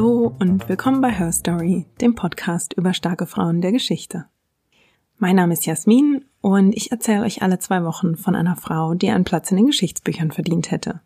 Hallo 0.00 0.34
und 0.38 0.66
willkommen 0.70 1.02
bei 1.02 1.10
Her 1.10 1.30
Story, 1.30 1.84
dem 2.00 2.14
Podcast 2.14 2.72
über 2.72 2.94
starke 2.94 3.26
Frauen 3.26 3.60
der 3.60 3.70
Geschichte. 3.70 4.24
Mein 5.18 5.36
Name 5.36 5.52
ist 5.52 5.66
Jasmin 5.66 6.24
und 6.40 6.74
ich 6.74 6.90
erzähle 6.90 7.20
euch 7.20 7.42
alle 7.42 7.58
zwei 7.58 7.84
Wochen 7.84 8.16
von 8.16 8.34
einer 8.34 8.56
Frau, 8.56 8.94
die 8.94 9.10
einen 9.10 9.24
Platz 9.24 9.50
in 9.50 9.58
den 9.58 9.66
Geschichtsbüchern 9.66 10.30
verdient 10.30 10.70
hätte. 10.70 11.02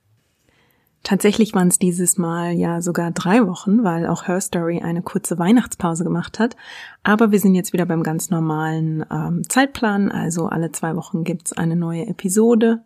Tatsächlich 1.02 1.54
waren 1.54 1.66
es 1.66 1.80
dieses 1.80 2.18
Mal 2.18 2.52
ja 2.52 2.80
sogar 2.82 3.11
drei 3.11 3.44
Wochen, 3.48 3.82
weil 3.82 4.07
auch 4.07 4.29
Her 4.29 4.40
Story 4.40 4.80
eine 4.80 5.03
kurze 5.03 5.40
Weihnachtspause 5.40 6.04
gemacht 6.04 6.39
hat. 6.39 6.54
Aber 7.03 7.32
wir 7.32 7.40
sind 7.40 7.56
jetzt 7.56 7.72
wieder 7.72 7.86
beim 7.86 8.04
ganz 8.04 8.31
normalen 8.31 9.04
ähm, 9.11 9.42
Zeitplan, 9.48 10.12
also 10.12 10.46
alle 10.46 10.70
zwei 10.70 10.95
Wochen 10.95 11.25
gibt's 11.25 11.53
eine 11.53 11.75
neue 11.75 12.06
Episode. 12.06 12.84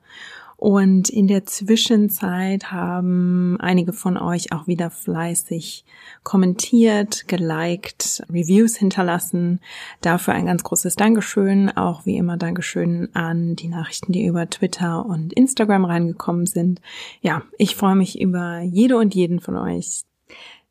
Und 0.61 1.09
in 1.09 1.29
der 1.29 1.47
Zwischenzeit 1.47 2.73
haben 2.73 3.61
einige 3.61 3.93
von 3.93 4.17
euch 4.17 4.53
auch 4.53 4.67
wieder 4.67 4.91
fleißig 4.91 5.85
kommentiert, 6.25 7.29
geliked, 7.29 8.25
Reviews 8.29 8.75
hinterlassen. 8.75 9.61
Dafür 10.01 10.35
ein 10.35 10.47
ganz 10.47 10.65
großes 10.65 10.97
Dankeschön. 10.97 11.71
Auch 11.71 12.07
wie 12.07 12.17
immer 12.17 12.37
Dankeschön 12.37 13.09
an 13.15 13.55
die 13.55 13.69
Nachrichten, 13.69 14.11
die 14.11 14.27
über 14.27 14.51
Twitter 14.51 15.07
und 15.07 15.33
Instagram 15.33 15.85
reingekommen 15.85 16.47
sind. 16.47 16.81
Ja, 17.21 17.43
ich 17.57 17.77
freue 17.77 17.95
mich 17.95 18.21
über 18.21 18.59
jede 18.59 18.97
und 18.97 19.15
jeden 19.15 19.39
von 19.39 19.57
euch, 19.57 20.03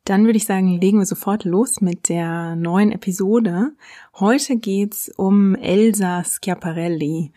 dann 0.04 0.24
würde 0.24 0.38
ich 0.38 0.46
sagen, 0.46 0.80
legen 0.80 0.98
wir 0.98 1.06
sofort 1.06 1.44
los 1.44 1.82
mit 1.82 2.08
der 2.08 2.56
neuen 2.56 2.92
Episode. 2.92 3.72
Heute 4.18 4.56
geht's 4.56 5.10
um 5.16 5.54
Elsa 5.54 6.24
Schiaparelli. 6.24 7.32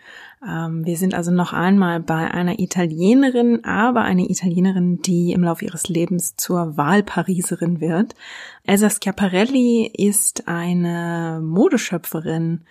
Ähm, 0.47 0.85
wir 0.85 0.97
sind 0.97 1.13
also 1.13 1.31
noch 1.31 1.53
einmal 1.53 1.99
bei 1.99 2.31
einer 2.31 2.59
Italienerin, 2.59 3.63
aber 3.63 4.01
eine 4.01 4.29
Italienerin, 4.29 5.01
die 5.01 5.31
im 5.33 5.43
Laufe 5.43 5.65
ihres 5.65 5.87
Lebens 5.87 6.35
zur 6.35 6.77
Wahlpariserin 6.77 7.81
wird. 7.81 8.15
Elsa 8.63 8.89
Schiaparelli 8.89 9.91
ist 9.93 10.47
eine 10.47 11.41
Modeschöpferin, 11.43 12.65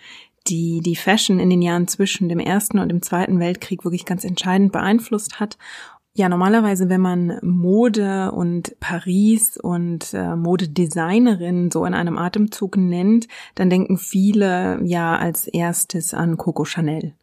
die 0.47 0.81
die 0.81 0.95
Fashion 0.95 1.39
in 1.39 1.49
den 1.49 1.61
Jahren 1.61 1.87
zwischen 1.87 2.27
dem 2.27 2.39
Ersten 2.39 2.79
und 2.79 2.89
dem 2.89 3.01
Zweiten 3.01 3.39
Weltkrieg 3.39 3.83
wirklich 3.83 4.05
ganz 4.05 4.23
entscheidend 4.23 4.71
beeinflusst 4.71 5.39
hat 5.39 5.57
ja, 6.13 6.27
normalerweise, 6.27 6.89
wenn 6.89 6.99
man 6.99 7.39
Mode 7.41 8.31
und 8.31 8.77
Paris 8.81 9.57
und 9.57 10.13
äh, 10.13 10.35
Modedesignerin 10.35 11.71
so 11.71 11.85
in 11.85 11.93
einem 11.93 12.17
Atemzug 12.17 12.75
nennt, 12.75 13.27
dann 13.55 13.69
denken 13.69 13.97
viele 13.97 14.81
ja 14.83 15.15
als 15.15 15.47
erstes 15.47 16.13
an 16.13 16.35
Coco 16.35 16.65
Chanel. 16.65 17.13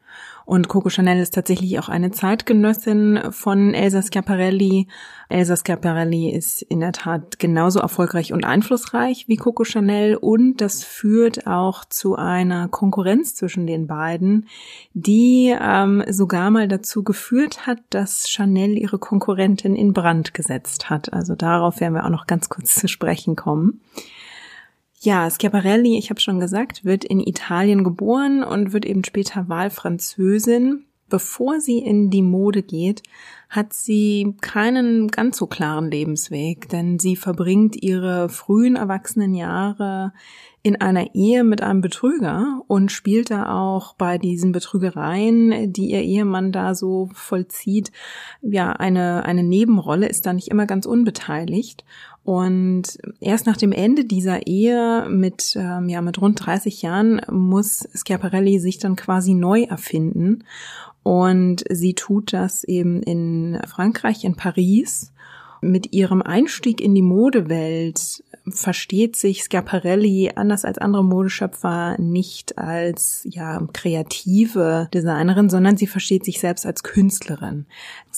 Und 0.49 0.67
Coco 0.67 0.89
Chanel 0.89 1.21
ist 1.21 1.35
tatsächlich 1.35 1.79
auch 1.79 1.91
eine 1.91 2.11
Zeitgenössin 2.11 3.21
von 3.33 3.75
Elsa 3.75 4.01
Schiaparelli. 4.01 4.87
Elsa 5.29 5.57
Schiaparelli 5.59 6.31
ist 6.31 6.63
in 6.63 6.81
der 6.81 6.93
Tat 6.93 7.39
genauso 7.39 7.81
erfolgreich 7.81 8.33
und 8.33 8.47
einflussreich 8.47 9.29
wie 9.29 9.37
Coco 9.37 9.65
Chanel 9.65 10.17
und 10.17 10.63
das 10.63 10.85
führt 10.85 11.47
auch 11.47 11.85
zu 11.85 12.17
einer 12.17 12.69
Konkurrenz 12.69 13.35
zwischen 13.35 13.67
den 13.67 13.87
beiden, 13.87 14.49
die 14.95 15.55
ähm, 15.61 16.03
sogar 16.09 16.51
mal 16.51 16.67
dazu 16.67 17.05
geführt 17.05 17.67
hat, 17.67 17.81
dass 17.91 18.31
Chanel 18.31 18.79
ihre 18.79 18.99
Konkurrentin 18.99 19.77
in 19.77 19.93
Brand 19.93 20.33
gesetzt 20.33 20.89
hat. 20.89 21.13
Also 21.13 21.35
darauf 21.35 21.79
werden 21.81 21.93
wir 21.93 22.07
auch 22.07 22.11
noch 22.11 22.27
ganz 22.27 22.49
kurz 22.49 22.75
zu 22.75 22.89
sprechen 22.89 23.37
kommen. 23.37 23.83
Ja, 25.01 25.31
Schiaparelli, 25.31 25.97
ich 25.97 26.11
habe 26.11 26.19
schon 26.19 26.41
gesagt, 26.41 26.85
wird 26.85 27.05
in 27.05 27.21
Italien 27.21 27.85
geboren 27.85 28.43
und 28.43 28.73
wird 28.73 28.85
eben 28.85 29.05
später 29.05 29.48
Wahlfranzösin. 29.48 30.86
Bevor 31.09 31.61
sie 31.61 31.79
in 31.79 32.11
die 32.11 32.20
Mode 32.20 32.63
geht, 32.63 33.03
hat 33.48 33.73
sie 33.73 34.35
keinen 34.42 35.08
ganz 35.08 35.39
so 35.39 35.47
klaren 35.47 35.91
Lebensweg, 35.91 36.69
denn 36.69 36.98
sie 36.98 37.17
verbringt 37.17 37.83
ihre 37.83 38.29
frühen 38.29 38.77
erwachsenen 38.77 39.35
Jahre 39.35 40.13
in 40.63 40.81
einer 40.83 41.14
Ehe 41.14 41.45
mit 41.45 41.63
einem 41.63 41.81
Betrüger 41.81 42.61
und 42.67 42.92
spielt 42.92 43.31
da 43.31 43.51
auch 43.58 43.95
bei 43.95 44.19
diesen 44.19 44.53
Betrügereien, 44.53 45.73
die 45.73 45.92
ihr 45.92 46.03
Ehemann 46.03 46.53
da 46.53 46.75
so 46.75 47.08
vollzieht, 47.14 47.91
ja, 48.42 48.73
eine, 48.73 49.25
eine 49.25 49.45
Nebenrolle, 49.45 50.08
ist 50.08 50.27
da 50.27 50.35
nicht 50.35 50.48
immer 50.48 50.67
ganz 50.67 50.85
unbeteiligt. 50.85 51.85
Und 52.28 52.98
erst 53.20 53.46
nach 53.46 53.56
dem 53.56 53.72
Ende 53.72 54.05
dieser 54.05 54.46
Ehe 54.46 55.06
mit, 55.08 55.56
ähm, 55.58 55.89
ja, 55.89 56.02
mit 56.02 56.20
rund 56.20 56.44
30 56.44 56.83
Jahren 56.83 57.22
muss 57.30 57.89
Schiaparelli 57.94 58.58
sich 58.58 58.77
dann 58.77 58.96
quasi 58.96 59.33
neu 59.33 59.62
erfinden. 59.62 60.44
Und 61.02 61.64
sie 61.70 61.94
tut 61.94 62.34
das 62.34 62.64
eben 62.64 63.02
in 63.02 63.58
Frankreich, 63.66 64.24
in 64.24 64.36
Paris. 64.36 65.14
Mit 65.62 65.94
ihrem 65.94 66.20
Einstieg 66.20 66.83
in 66.83 66.94
die 66.94 67.00
Modewelt 67.00 68.22
versteht 68.50 69.16
sich 69.16 69.45
Schiaparelli 69.45 70.33
anders 70.34 70.66
als 70.66 70.77
andere 70.77 71.05
Modeschöpfer 71.05 71.96
nicht 71.98 72.58
als 72.58 73.22
ja 73.24 73.66
kreative 73.72 74.89
Designerin, 74.92 75.48
sondern 75.48 75.78
sie 75.78 75.86
versteht 75.86 76.27
sich 76.27 76.40
selbst 76.40 76.66
als 76.66 76.83
Künstlerin. 76.83 77.64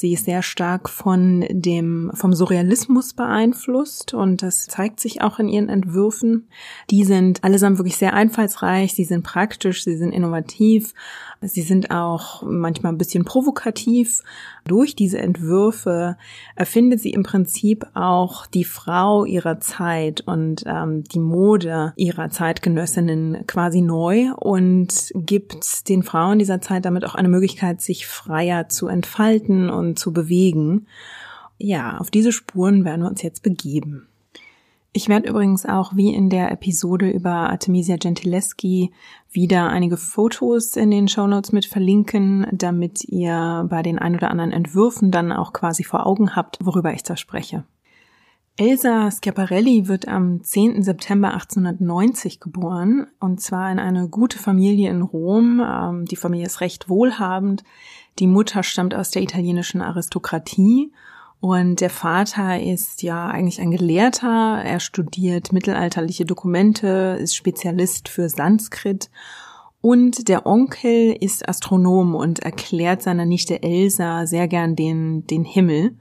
Sie 0.00 0.14
ist 0.14 0.24
sehr 0.24 0.40
stark 0.40 0.88
von 0.88 1.44
dem 1.50 2.10
vom 2.14 2.32
Surrealismus 2.32 3.12
beeinflusst 3.12 4.14
und 4.14 4.40
das 4.40 4.66
zeigt 4.66 4.98
sich 4.98 5.20
auch 5.20 5.38
in 5.38 5.46
ihren 5.46 5.68
Entwürfen. 5.68 6.48
Die 6.88 7.04
sind 7.04 7.44
allesamt 7.44 7.76
wirklich 7.76 7.98
sehr 7.98 8.14
einfallsreich, 8.14 8.94
sie 8.94 9.04
sind 9.04 9.24
praktisch, 9.24 9.84
sie 9.84 9.98
sind 9.98 10.12
innovativ 10.12 10.94
Sie 11.42 11.62
sind 11.62 11.90
auch 11.90 12.42
manchmal 12.42 12.92
ein 12.92 12.98
bisschen 12.98 13.24
provokativ. 13.24 14.22
Durch 14.66 14.94
diese 14.94 15.18
Entwürfe 15.18 16.18
erfindet 16.54 17.00
sie 17.00 17.12
im 17.12 17.22
Prinzip 17.22 17.86
auch 17.94 18.46
die 18.46 18.64
Frau 18.64 19.24
ihrer 19.24 19.58
Zeit 19.58 20.20
und 20.26 20.64
ähm, 20.66 21.02
die 21.04 21.18
Mode 21.18 21.94
ihrer 21.96 22.28
Zeitgenössinnen 22.28 23.46
quasi 23.46 23.80
neu 23.80 24.32
und 24.36 25.12
gibt 25.14 25.88
den 25.88 26.02
Frauen 26.02 26.38
dieser 26.38 26.60
Zeit 26.60 26.84
damit 26.84 27.06
auch 27.06 27.14
eine 27.14 27.28
Möglichkeit, 27.28 27.80
sich 27.80 28.06
freier 28.06 28.68
zu 28.68 28.88
entfalten 28.88 29.70
und 29.70 29.89
zu 29.96 30.12
bewegen. 30.12 30.86
Ja, 31.58 31.98
auf 31.98 32.10
diese 32.10 32.32
Spuren 32.32 32.84
werden 32.84 33.02
wir 33.02 33.10
uns 33.10 33.22
jetzt 33.22 33.42
begeben. 33.42 34.06
Ich 34.92 35.08
werde 35.08 35.28
übrigens 35.28 35.66
auch 35.66 35.94
wie 35.94 36.12
in 36.12 36.30
der 36.30 36.50
Episode 36.50 37.08
über 37.08 37.30
Artemisia 37.30 37.96
Gentileschi 37.96 38.90
wieder 39.30 39.68
einige 39.68 39.96
Fotos 39.96 40.74
in 40.74 40.90
den 40.90 41.06
Shownotes 41.06 41.52
mit 41.52 41.64
verlinken, 41.64 42.46
damit 42.50 43.04
ihr 43.04 43.66
bei 43.70 43.82
den 43.82 44.00
ein 44.00 44.16
oder 44.16 44.32
anderen 44.32 44.50
Entwürfen 44.50 45.12
dann 45.12 45.30
auch 45.30 45.52
quasi 45.52 45.84
vor 45.84 46.06
Augen 46.06 46.34
habt, 46.34 46.58
worüber 46.60 46.92
ich 46.92 47.04
da 47.04 47.16
spreche. 47.16 47.64
Elsa 48.56 49.10
Schiaparelli 49.10 49.88
wird 49.88 50.08
am 50.08 50.42
10. 50.42 50.82
September 50.82 51.32
1890 51.32 52.40
geboren 52.40 53.06
und 53.20 53.40
zwar 53.40 53.70
in 53.70 53.78
eine 53.78 54.08
gute 54.08 54.38
Familie 54.38 54.90
in 54.90 55.02
Rom. 55.02 55.62
Ähm, 55.64 56.04
die 56.04 56.16
Familie 56.16 56.46
ist 56.46 56.60
recht 56.60 56.88
wohlhabend. 56.88 57.62
Die 58.18 58.26
Mutter 58.26 58.62
stammt 58.62 58.94
aus 58.94 59.10
der 59.10 59.22
italienischen 59.22 59.80
Aristokratie 59.80 60.92
und 61.40 61.80
der 61.80 61.88
Vater 61.88 62.60
ist 62.60 63.02
ja 63.02 63.28
eigentlich 63.28 63.60
ein 63.60 63.70
Gelehrter. 63.70 64.60
Er 64.62 64.78
studiert 64.78 65.52
mittelalterliche 65.52 66.26
Dokumente, 66.26 67.18
ist 67.18 67.34
Spezialist 67.34 68.10
für 68.10 68.28
Sanskrit. 68.28 69.10
Und 69.80 70.28
der 70.28 70.44
Onkel 70.44 71.16
ist 71.18 71.48
Astronom 71.48 72.14
und 72.14 72.40
erklärt 72.40 73.00
seiner 73.00 73.24
Nichte 73.24 73.62
Elsa 73.62 74.26
sehr 74.26 74.46
gern 74.48 74.76
den, 74.76 75.26
den 75.26 75.44
Himmel. 75.44 75.96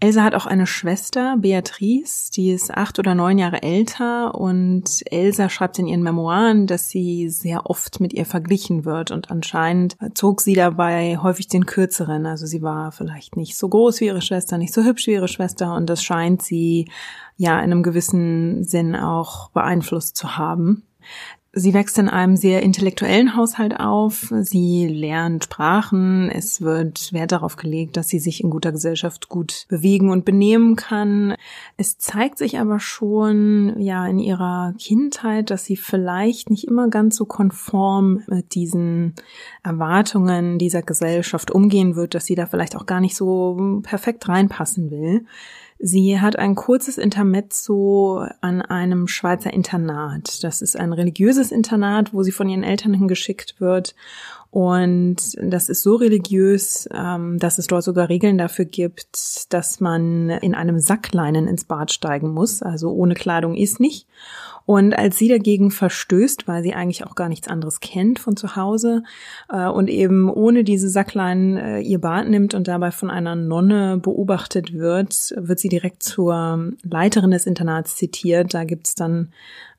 Elsa 0.00 0.22
hat 0.22 0.36
auch 0.36 0.46
eine 0.46 0.68
Schwester, 0.68 1.36
Beatrice, 1.38 2.30
die 2.30 2.52
ist 2.52 2.70
acht 2.70 3.00
oder 3.00 3.16
neun 3.16 3.36
Jahre 3.36 3.64
älter 3.64 4.36
und 4.36 5.02
Elsa 5.10 5.48
schreibt 5.48 5.80
in 5.80 5.88
ihren 5.88 6.04
Memoiren, 6.04 6.68
dass 6.68 6.88
sie 6.88 7.28
sehr 7.28 7.68
oft 7.68 7.98
mit 7.98 8.12
ihr 8.12 8.24
verglichen 8.24 8.84
wird 8.84 9.10
und 9.10 9.32
anscheinend 9.32 9.96
zog 10.14 10.40
sie 10.40 10.54
dabei 10.54 11.18
häufig 11.20 11.48
den 11.48 11.66
kürzeren. 11.66 12.26
Also 12.26 12.46
sie 12.46 12.62
war 12.62 12.92
vielleicht 12.92 13.36
nicht 13.36 13.56
so 13.56 13.68
groß 13.68 14.00
wie 14.00 14.06
ihre 14.06 14.22
Schwester, 14.22 14.56
nicht 14.56 14.72
so 14.72 14.84
hübsch 14.84 15.08
wie 15.08 15.14
ihre 15.14 15.26
Schwester 15.26 15.74
und 15.74 15.90
das 15.90 16.04
scheint 16.04 16.42
sie 16.42 16.88
ja 17.36 17.58
in 17.58 17.72
einem 17.72 17.82
gewissen 17.82 18.62
Sinn 18.62 18.94
auch 18.94 19.50
beeinflusst 19.50 20.16
zu 20.16 20.36
haben. 20.36 20.84
Sie 21.54 21.72
wächst 21.72 21.96
in 21.96 22.10
einem 22.10 22.36
sehr 22.36 22.62
intellektuellen 22.62 23.34
Haushalt 23.34 23.80
auf. 23.80 24.32
Sie 24.42 24.86
lernt 24.86 25.44
Sprachen. 25.44 26.30
Es 26.30 26.60
wird 26.60 27.10
Wert 27.14 27.32
darauf 27.32 27.56
gelegt, 27.56 27.96
dass 27.96 28.08
sie 28.08 28.18
sich 28.18 28.44
in 28.44 28.50
guter 28.50 28.70
Gesellschaft 28.70 29.30
gut 29.30 29.64
bewegen 29.68 30.10
und 30.10 30.26
benehmen 30.26 30.76
kann. 30.76 31.34
Es 31.78 31.96
zeigt 31.96 32.36
sich 32.36 32.58
aber 32.58 32.80
schon, 32.80 33.80
ja, 33.80 34.06
in 34.06 34.18
ihrer 34.18 34.74
Kindheit, 34.78 35.48
dass 35.48 35.64
sie 35.64 35.76
vielleicht 35.76 36.50
nicht 36.50 36.64
immer 36.68 36.88
ganz 36.88 37.16
so 37.16 37.24
konform 37.24 38.22
mit 38.26 38.54
diesen 38.54 39.14
Erwartungen 39.62 40.58
dieser 40.58 40.82
Gesellschaft 40.82 41.50
umgehen 41.50 41.96
wird, 41.96 42.14
dass 42.14 42.26
sie 42.26 42.34
da 42.34 42.44
vielleicht 42.44 42.76
auch 42.76 42.84
gar 42.84 43.00
nicht 43.00 43.16
so 43.16 43.80
perfekt 43.82 44.28
reinpassen 44.28 44.90
will. 44.90 45.24
Sie 45.80 46.20
hat 46.20 46.36
ein 46.36 46.56
kurzes 46.56 46.98
Intermezzo 46.98 48.26
an 48.40 48.62
einem 48.62 49.06
Schweizer 49.06 49.52
Internat. 49.52 50.42
Das 50.42 50.60
ist 50.60 50.76
ein 50.76 50.92
religiöses 50.92 51.52
Internat, 51.52 52.12
wo 52.12 52.24
sie 52.24 52.32
von 52.32 52.48
ihren 52.48 52.64
Eltern 52.64 52.94
hingeschickt 52.94 53.60
wird. 53.60 53.94
Und 54.50 55.16
das 55.40 55.68
ist 55.68 55.82
so 55.82 55.96
religiös, 55.96 56.88
ähm, 56.92 57.38
dass 57.38 57.58
es 57.58 57.66
dort 57.66 57.84
sogar 57.84 58.08
Regeln 58.08 58.38
dafür 58.38 58.64
gibt, 58.64 59.52
dass 59.52 59.78
man 59.78 60.30
in 60.30 60.54
einem 60.54 60.80
Sackleinen 60.80 61.46
ins 61.46 61.64
Bad 61.64 61.92
steigen 61.92 62.32
muss. 62.32 62.62
Also 62.62 62.90
ohne 62.90 63.14
Kleidung 63.14 63.54
ist 63.54 63.78
nicht. 63.78 64.08
Und 64.68 64.92
als 64.92 65.16
sie 65.16 65.28
dagegen 65.28 65.70
verstößt, 65.70 66.46
weil 66.46 66.62
sie 66.62 66.74
eigentlich 66.74 67.06
auch 67.06 67.14
gar 67.14 67.30
nichts 67.30 67.48
anderes 67.48 67.80
kennt 67.80 68.18
von 68.18 68.36
zu 68.36 68.54
Hause 68.54 69.02
äh, 69.48 69.66
und 69.66 69.88
eben 69.88 70.28
ohne 70.28 70.62
diese 70.62 70.90
Sacklein 70.90 71.56
äh, 71.56 71.80
ihr 71.80 71.98
Bad 71.98 72.28
nimmt 72.28 72.52
und 72.52 72.68
dabei 72.68 72.90
von 72.90 73.08
einer 73.08 73.34
Nonne 73.34 73.96
beobachtet 73.96 74.74
wird, 74.74 75.32
wird 75.38 75.58
sie 75.58 75.70
direkt 75.70 76.02
zur 76.02 76.74
Leiterin 76.82 77.30
des 77.30 77.46
Internats 77.46 77.96
zitiert. 77.96 78.52
Da 78.52 78.64
gibt's 78.64 78.94
dann 78.94 79.32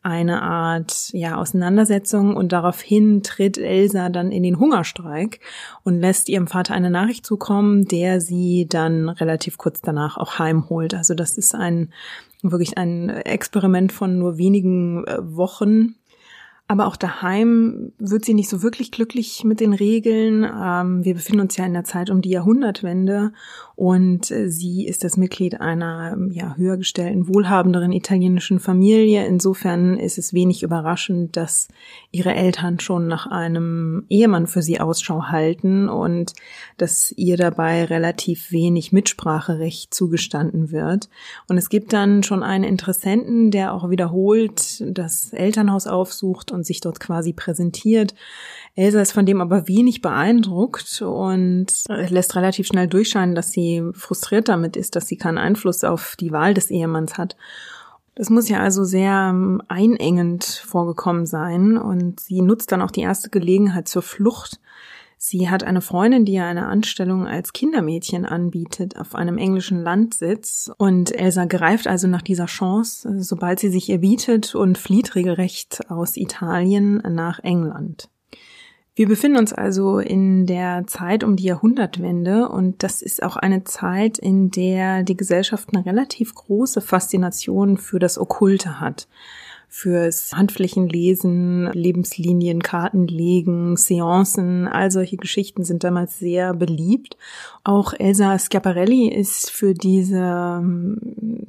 eine 0.09 0.41
Art 0.41 1.09
ja 1.13 1.37
Auseinandersetzung 1.37 2.35
und 2.35 2.51
daraufhin 2.51 3.23
tritt 3.23 3.57
Elsa 3.57 4.09
dann 4.09 4.31
in 4.31 4.43
den 4.43 4.59
Hungerstreik 4.59 5.39
und 5.83 5.99
lässt 5.99 6.29
ihrem 6.29 6.47
Vater 6.47 6.73
eine 6.73 6.89
Nachricht 6.89 7.25
zukommen, 7.25 7.85
der 7.85 8.19
sie 8.19 8.67
dann 8.67 9.09
relativ 9.09 9.57
kurz 9.57 9.81
danach 9.81 10.17
auch 10.17 10.39
heimholt. 10.39 10.93
Also 10.93 11.13
das 11.13 11.37
ist 11.37 11.55
ein 11.55 11.93
wirklich 12.41 12.77
ein 12.77 13.09
Experiment 13.09 13.91
von 13.91 14.17
nur 14.17 14.37
wenigen 14.37 15.05
äh, 15.05 15.17
Wochen, 15.19 15.95
aber 16.69 16.85
auch 16.85 16.97
daheim 16.97 17.93
wird 17.97 18.23
sie 18.23 18.35
nicht 18.35 18.47
so 18.47 18.61
wirklich 18.61 18.91
glücklich 18.91 19.43
mit 19.43 19.59
den 19.59 19.73
Regeln. 19.73 20.43
Ähm, 20.43 21.03
wir 21.03 21.15
befinden 21.15 21.41
uns 21.41 21.57
ja 21.57 21.65
in 21.65 21.73
der 21.73 21.83
Zeit 21.83 22.11
um 22.11 22.21
die 22.21 22.29
Jahrhundertwende 22.29 23.33
und 23.75 24.29
äh, 24.29 24.51
sie 24.51 24.85
ist 24.85 25.03
das 25.03 25.17
Mitglied 25.17 25.61
einer 25.61 26.15
ja, 26.29 26.55
höher 26.57 26.77
gestellten, 26.77 27.27
wohlhabenderen 27.27 27.91
italienischen 27.91 28.59
Familie. 28.59 29.25
Insofern 29.25 29.97
ist 29.97 30.19
es 30.19 30.31
wenig 30.31 30.61
überraschend, 30.61 31.35
dass 31.37 31.69
ihre 32.11 32.35
Eltern 32.35 32.79
schon 32.79 33.07
nach 33.07 33.25
einem 33.25 34.05
Ehemann 34.07 34.45
für 34.45 34.61
sie 34.61 34.79
Ausschau 34.79 35.23
halten 35.29 35.89
und 35.89 36.33
dass 36.77 37.11
ihr 37.17 37.35
dabei 37.35 37.85
relativ 37.85 38.51
wenig 38.51 38.91
Mitspracherecht 38.91 39.91
zugestanden 39.91 40.71
wird. 40.71 41.09
Und 41.47 41.57
es 41.57 41.69
gibt 41.69 41.93
dann 41.93 42.21
schon 42.21 42.43
einen 42.43 42.65
Interessenten, 42.65 43.49
der 43.49 43.73
auch 43.73 43.89
wiederholt 43.89 44.83
das 44.85 45.33
Elternhaus 45.33 45.87
aufsucht 45.87 46.51
und 46.59 46.65
sich 46.65 46.81
dort 46.81 46.99
quasi 46.99 47.33
präsentiert. 47.33 48.13
Elsa 48.75 49.01
ist 49.01 49.11
von 49.11 49.25
dem 49.25 49.41
aber 49.41 49.67
wenig 49.67 50.01
beeindruckt 50.01 51.01
und 51.01 51.67
lässt 51.87 52.35
relativ 52.35 52.67
schnell 52.67 52.87
durchscheinen, 52.87 53.35
dass 53.35 53.51
sie 53.51 53.83
frustriert 53.93 54.47
damit 54.47 54.77
ist, 54.77 54.95
dass 54.95 55.07
sie 55.07 55.17
keinen 55.17 55.37
Einfluss 55.37 55.83
auf 55.83 56.15
die 56.19 56.31
Wahl 56.31 56.53
des 56.53 56.69
Ehemanns 56.69 57.17
hat. 57.17 57.35
Das 58.15 58.29
muss 58.29 58.49
ja 58.49 58.59
also 58.59 58.83
sehr 58.83 59.29
ähm, 59.29 59.61
einengend 59.69 60.43
vorgekommen 60.43 61.25
sein 61.25 61.77
und 61.77 62.19
sie 62.19 62.41
nutzt 62.41 62.71
dann 62.71 62.81
auch 62.81 62.91
die 62.91 63.01
erste 63.01 63.29
Gelegenheit 63.29 63.87
zur 63.87 64.01
Flucht. 64.01 64.59
Sie 65.21 65.49
hat 65.49 65.65
eine 65.65 65.81
Freundin, 65.81 66.23
die 66.23 66.35
ihr 66.35 66.45
eine 66.45 66.67
Anstellung 66.67 67.27
als 67.27 67.51
Kindermädchen 67.51 68.25
anbietet 68.25 68.95
auf 68.97 69.15
einem 69.15 69.37
englischen 69.37 69.83
Landsitz. 69.83 70.71
Und 70.77 71.13
Elsa 71.13 71.43
greift 71.43 71.87
also 71.87 72.07
nach 72.07 72.21
dieser 72.21 72.45
Chance, 72.45 73.21
sobald 73.21 73.59
sie 73.59 73.67
sich 73.67 73.89
ihr 73.89 73.97
bietet 73.97 74.55
und 74.55 74.77
flieht 74.77 75.15
regelrecht 75.15 75.91
aus 75.91 76.15
Italien 76.15 77.03
nach 77.05 77.39
England. 77.39 78.07
Wir 78.95 79.09
befinden 79.09 79.37
uns 79.37 79.51
also 79.51 79.99
in 79.99 80.45
der 80.45 80.87
Zeit 80.87 81.25
um 81.25 81.35
die 81.35 81.43
Jahrhundertwende 81.43 82.47
und 82.47 82.81
das 82.81 83.01
ist 83.01 83.21
auch 83.21 83.35
eine 83.35 83.65
Zeit, 83.65 84.19
in 84.19 84.51
der 84.51 85.03
die 85.03 85.17
Gesellschaft 85.17 85.67
eine 85.73 85.85
relativ 85.85 86.33
große 86.33 86.79
Faszination 86.79 87.75
für 87.75 87.99
das 87.99 88.17
Okkulte 88.17 88.79
hat 88.79 89.09
fürs 89.69 90.33
Handflächenlesen, 90.33 91.71
Lebenslinien, 91.73 92.61
Kartenlegen, 92.61 93.77
Seancen, 93.77 94.67
all 94.67 94.89
solche 94.89 95.17
Geschichten 95.17 95.63
sind 95.63 95.83
damals 95.83 96.17
sehr 96.17 96.53
beliebt. 96.55 97.17
Auch 97.63 97.93
Elsa 97.93 98.37
Schiaparelli 98.39 99.07
ist 99.07 99.51
für 99.51 99.75
diese, 99.75 100.63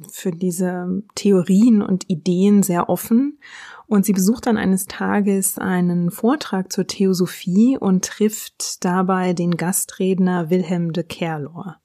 für 0.09 0.31
diese 0.31 1.01
Theorien 1.15 1.81
und 1.81 2.09
Ideen 2.09 2.61
sehr 2.61 2.89
offen. 2.89 3.39
Und 3.87 4.05
sie 4.05 4.13
besucht 4.13 4.45
dann 4.45 4.55
eines 4.55 4.85
Tages 4.85 5.57
einen 5.57 6.11
Vortrag 6.11 6.71
zur 6.71 6.87
Theosophie 6.87 7.77
und 7.77 8.05
trifft 8.05 8.85
dabei 8.85 9.33
den 9.33 9.57
Gastredner 9.57 10.49
Wilhelm 10.49 10.93
de 10.93 11.03
Kerlor. 11.03 11.77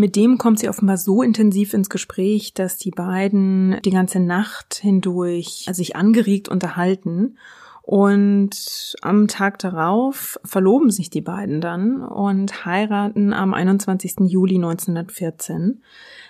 Mit 0.00 0.16
dem 0.16 0.38
kommt 0.38 0.58
sie 0.58 0.70
offenbar 0.70 0.96
so 0.96 1.22
intensiv 1.22 1.74
ins 1.74 1.90
Gespräch, 1.90 2.54
dass 2.54 2.78
die 2.78 2.90
beiden 2.90 3.76
die 3.84 3.90
ganze 3.90 4.18
Nacht 4.18 4.76
hindurch 4.76 5.66
sich 5.70 5.94
angeregt 5.94 6.48
unterhalten. 6.48 7.36
Und 7.90 8.94
am 9.02 9.26
Tag 9.26 9.58
darauf 9.58 10.38
verloben 10.44 10.92
sich 10.92 11.10
die 11.10 11.22
beiden 11.22 11.60
dann 11.60 12.02
und 12.02 12.64
heiraten 12.64 13.32
am 13.32 13.52
21. 13.52 14.28
Juli 14.28 14.54
1914. 14.54 15.82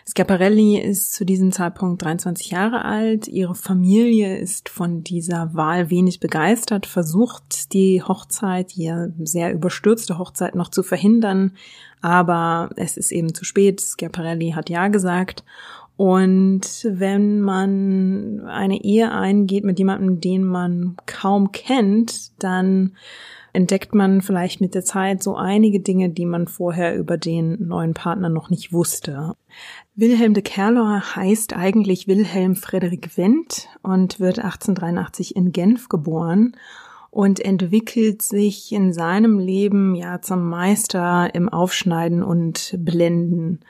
Schiaparelli 0.06 0.78
ist 0.78 1.12
zu 1.12 1.26
diesem 1.26 1.52
Zeitpunkt 1.52 2.02
23 2.02 2.50
Jahre 2.52 2.86
alt. 2.86 3.28
Ihre 3.28 3.54
Familie 3.54 4.38
ist 4.38 4.70
von 4.70 5.04
dieser 5.04 5.52
Wahl 5.52 5.90
wenig 5.90 6.18
begeistert, 6.18 6.86
versucht 6.86 7.74
die 7.74 8.02
Hochzeit, 8.02 8.74
die 8.74 8.90
sehr 9.22 9.52
überstürzte 9.52 10.16
Hochzeit 10.16 10.54
noch 10.54 10.70
zu 10.70 10.82
verhindern, 10.82 11.52
aber 12.00 12.70
es 12.76 12.96
ist 12.96 13.12
eben 13.12 13.34
zu 13.34 13.44
spät. 13.44 13.82
Schiaparelli 13.82 14.52
hat 14.52 14.70
ja 14.70 14.88
gesagt. 14.88 15.44
Und 16.00 16.62
wenn 16.88 17.42
man 17.42 18.46
eine 18.46 18.82
Ehe 18.82 19.12
eingeht 19.12 19.64
mit 19.64 19.78
jemandem, 19.78 20.18
den 20.18 20.44
man 20.44 20.96
kaum 21.04 21.52
kennt, 21.52 22.42
dann 22.42 22.96
entdeckt 23.52 23.94
man 23.94 24.22
vielleicht 24.22 24.62
mit 24.62 24.74
der 24.74 24.82
Zeit 24.82 25.22
so 25.22 25.36
einige 25.36 25.80
Dinge, 25.80 26.08
die 26.08 26.24
man 26.24 26.48
vorher 26.48 26.96
über 26.96 27.18
den 27.18 27.68
neuen 27.68 27.92
Partner 27.92 28.30
noch 28.30 28.48
nicht 28.48 28.72
wusste. 28.72 29.34
Wilhelm 29.94 30.32
de 30.32 30.42
Kerlor 30.42 31.02
heißt 31.16 31.54
eigentlich 31.54 32.08
Wilhelm 32.08 32.56
Frederik 32.56 33.18
Wendt 33.18 33.68
und 33.82 34.20
wird 34.20 34.38
1883 34.38 35.36
in 35.36 35.52
Genf 35.52 35.90
geboren 35.90 36.56
und 37.10 37.40
entwickelt 37.40 38.22
sich 38.22 38.70
in 38.70 38.92
seinem 38.92 39.40
Leben 39.40 39.96
ja 39.96 40.22
zum 40.22 40.48
Meister 40.48 41.34
im 41.34 41.48
Aufschneiden 41.48 42.22
und 42.22 42.76
Blenden. 42.78 43.60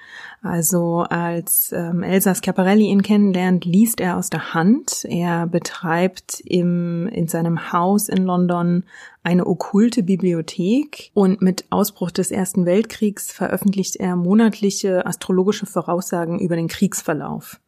Also 0.42 1.06
als 1.08 1.72
ähm, 1.72 2.02
Elsa 2.02 2.34
Schiaparelli 2.34 2.86
ihn 2.86 3.02
kennenlernt, 3.02 3.64
liest 3.64 4.00
er 4.00 4.18
aus 4.18 4.28
der 4.28 4.52
Hand. 4.52 5.06
Er 5.08 5.46
betreibt 5.46 6.40
im, 6.44 7.08
in 7.08 7.28
seinem 7.28 7.72
Haus 7.72 8.10
in 8.10 8.24
London 8.24 8.84
eine 9.22 9.46
okkulte 9.46 10.02
Bibliothek 10.02 11.10
und 11.14 11.40
mit 11.40 11.64
Ausbruch 11.70 12.10
des 12.10 12.30
Ersten 12.30 12.66
Weltkriegs 12.66 13.32
veröffentlicht 13.32 13.96
er 13.96 14.16
monatliche 14.16 15.06
astrologische 15.06 15.66
Voraussagen 15.66 16.38
über 16.38 16.56
den 16.56 16.68
Kriegsverlauf. 16.68 17.60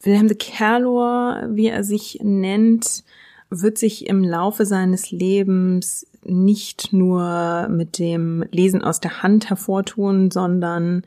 Wilhelm 0.00 0.28
de 0.28 0.36
Kerlor, 0.36 1.48
wie 1.50 1.66
er 1.66 1.84
sich 1.84 2.20
nennt, 2.22 3.02
wird 3.50 3.78
sich 3.78 4.06
im 4.06 4.22
Laufe 4.22 4.66
seines 4.66 5.10
Lebens 5.10 6.06
nicht 6.22 6.92
nur 6.92 7.68
mit 7.68 7.98
dem 7.98 8.44
Lesen 8.50 8.82
aus 8.82 9.00
der 9.00 9.22
Hand 9.22 9.48
hervortun, 9.48 10.30
sondern 10.30 11.02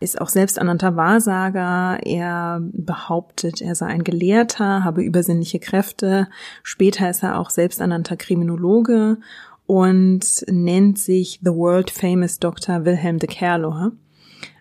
ist 0.00 0.20
auch 0.20 0.28
selbsternannter 0.28 0.96
Wahrsager. 0.96 1.98
Er 2.04 2.60
behauptet, 2.60 3.62
er 3.62 3.74
sei 3.74 3.86
ein 3.86 4.04
Gelehrter, 4.04 4.84
habe 4.84 5.02
übersinnliche 5.02 5.58
Kräfte. 5.58 6.28
Später 6.62 7.08
ist 7.08 7.22
er 7.22 7.38
auch 7.38 7.48
selbsternannter 7.48 8.16
Kriminologe 8.16 9.18
und 9.66 10.44
nennt 10.48 10.98
sich 10.98 11.40
The 11.42 11.50
World 11.50 11.90
Famous 11.90 12.38
Dr. 12.38 12.84
Wilhelm 12.84 13.18
de 13.18 13.28
Kerlor. 13.28 13.92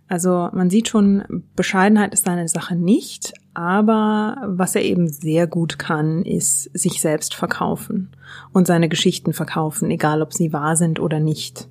Also 0.07 0.49
man 0.53 0.69
sieht 0.69 0.87
schon, 0.87 1.43
Bescheidenheit 1.55 2.13
ist 2.13 2.25
seine 2.25 2.47
Sache 2.47 2.75
nicht, 2.75 3.33
aber 3.55 4.37
was 4.45 4.75
er 4.75 4.83
eben 4.83 5.07
sehr 5.07 5.47
gut 5.47 5.79
kann, 5.79 6.23
ist 6.23 6.69
sich 6.73 7.01
selbst 7.01 7.33
verkaufen 7.33 8.09
und 8.53 8.67
seine 8.67 8.89
Geschichten 8.89 9.33
verkaufen, 9.33 9.89
egal 9.91 10.21
ob 10.21 10.33
sie 10.33 10.53
wahr 10.53 10.75
sind 10.75 10.99
oder 10.99 11.19
nicht. 11.19 11.67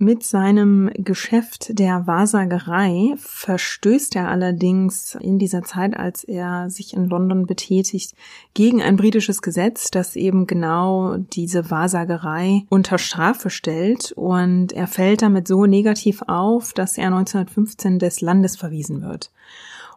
Mit 0.00 0.22
seinem 0.22 0.90
Geschäft 0.94 1.76
der 1.76 2.06
Wahrsagerei 2.06 3.14
verstößt 3.16 4.14
er 4.14 4.28
allerdings 4.28 5.16
in 5.20 5.40
dieser 5.40 5.64
Zeit, 5.64 5.96
als 5.96 6.22
er 6.22 6.70
sich 6.70 6.94
in 6.94 7.08
London 7.08 7.46
betätigt, 7.46 8.14
gegen 8.54 8.80
ein 8.80 8.94
britisches 8.94 9.42
Gesetz, 9.42 9.90
das 9.90 10.14
eben 10.14 10.46
genau 10.46 11.16
diese 11.16 11.72
Wahrsagerei 11.72 12.62
unter 12.68 12.98
Strafe 12.98 13.50
stellt 13.50 14.12
und 14.12 14.72
er 14.72 14.86
fällt 14.86 15.22
damit 15.22 15.48
so 15.48 15.66
negativ 15.66 16.22
auf, 16.28 16.72
dass 16.72 16.96
er 16.96 17.06
1915 17.06 17.98
des 17.98 18.20
Landes 18.20 18.56
verwiesen 18.56 19.02
wird. 19.02 19.32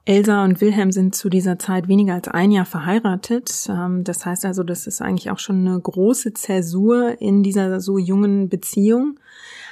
Elsa 0.05 0.43
und 0.43 0.62
Wilhelm 0.62 0.91
sind 0.91 1.13
zu 1.13 1.29
dieser 1.29 1.60
Zeit 1.60 1.88
weniger 1.88 2.15
als 2.15 2.27
ein 2.27 2.51
Jahr 2.51 2.65
verheiratet. 2.65 3.67
Ähm, 3.70 4.03
das 4.03 4.25
heißt 4.25 4.46
also, 4.46 4.63
das 4.63 4.88
ist 4.88 5.01
eigentlich 5.01 5.29
auch 5.29 5.39
schon 5.39 5.67
eine 5.67 5.79
große 5.79 6.34
Zäsur 6.34 7.22
in 7.22 7.43
dieser 7.43 7.79
so 7.79 7.98
jungen 7.98 8.50
Beziehung. 8.50 9.20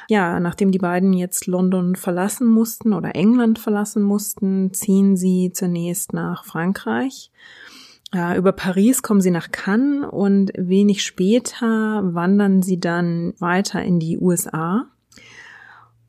Ja, 0.08 0.40
nachdem 0.40 0.72
die 0.72 0.80
beiden 0.80 1.14
jetzt 1.14 1.48
London 1.48 1.96
verlassen 1.96 2.48
mussten 2.48 2.94
oder 2.94 3.16
England 3.16 3.60
verlassen 3.60 4.02
mussten, 4.02 4.74
ziehen 4.74 5.16
sie 5.16 5.52
zunächst 5.54 6.14
nach 6.14 6.46
Frankreich. 6.46 7.32
Über 8.12 8.54
Paris 8.54 9.04
kommen 9.04 9.22
sie 9.22 9.30
nach 9.30 9.52
Cannes 9.52 10.08
und 10.10 10.52
wenig 10.58 11.04
später 11.04 12.02
wandern 12.04 12.64
sie 12.64 12.80
dann 12.80 13.36
weiter 13.38 13.84
in 13.84 14.00
die 14.00 14.18
USA 14.18 14.88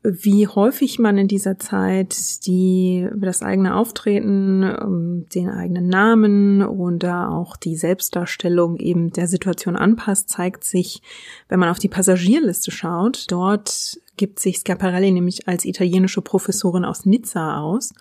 wie 0.03 0.47
häufig 0.47 0.97
man 0.97 1.17
in 1.17 1.27
dieser 1.27 1.59
Zeit 1.59 2.45
die 2.47 3.07
das 3.15 3.43
eigene 3.43 3.75
Auftreten, 3.75 4.63
ähm, 4.63 5.25
den 5.33 5.49
eigenen 5.49 5.87
Namen 5.87 6.63
oder 6.63 7.29
auch 7.29 7.55
die 7.55 7.75
Selbstdarstellung 7.75 8.77
eben 8.77 9.11
der 9.11 9.27
Situation 9.27 9.75
anpasst, 9.75 10.29
zeigt 10.29 10.63
sich, 10.63 11.01
wenn 11.49 11.59
man 11.59 11.69
auf 11.69 11.79
die 11.79 11.87
Passagierliste 11.87 12.71
schaut. 12.71 13.25
Dort 13.29 13.99
gibt 14.17 14.39
sich 14.39 14.57
Schiaparelli 14.65 15.11
nämlich 15.11 15.47
als 15.47 15.65
italienische 15.65 16.21
Professorin 16.21 16.85
aus 16.85 17.05
Nizza 17.05 17.59
aus 17.59 17.93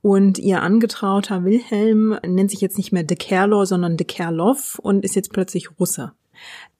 und 0.00 0.38
ihr 0.38 0.62
angetrauter 0.62 1.44
Wilhelm 1.44 2.18
nennt 2.26 2.50
sich 2.50 2.60
jetzt 2.60 2.76
nicht 2.76 2.92
mehr 2.92 3.04
De 3.04 3.16
Kerlor, 3.16 3.66
sondern 3.66 3.96
De 3.96 4.06
Kerlov 4.06 4.78
und 4.82 5.04
ist 5.04 5.16
jetzt 5.16 5.32
plötzlich 5.32 5.78
Russe. 5.78 6.12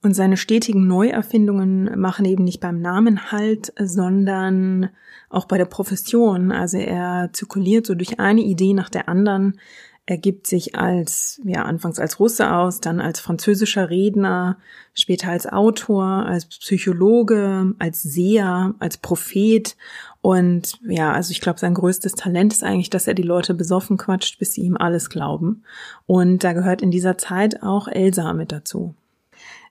Und 0.01 0.13
seine 0.13 0.35
stetigen 0.35 0.85
Neuerfindungen 0.85 1.97
machen 1.99 2.25
eben 2.25 2.43
nicht 2.43 2.59
beim 2.59 2.81
Namen 2.81 3.31
halt, 3.31 3.73
sondern 3.79 4.89
auch 5.29 5.45
bei 5.45 5.57
der 5.57 5.65
Profession. 5.65 6.51
Also 6.51 6.77
er 6.77 7.29
zirkuliert 7.31 7.87
so 7.87 7.95
durch 7.95 8.19
eine 8.19 8.41
Idee 8.41 8.73
nach 8.73 8.89
der 8.89 9.07
anderen. 9.07 9.59
Er 10.05 10.17
gibt 10.17 10.47
sich 10.47 10.75
als, 10.75 11.39
ja, 11.45 11.63
anfangs 11.63 11.97
als 11.97 12.19
Russe 12.19 12.51
aus, 12.53 12.81
dann 12.81 12.99
als 12.99 13.21
französischer 13.21 13.89
Redner, 13.89 14.57
später 14.93 15.29
als 15.29 15.47
Autor, 15.47 16.03
als 16.03 16.47
Psychologe, 16.47 17.73
als 17.79 18.01
Seher, 18.03 18.75
als 18.79 18.97
Prophet. 18.97 19.77
Und 20.19 20.77
ja, 20.85 21.13
also 21.13 21.31
ich 21.31 21.39
glaube, 21.39 21.59
sein 21.59 21.73
größtes 21.73 22.15
Talent 22.15 22.51
ist 22.51 22.65
eigentlich, 22.65 22.89
dass 22.89 23.07
er 23.07 23.13
die 23.13 23.23
Leute 23.23 23.53
besoffen 23.53 23.95
quatscht, 23.95 24.39
bis 24.39 24.53
sie 24.53 24.61
ihm 24.63 24.75
alles 24.75 25.09
glauben. 25.09 25.63
Und 26.05 26.43
da 26.43 26.51
gehört 26.51 26.81
in 26.81 26.91
dieser 26.91 27.17
Zeit 27.17 27.63
auch 27.63 27.87
Elsa 27.87 28.33
mit 28.33 28.51
dazu. 28.51 28.95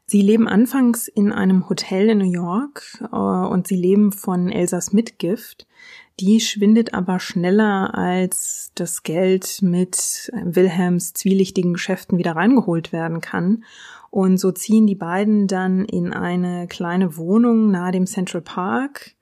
Sie 0.06 0.20
leben 0.20 0.48
anfangs 0.48 1.08
in 1.08 1.32
einem 1.32 1.68
Hotel 1.68 2.10
in 2.10 2.18
New 2.18 2.30
York 2.30 2.82
äh, 3.12 3.16
und 3.16 3.66
sie 3.66 3.76
leben 3.76 4.12
von 4.12 4.50
Elsas 4.50 4.92
Mitgift. 4.92 5.66
Die 6.20 6.40
schwindet 6.40 6.92
aber 6.92 7.18
schneller, 7.20 7.94
als 7.94 8.70
das 8.74 9.02
Geld 9.02 9.60
mit 9.62 10.30
Wilhelms 10.44 11.14
zwielichtigen 11.14 11.72
Geschäften 11.72 12.18
wieder 12.18 12.36
reingeholt 12.36 12.92
werden 12.92 13.20
kann. 13.20 13.64
Und 14.10 14.36
so 14.36 14.52
ziehen 14.52 14.86
die 14.86 14.94
beiden 14.94 15.46
dann 15.46 15.86
in 15.86 16.12
eine 16.12 16.66
kleine 16.68 17.16
Wohnung 17.16 17.70
nahe 17.70 17.92
dem 17.92 18.06
Central 18.06 18.42
Park 18.42 19.14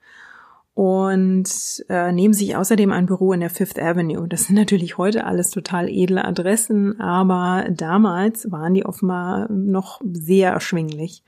und 0.73 1.49
äh, 1.89 2.11
nehmen 2.11 2.33
sich 2.33 2.55
außerdem 2.55 2.91
ein 2.91 3.05
Büro 3.05 3.33
in 3.33 3.41
der 3.41 3.49
Fifth 3.49 3.79
Avenue. 3.79 4.27
Das 4.27 4.45
sind 4.45 4.55
natürlich 4.55 4.97
heute 4.97 5.25
alles 5.25 5.49
total 5.49 5.89
edle 5.89 6.23
Adressen, 6.23 6.99
aber 6.99 7.67
damals 7.69 8.51
waren 8.51 8.73
die 8.73 8.85
offenbar 8.85 9.51
noch 9.51 10.01
sehr 10.03 10.51
erschwinglich. 10.51 11.23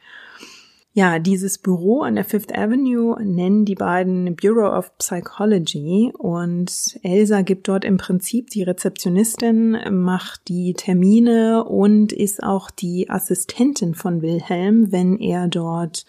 Ja, 0.95 1.17
dieses 1.17 1.57
Büro 1.57 2.03
an 2.03 2.13
der 2.13 2.23
Fifth 2.23 2.55
Avenue 2.55 3.17
nennen 3.19 3.65
die 3.65 3.73
beiden 3.73 4.35
Bureau 4.35 4.77
of 4.77 4.95
Psychology 4.99 6.13
und 6.15 6.99
Elsa 7.01 7.41
gibt 7.41 7.67
dort 7.67 7.83
im 7.83 7.97
Prinzip 7.97 8.51
die 8.51 8.61
Rezeptionistin, 8.61 9.75
macht 9.89 10.47
die 10.49 10.75
Termine 10.75 11.63
und 11.63 12.13
ist 12.13 12.43
auch 12.43 12.69
die 12.69 13.09
Assistentin 13.09 13.95
von 13.95 14.21
Wilhelm, 14.21 14.91
wenn 14.91 15.17
er 15.17 15.47
dort 15.47 16.05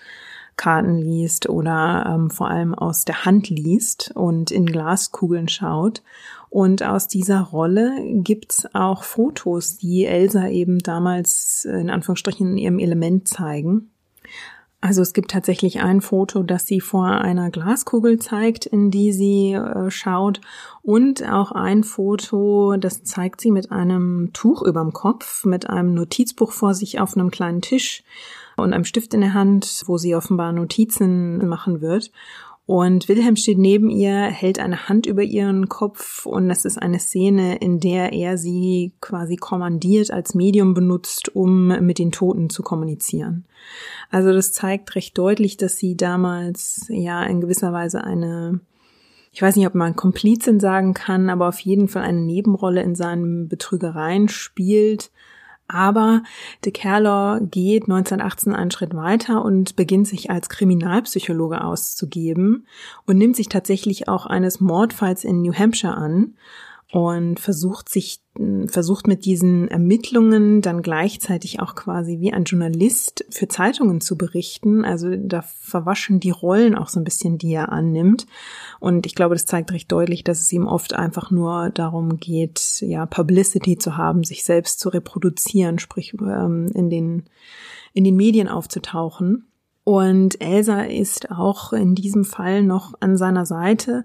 Karten 0.57 0.99
liest 0.99 1.49
oder 1.49 2.07
ähm, 2.09 2.31
vor 2.31 2.49
allem 2.49 2.75
aus 2.75 3.05
der 3.05 3.25
Hand 3.25 3.49
liest 3.51 4.13
und 4.15 4.51
in 4.51 4.67
Glaskugeln 4.67 5.49
schaut. 5.49 6.03
Und 6.51 6.85
aus 6.85 7.09
dieser 7.09 7.41
Rolle 7.41 7.91
gibt's 8.23 8.73
auch 8.75 9.03
Fotos, 9.03 9.77
die 9.77 10.05
Elsa 10.05 10.49
eben 10.49 10.79
damals 10.79 11.65
in 11.65 11.91
Anführungsstrichen 11.91 12.53
in 12.53 12.59
ihrem 12.59 12.79
Element 12.79 13.27
zeigen. 13.27 13.91
Also 14.85 15.01
es 15.01 15.15
gibt 15.15 15.31
tatsächlich 15.31 15.81
ein 15.81 16.03
Foto, 16.03 16.43
das 16.43 16.67
sie 16.67 16.83
vor 16.83 17.07
einer 17.07 17.51
Glaskugel 17.51 18.19
zeigt, 18.19 18.67
in 18.67 18.91
die 18.91 19.13
sie 19.13 19.55
äh, 19.55 19.91
schaut 19.91 20.43
und 20.83 21.27
auch 21.27 21.53
ein 21.53 21.85
Foto, 21.85 22.77
das 22.77 23.03
zeigt 23.03 23.41
sie 23.41 23.51
mit 23.51 23.73
einem 23.73 24.31
Tuch 24.35 24.61
überm 24.61 24.93
Kopf, 24.93 25.47
mit 25.47 25.71
einem 25.71 25.95
Notizbuch 25.95 26.53
vor 26.53 26.75
sich 26.75 27.01
auf 27.01 27.17
einem 27.17 27.31
kleinen 27.31 27.63
Tisch 27.63 28.05
und 28.57 28.73
einem 28.73 28.85
Stift 28.85 29.15
in 29.15 29.21
der 29.21 29.35
Hand, 29.35 29.83
wo 29.87 29.99
sie 29.99 30.15
offenbar 30.15 30.53
Notizen 30.53 31.47
machen 31.49 31.81
wird. 31.81 32.11
Und 32.67 33.09
Wilhelm 33.09 33.37
steht 33.37 33.59
neben 33.59 33.91
ihr, 33.91 34.23
hält 34.23 34.59
eine 34.59 34.89
Hand 34.89 35.05
über 35.05 35.23
ihren 35.23 35.69
Kopf 35.69 36.25
und 36.25 36.49
das 36.49 36.65
ist 36.65 36.81
eine 36.81 36.99
Szene, 36.99 37.57
in 37.57 37.79
der 37.79 38.15
er 38.15 38.39
sie 38.39 38.93
quasi 39.03 39.37
kommandiert 39.37 40.11
als 40.11 40.35
Medium 40.35 40.73
benutzt, 40.73 41.35
um 41.37 41.69
mit 41.85 41.99
den 41.99 42.11
Toten 42.11 42.49
zu 42.49 42.63
kommunizieren. 42.63 43.45
Also 44.11 44.33
das 44.33 44.53
zeigt 44.53 44.95
recht 44.95 45.19
deutlich, 45.19 45.59
dass 45.59 45.77
sie 45.77 45.95
damals 45.95 46.87
ja 46.89 47.23
in 47.25 47.43
gewisser 47.43 47.73
Weise 47.73 48.03
eine 48.03 48.61
ich 49.35 49.43
weiß 49.43 49.57
nicht, 49.57 49.67
ob 49.67 49.75
man 49.75 49.97
Komplizin 49.97 50.61
sagen 50.61 50.95
kann, 50.95 51.29
aber 51.29 51.49
auf 51.49 51.59
jeden 51.59 51.89
Fall 51.89 52.05
eine 52.05 52.21
Nebenrolle 52.21 52.83
in 52.83 52.95
seinen 52.95 53.49
Betrügereien 53.49 54.29
spielt 54.29 55.11
aber 55.75 56.23
de 56.65 56.73
Kerlor 56.73 57.41
geht 57.41 57.85
1918 57.85 58.55
einen 58.55 58.71
Schritt 58.71 58.95
weiter 58.95 59.45
und 59.45 59.75
beginnt 59.75 60.07
sich 60.07 60.31
als 60.31 60.49
Kriminalpsychologe 60.49 61.65
auszugeben 61.65 62.67
und 63.07 63.19
nimmt 63.19 63.35
sich 63.35 63.49
tatsächlich 63.49 64.09
auch 64.09 64.27
eines 64.27 64.61
Mordfalls 64.61 65.25
in 65.25 65.43
New 65.43 65.53
Hampshire 65.53 65.97
an 65.97 66.35
und 66.95 67.41
versucht 67.41 67.89
sich, 67.89 68.21
versucht 68.67 69.09
mit 69.09 69.25
diesen 69.25 69.67
Ermittlungen 69.67 70.63
dann 70.63 70.81
gleichzeitig 70.81 71.59
auch 71.59 71.75
quasi 71.75 72.21
wie 72.21 72.33
ein 72.33 72.45
Journalist 72.45 73.25
für 73.31 73.49
Zeitungen 73.49 74.01
zu 74.01 74.17
berichten. 74.17 74.85
Also 74.85 75.17
da 75.17 75.43
verwaschen 75.43 76.21
die 76.21 76.31
Rollen 76.31 76.77
auch 76.77 76.89
so 76.89 77.01
ein 77.01 77.05
bisschen, 77.05 77.37
die 77.37 77.53
er 77.53 77.73
annimmt. 77.73 78.27
Und 78.85 79.07
ich 79.07 79.15
glaube, 79.15 79.35
das 79.35 79.47
zeigt 79.47 79.73
recht 79.73 79.91
deutlich, 79.91 80.25
dass 80.25 80.43
es 80.43 80.53
ihm 80.53 80.67
oft 80.67 80.93
einfach 80.93 81.31
nur 81.31 81.71
darum 81.71 82.19
geht, 82.19 82.83
ja, 82.83 83.07
Publicity 83.07 83.79
zu 83.79 83.97
haben, 83.97 84.25
sich 84.25 84.45
selbst 84.45 84.79
zu 84.79 84.91
reproduzieren, 84.91 85.79
sprich 85.79 86.13
ähm, 86.21 86.71
in 86.75 86.91
den, 86.91 87.25
in 87.95 88.05
den 88.05 88.15
Medien 88.15 88.47
aufzutauchen. 88.47 89.47
Und 89.85 90.39
Elsa 90.43 90.83
ist 90.83 91.31
auch 91.31 91.73
in 91.73 91.95
diesem 91.95 92.27
Fall 92.27 92.63
noch 92.63 92.93
an 93.01 93.17
seiner 93.17 93.47
Seite, 93.47 94.05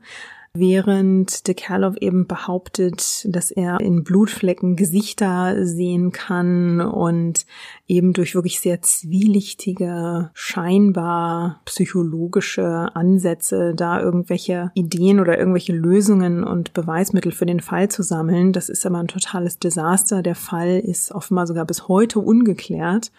während 0.53 1.47
de 1.47 1.53
Kerlow 1.53 1.95
eben 1.99 2.27
behauptet, 2.27 3.25
dass 3.29 3.51
er 3.51 3.79
in 3.79 4.03
Blutflecken 4.03 4.75
Gesichter 4.75 5.65
sehen 5.65 6.11
kann 6.11 6.81
und 6.81 7.45
eben 7.87 8.13
durch 8.13 8.35
wirklich 8.35 8.59
sehr 8.59 8.81
zwielichtige, 8.81 10.31
scheinbar 10.33 11.61
psychologische 11.65 12.89
Ansätze 12.95 13.73
da 13.75 14.01
irgendwelche 14.01 14.71
Ideen 14.73 15.19
oder 15.19 15.37
irgendwelche 15.37 15.73
Lösungen 15.73 16.43
und 16.43 16.73
Beweismittel 16.73 17.31
für 17.31 17.45
den 17.45 17.59
Fall 17.59 17.89
zu 17.89 18.03
sammeln. 18.03 18.53
Das 18.53 18.69
ist 18.69 18.85
aber 18.85 18.97
ein 18.97 19.07
totales 19.07 19.59
Desaster. 19.59 20.23
Der 20.23 20.35
Fall 20.35 20.79
ist 20.79 21.11
offenbar 21.11 21.47
sogar 21.47 21.65
bis 21.65 21.87
heute 21.87 22.19
ungeklärt. 22.19 23.11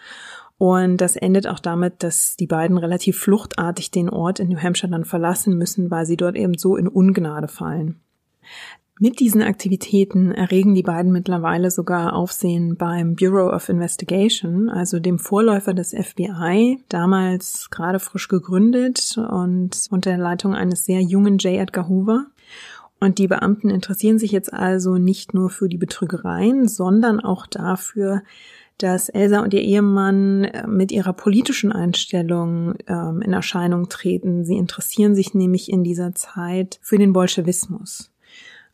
Und 0.61 0.97
das 0.97 1.15
endet 1.15 1.47
auch 1.47 1.57
damit, 1.57 2.03
dass 2.03 2.35
die 2.35 2.45
beiden 2.45 2.77
relativ 2.77 3.17
fluchtartig 3.17 3.89
den 3.89 4.11
Ort 4.11 4.39
in 4.39 4.49
New 4.49 4.61
Hampshire 4.61 4.91
dann 4.91 5.05
verlassen 5.05 5.57
müssen, 5.57 5.89
weil 5.89 6.05
sie 6.05 6.17
dort 6.17 6.35
eben 6.35 6.55
so 6.55 6.75
in 6.75 6.87
Ungnade 6.87 7.47
fallen. 7.47 7.99
Mit 8.99 9.19
diesen 9.19 9.41
Aktivitäten 9.41 10.31
erregen 10.31 10.75
die 10.75 10.83
beiden 10.83 11.11
mittlerweile 11.11 11.71
sogar 11.71 12.13
Aufsehen 12.13 12.77
beim 12.77 13.15
Bureau 13.15 13.49
of 13.51 13.69
Investigation, 13.69 14.69
also 14.69 14.99
dem 14.99 15.17
Vorläufer 15.17 15.73
des 15.73 15.95
FBI, 15.99 16.77
damals 16.89 17.71
gerade 17.71 17.99
frisch 17.99 18.27
gegründet 18.27 19.17
und 19.17 19.87
unter 19.89 20.11
der 20.11 20.19
Leitung 20.19 20.53
eines 20.53 20.85
sehr 20.85 21.01
jungen 21.01 21.39
J. 21.39 21.59
Edgar 21.59 21.89
Hoover. 21.89 22.27
Und 22.99 23.17
die 23.17 23.27
Beamten 23.27 23.71
interessieren 23.71 24.19
sich 24.19 24.31
jetzt 24.31 24.53
also 24.53 24.99
nicht 24.99 25.33
nur 25.33 25.49
für 25.49 25.67
die 25.67 25.79
Betrügereien, 25.79 26.67
sondern 26.67 27.19
auch 27.19 27.47
dafür, 27.47 28.21
dass 28.83 29.09
Elsa 29.09 29.41
und 29.41 29.53
ihr 29.53 29.61
Ehemann 29.61 30.43
äh, 30.45 30.67
mit 30.67 30.91
ihrer 30.91 31.13
politischen 31.13 31.71
Einstellung 31.71 32.75
ähm, 32.87 33.21
in 33.21 33.33
Erscheinung 33.33 33.89
treten. 33.89 34.43
Sie 34.43 34.57
interessieren 34.57 35.15
sich 35.15 35.33
nämlich 35.33 35.71
in 35.71 35.83
dieser 35.83 36.13
Zeit 36.13 36.79
für 36.81 36.97
den 36.97 37.13
Bolschewismus. 37.13 38.10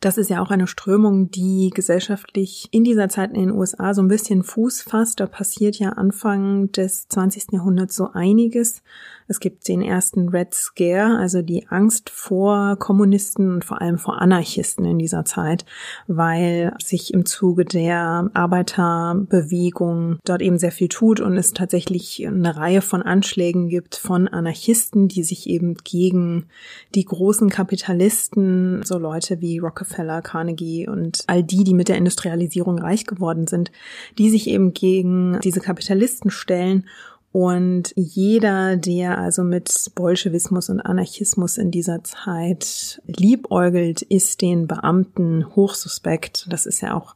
Das 0.00 0.16
ist 0.16 0.30
ja 0.30 0.40
auch 0.40 0.50
eine 0.50 0.68
Strömung, 0.68 1.30
die 1.30 1.70
gesellschaftlich 1.74 2.68
in 2.70 2.84
dieser 2.84 3.08
Zeit 3.08 3.32
in 3.32 3.40
den 3.40 3.50
USA 3.50 3.94
so 3.94 4.02
ein 4.02 4.08
bisschen 4.08 4.44
Fuß 4.44 4.82
fasst. 4.82 5.18
Da 5.18 5.26
passiert 5.26 5.76
ja 5.76 5.90
Anfang 5.90 6.70
des 6.70 7.08
20. 7.08 7.52
Jahrhunderts 7.52 7.96
so 7.96 8.10
einiges. 8.12 8.82
Es 9.26 9.40
gibt 9.40 9.66
den 9.66 9.82
ersten 9.82 10.28
Red 10.28 10.54
Scare, 10.54 11.18
also 11.18 11.42
die 11.42 11.66
Angst 11.68 12.10
vor 12.10 12.76
Kommunisten 12.76 13.54
und 13.54 13.64
vor 13.64 13.80
allem 13.80 13.98
vor 13.98 14.22
Anarchisten 14.22 14.84
in 14.84 14.98
dieser 14.98 15.24
Zeit, 15.24 15.66
weil 16.06 16.74
sich 16.82 17.12
im 17.12 17.26
Zuge 17.26 17.64
der 17.64 18.30
Arbeiterbewegung 18.32 20.18
dort 20.24 20.42
eben 20.42 20.58
sehr 20.58 20.72
viel 20.72 20.88
tut 20.88 21.20
und 21.20 21.36
es 21.36 21.52
tatsächlich 21.52 22.26
eine 22.26 22.56
Reihe 22.56 22.80
von 22.80 23.02
Anschlägen 23.02 23.68
gibt 23.68 23.96
von 23.96 24.28
Anarchisten, 24.28 25.08
die 25.08 25.24
sich 25.24 25.48
eben 25.48 25.74
gegen 25.74 26.46
die 26.94 27.04
großen 27.04 27.50
Kapitalisten, 27.50 28.82
so 28.84 28.96
Leute 28.96 29.40
wie 29.40 29.58
Rockefeller 29.58 29.87
Rockefeller, 29.88 30.22
Carnegie 30.22 30.88
und 30.88 31.24
all 31.26 31.42
die, 31.42 31.64
die 31.64 31.74
mit 31.74 31.88
der 31.88 31.96
Industrialisierung 31.96 32.78
reich 32.78 33.06
geworden 33.06 33.46
sind, 33.46 33.70
die 34.18 34.30
sich 34.30 34.48
eben 34.48 34.74
gegen 34.74 35.38
diese 35.42 35.60
Kapitalisten 35.60 36.30
stellen 36.30 36.84
und 37.30 37.92
jeder, 37.94 38.76
der 38.76 39.18
also 39.18 39.44
mit 39.44 39.90
Bolschewismus 39.94 40.70
und 40.70 40.80
Anarchismus 40.80 41.58
in 41.58 41.70
dieser 41.70 42.02
Zeit 42.02 43.02
liebäugelt, 43.06 44.02
ist 44.02 44.40
den 44.40 44.66
Beamten 44.66 45.44
hochsuspekt. 45.54 46.46
Das 46.48 46.64
ist 46.64 46.80
ja 46.80 46.94
auch 46.94 47.14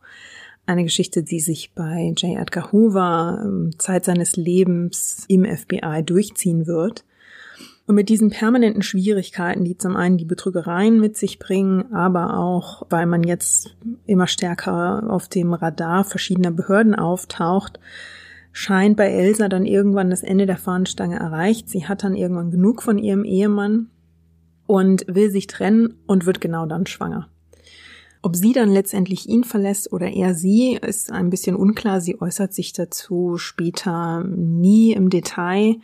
eine 0.67 0.85
Geschichte, 0.85 1.23
die 1.23 1.41
sich 1.41 1.73
bei 1.75 2.13
J. 2.17 2.39
Edgar 2.39 2.73
Hoover 2.73 3.43
ähm, 3.43 3.71
Zeit 3.79 4.05
seines 4.05 4.37
Lebens 4.37 5.25
im 5.29 5.45
FBI 5.45 6.03
durchziehen 6.05 6.67
wird. 6.67 7.05
Und 7.87 7.97
mit 7.97 8.09
diesen 8.09 8.31
permanenten 8.31 8.83
Schwierigkeiten, 8.83 9.65
die 9.65 9.77
zum 9.77 9.97
einen 9.97 10.17
die 10.17 10.25
Betrügereien 10.25 11.01
mit 11.01 11.17
sich 11.17 11.39
bringen, 11.39 11.93
aber 11.93 12.39
auch, 12.39 12.87
weil 12.91 13.07
man 13.07 13.25
jetzt 13.25 13.77
immer 14.07 14.29
stärker 14.29 15.11
auf 15.11 15.29
dem 15.29 15.53
Radar 15.53 16.05
verschiedener 16.05 16.53
Behörden 16.53 16.95
auftaucht, 16.95 17.81
scheint 18.53 18.97
bei 18.97 19.09
Elsa 19.09 19.49
dann 19.49 19.67
irgendwann 19.67 20.11
das 20.11 20.23
Ende 20.23 20.47
der 20.47 20.59
Fahnenstange 20.59 21.19
erreicht. 21.19 21.69
Sie 21.69 21.87
hat 21.87 22.05
dann 22.05 22.15
irgendwann 22.15 22.51
genug 22.51 22.83
von 22.83 22.99
ihrem 22.99 23.25
Ehemann 23.25 23.89
und 24.67 25.05
will 25.09 25.31
sich 25.31 25.49
trennen 25.49 25.95
und 26.07 26.25
wird 26.25 26.41
genau 26.41 26.67
dann 26.67 26.87
schwanger. 26.87 27.29
Ob 28.25 28.37
sie 28.37 28.53
dann 28.53 28.71
letztendlich 28.71 29.29
ihn 29.29 29.43
verlässt 29.43 29.93
oder 29.93 30.09
er 30.09 30.35
sie, 30.35 30.79
ist 30.81 31.11
ein 31.11 31.29
bisschen 31.29 31.57
unklar. 31.57 32.01
Sie 32.01 32.21
äußert 32.21 32.55
sich 32.55 32.73
dazu 32.73 33.37
später 33.37 34.23
nie 34.23 34.93
im 34.93 35.11
Detail 35.11 35.79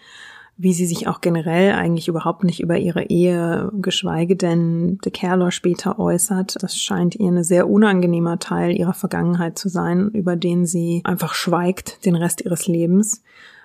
wie 0.60 0.72
sie 0.72 0.86
sich 0.86 1.06
auch 1.06 1.20
generell 1.20 1.72
eigentlich 1.72 2.08
überhaupt 2.08 2.42
nicht 2.42 2.58
über 2.60 2.76
ihre 2.76 3.04
Ehe, 3.04 3.70
geschweige 3.80 4.34
denn 4.34 4.98
de 4.98 5.12
Kerlor 5.12 5.52
später 5.52 6.00
äußert. 6.00 6.56
Das 6.60 6.76
scheint 6.76 7.14
ihr 7.14 7.28
ein 7.28 7.44
sehr 7.44 7.70
unangenehmer 7.70 8.40
Teil 8.40 8.76
ihrer 8.76 8.92
Vergangenheit 8.92 9.56
zu 9.56 9.68
sein, 9.68 10.10
über 10.10 10.34
den 10.34 10.66
sie 10.66 11.00
einfach 11.04 11.34
schweigt 11.34 12.04
den 12.04 12.16
Rest 12.16 12.44
ihres 12.44 12.66
Lebens. 12.66 13.22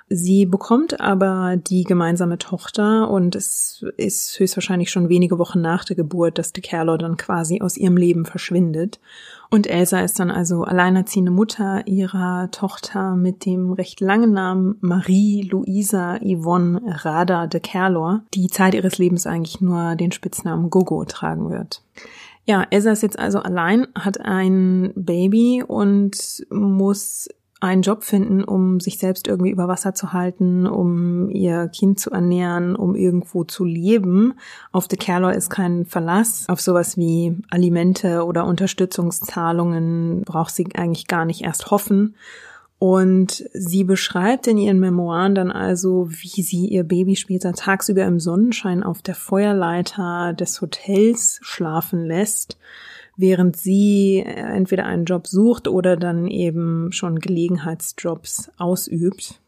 Sie 0.09 0.45
bekommt 0.45 0.99
aber 0.99 1.55
die 1.57 1.83
gemeinsame 1.83 2.37
Tochter 2.37 3.09
und 3.09 3.35
es 3.35 3.85
ist 3.97 4.37
höchstwahrscheinlich 4.39 4.91
schon 4.91 5.09
wenige 5.09 5.39
Wochen 5.39 5.61
nach 5.61 5.85
der 5.85 5.95
Geburt, 5.95 6.37
dass 6.37 6.53
de 6.53 6.61
Kerlo 6.61 6.97
dann 6.97 7.17
quasi 7.17 7.61
aus 7.61 7.77
ihrem 7.77 7.97
Leben 7.97 8.25
verschwindet. 8.25 8.99
Und 9.49 9.67
Elsa 9.67 10.01
ist 10.01 10.19
dann 10.19 10.31
also 10.31 10.63
alleinerziehende 10.63 11.31
Mutter 11.31 11.87
ihrer 11.87 12.49
Tochter 12.51 13.15
mit 13.15 13.45
dem 13.45 13.71
recht 13.71 14.01
langen 14.01 14.33
Namen 14.33 14.75
Marie 14.81 15.43
Luisa 15.43 16.19
Yvonne 16.19 16.81
Rada 16.85 17.47
de 17.47 17.59
Kerlor, 17.59 18.23
die 18.33 18.47
Zeit 18.47 18.73
ihres 18.73 18.97
Lebens 18.97 19.25
eigentlich 19.25 19.61
nur 19.61 19.95
den 19.95 20.11
Spitznamen 20.11 20.69
Gogo 20.69 21.05
tragen 21.05 21.49
wird. 21.49 21.81
Ja, 22.45 22.65
Elsa 22.69 22.91
ist 22.91 23.03
jetzt 23.03 23.19
also 23.19 23.39
allein, 23.39 23.87
hat 23.95 24.19
ein 24.19 24.91
Baby 24.95 25.63
und 25.65 26.45
muss 26.49 27.29
einen 27.63 27.81
Job 27.81 28.03
finden, 28.03 28.43
um 28.43 28.79
sich 28.79 28.97
selbst 28.97 29.27
irgendwie 29.27 29.51
über 29.51 29.67
Wasser 29.67 29.93
zu 29.95 30.11
halten, 30.11 30.67
um 30.67 31.29
ihr 31.29 31.69
Kind 31.69 31.97
zu 31.99 32.11
ernähren, 32.11 32.75
um 32.75 32.93
irgendwo 32.95 33.45
zu 33.45 33.63
leben. 33.63 34.33
Auf 34.73 34.87
The 34.89 34.97
Kerlor 34.97 35.33
ist 35.33 35.49
kein 35.49 35.85
Verlass. 35.85 36.45
Auf 36.49 36.59
sowas 36.59 36.97
wie 36.97 37.37
Alimente 37.49 38.25
oder 38.25 38.45
Unterstützungszahlungen 38.45 40.23
braucht 40.23 40.53
sie 40.53 40.67
eigentlich 40.75 41.07
gar 41.07 41.23
nicht 41.23 41.41
erst 41.41 41.71
hoffen. 41.71 42.15
Und 42.79 43.45
sie 43.53 43.85
beschreibt 43.85 44.45
in 44.47 44.57
ihren 44.57 44.81
Memoiren 44.81 45.33
dann 45.33 45.49
also, 45.49 46.09
wie 46.09 46.41
sie 46.41 46.67
ihr 46.67 46.83
Baby 46.83 47.15
später 47.15 47.53
tagsüber 47.53 48.03
im 48.03 48.19
Sonnenschein 48.19 48.83
auf 48.83 49.01
der 49.01 49.15
Feuerleiter 49.15 50.33
des 50.33 50.59
Hotels 50.59 51.39
schlafen 51.41 52.05
lässt 52.05 52.57
während 53.15 53.57
sie 53.57 54.23
äh, 54.25 54.33
entweder 54.33 54.85
einen 54.85 55.05
Job 55.05 55.27
sucht 55.27 55.67
oder 55.67 55.97
dann 55.97 56.27
eben 56.27 56.91
schon 56.91 57.19
Gelegenheitsjobs 57.19 58.51
ausübt. 58.57 59.39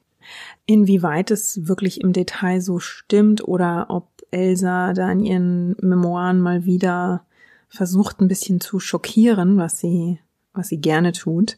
Inwieweit 0.66 1.32
es 1.32 1.68
wirklich 1.68 2.02
im 2.02 2.14
Detail 2.14 2.62
so 2.62 2.80
stimmt 2.80 3.48
oder 3.48 3.88
ob 3.90 4.08
Elsa 4.32 4.94
da 4.94 5.12
in 5.12 5.20
ihren 5.20 5.76
Memoiren 5.82 6.42
mal 6.42 6.66
wieder 6.66 7.26
versucht, 7.70 8.20
ein 8.20 8.28
bisschen 8.28 8.60
zu 8.60 8.80
schockieren, 8.80 9.58
was 9.58 9.80
sie, 9.80 10.20
was 10.54 10.70
sie 10.70 10.78
gerne 10.78 11.12
tut. 11.12 11.58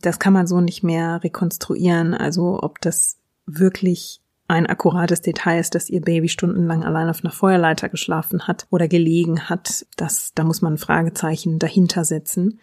Das 0.00 0.18
kann 0.18 0.32
man 0.32 0.46
so 0.46 0.60
nicht 0.60 0.82
mehr 0.82 1.22
rekonstruieren. 1.22 2.14
Also 2.14 2.60
ob 2.62 2.80
das 2.80 3.18
wirklich 3.46 4.19
ein 4.50 4.66
akkurates 4.66 5.22
Detail 5.22 5.60
ist, 5.60 5.76
dass 5.76 5.88
ihr 5.88 6.00
Baby 6.00 6.28
stundenlang 6.28 6.82
allein 6.82 7.08
auf 7.08 7.22
einer 7.22 7.32
Feuerleiter 7.32 7.88
geschlafen 7.88 8.48
hat 8.48 8.66
oder 8.70 8.88
gelegen 8.88 9.48
hat. 9.48 9.86
Das, 9.96 10.32
da 10.34 10.42
muss 10.42 10.60
man 10.60 10.74
ein 10.74 10.78
Fragezeichen 10.78 11.60
dahinter 11.60 12.04
setzen. 12.04 12.58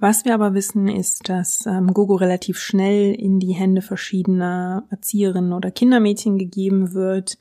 Was 0.00 0.24
wir 0.24 0.34
aber 0.34 0.54
wissen, 0.54 0.88
ist, 0.88 1.28
dass 1.28 1.66
ähm, 1.66 1.94
Gogo 1.94 2.16
relativ 2.16 2.58
schnell 2.58 3.14
in 3.14 3.38
die 3.38 3.52
Hände 3.52 3.80
verschiedener 3.80 4.84
Erzieherinnen 4.90 5.52
oder 5.52 5.70
Kindermädchen 5.70 6.36
gegeben 6.36 6.94
wird, 6.94 7.38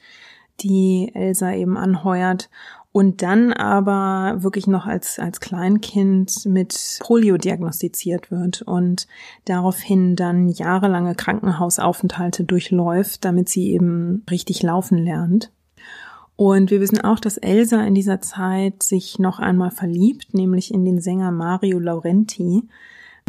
die 0.59 1.09
Elsa 1.15 1.53
eben 1.53 1.75
anheuert 1.75 2.49
und 2.91 3.21
dann 3.21 3.53
aber 3.53 4.41
wirklich 4.41 4.65
noch 4.65 4.87
als, 4.87 5.19
als 5.19 5.39
Kleinkind 5.39 6.45
mit 6.45 6.99
Polio 7.01 7.37
diagnostiziert 7.37 8.31
wird 8.31 8.63
und 8.63 9.07
daraufhin 9.45 10.15
dann 10.15 10.49
jahrelange 10.49 11.13
Krankenhausaufenthalte 11.13 12.43
durchläuft, 12.43 13.23
damit 13.25 13.47
sie 13.47 13.71
eben 13.71 14.23
richtig 14.29 14.63
laufen 14.63 14.97
lernt. 14.97 15.51
Und 16.35 16.71
wir 16.71 16.79
wissen 16.79 17.01
auch, 17.01 17.19
dass 17.19 17.37
Elsa 17.37 17.83
in 17.83 17.93
dieser 17.93 18.21
Zeit 18.21 18.81
sich 18.81 19.19
noch 19.19 19.39
einmal 19.39 19.71
verliebt, 19.71 20.33
nämlich 20.33 20.73
in 20.73 20.85
den 20.85 21.01
Sänger 21.01 21.31
Mario 21.31 21.79
Laurenti. 21.79 22.63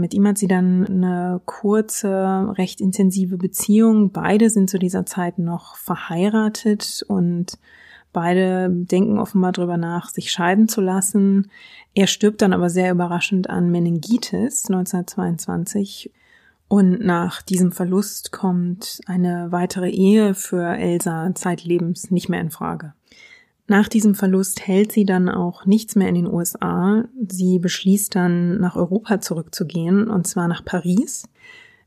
Mit 0.01 0.15
ihm 0.15 0.27
hat 0.29 0.39
sie 0.39 0.47
dann 0.47 0.87
eine 0.87 1.41
kurze, 1.45 2.55
recht 2.57 2.81
intensive 2.81 3.37
Beziehung. 3.37 4.13
Beide 4.13 4.49
sind 4.49 4.71
zu 4.71 4.79
dieser 4.79 5.05
Zeit 5.05 5.39
noch 5.39 5.77
verheiratet 5.77 7.05
und 7.09 7.59
Beide 8.13 8.69
denken 8.71 9.19
offenbar 9.19 9.53
darüber 9.53 9.77
nach, 9.77 10.09
sich 10.09 10.31
scheiden 10.31 10.69
zu 10.69 10.81
lassen. 10.81 11.51
Er 11.95 12.07
stirbt 12.07 12.43
dann 12.43 12.53
aber 12.53 12.69
sehr 12.69 12.91
überraschend 12.91 13.49
an 13.49 13.71
Meningitis 13.71 14.67
1922. 14.69 16.11
Und 16.67 17.01
nach 17.05 17.43
diesem 17.43 17.73
Verlust 17.73 18.33
kommt 18.33 19.01
eine 19.07 19.51
weitere 19.51 19.91
Ehe 19.91 20.35
für 20.35 20.65
Elsa 20.77 21.31
zeitlebens 21.35 22.11
nicht 22.11 22.29
mehr 22.29 22.41
in 22.41 22.51
Frage. 22.51 22.95
Nach 23.67 23.87
diesem 23.87 24.17
Verlust 24.17 24.67
hält 24.67 24.91
sie 24.91 25.05
dann 25.05 25.29
auch 25.29 25.65
nichts 25.65 25.95
mehr 25.95 26.09
in 26.09 26.17
den 26.17 26.27
USA. 26.27 27.05
Sie 27.29 27.61
beschließt 27.61 28.15
dann 28.17 28.59
nach 28.59 28.75
Europa 28.75 29.21
zurückzugehen, 29.21 30.11
und 30.11 30.27
zwar 30.27 30.49
nach 30.49 30.65
Paris. 30.65 31.29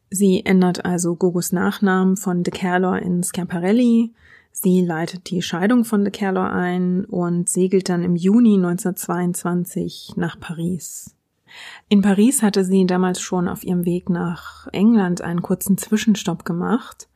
Sie 0.10 0.46
ändert 0.46 0.86
also 0.86 1.16
Gogos 1.16 1.52
Nachnamen 1.52 2.16
von 2.16 2.44
De 2.44 2.54
Kerlor 2.54 3.00
in 3.00 3.24
Schiaparelli 3.24 4.14
Sie 4.56 4.82
leitet 4.82 5.30
die 5.32 5.42
Scheidung 5.42 5.84
von 5.84 6.04
de 6.04 6.12
Kerlor 6.12 6.50
ein 6.52 7.06
und 7.06 7.50
segelt 7.50 7.90
dann 7.90 8.04
im 8.04 8.16
Juni 8.16 8.54
1922 8.54 10.14
nach 10.16 10.40
Paris. 10.40 11.16
In 11.90 12.02
Paris 12.02 12.42
hatte 12.42 12.64
sie 12.64 12.86
damals 12.86 13.20
schon 13.20 13.48
auf 13.48 13.64
ihrem 13.64 13.86
Weg 13.86 14.10
nach 14.10 14.68
England 14.72 15.22
einen 15.22 15.42
kurzen 15.42 15.78
Zwischenstopp 15.78 16.46
gemacht 16.46 17.10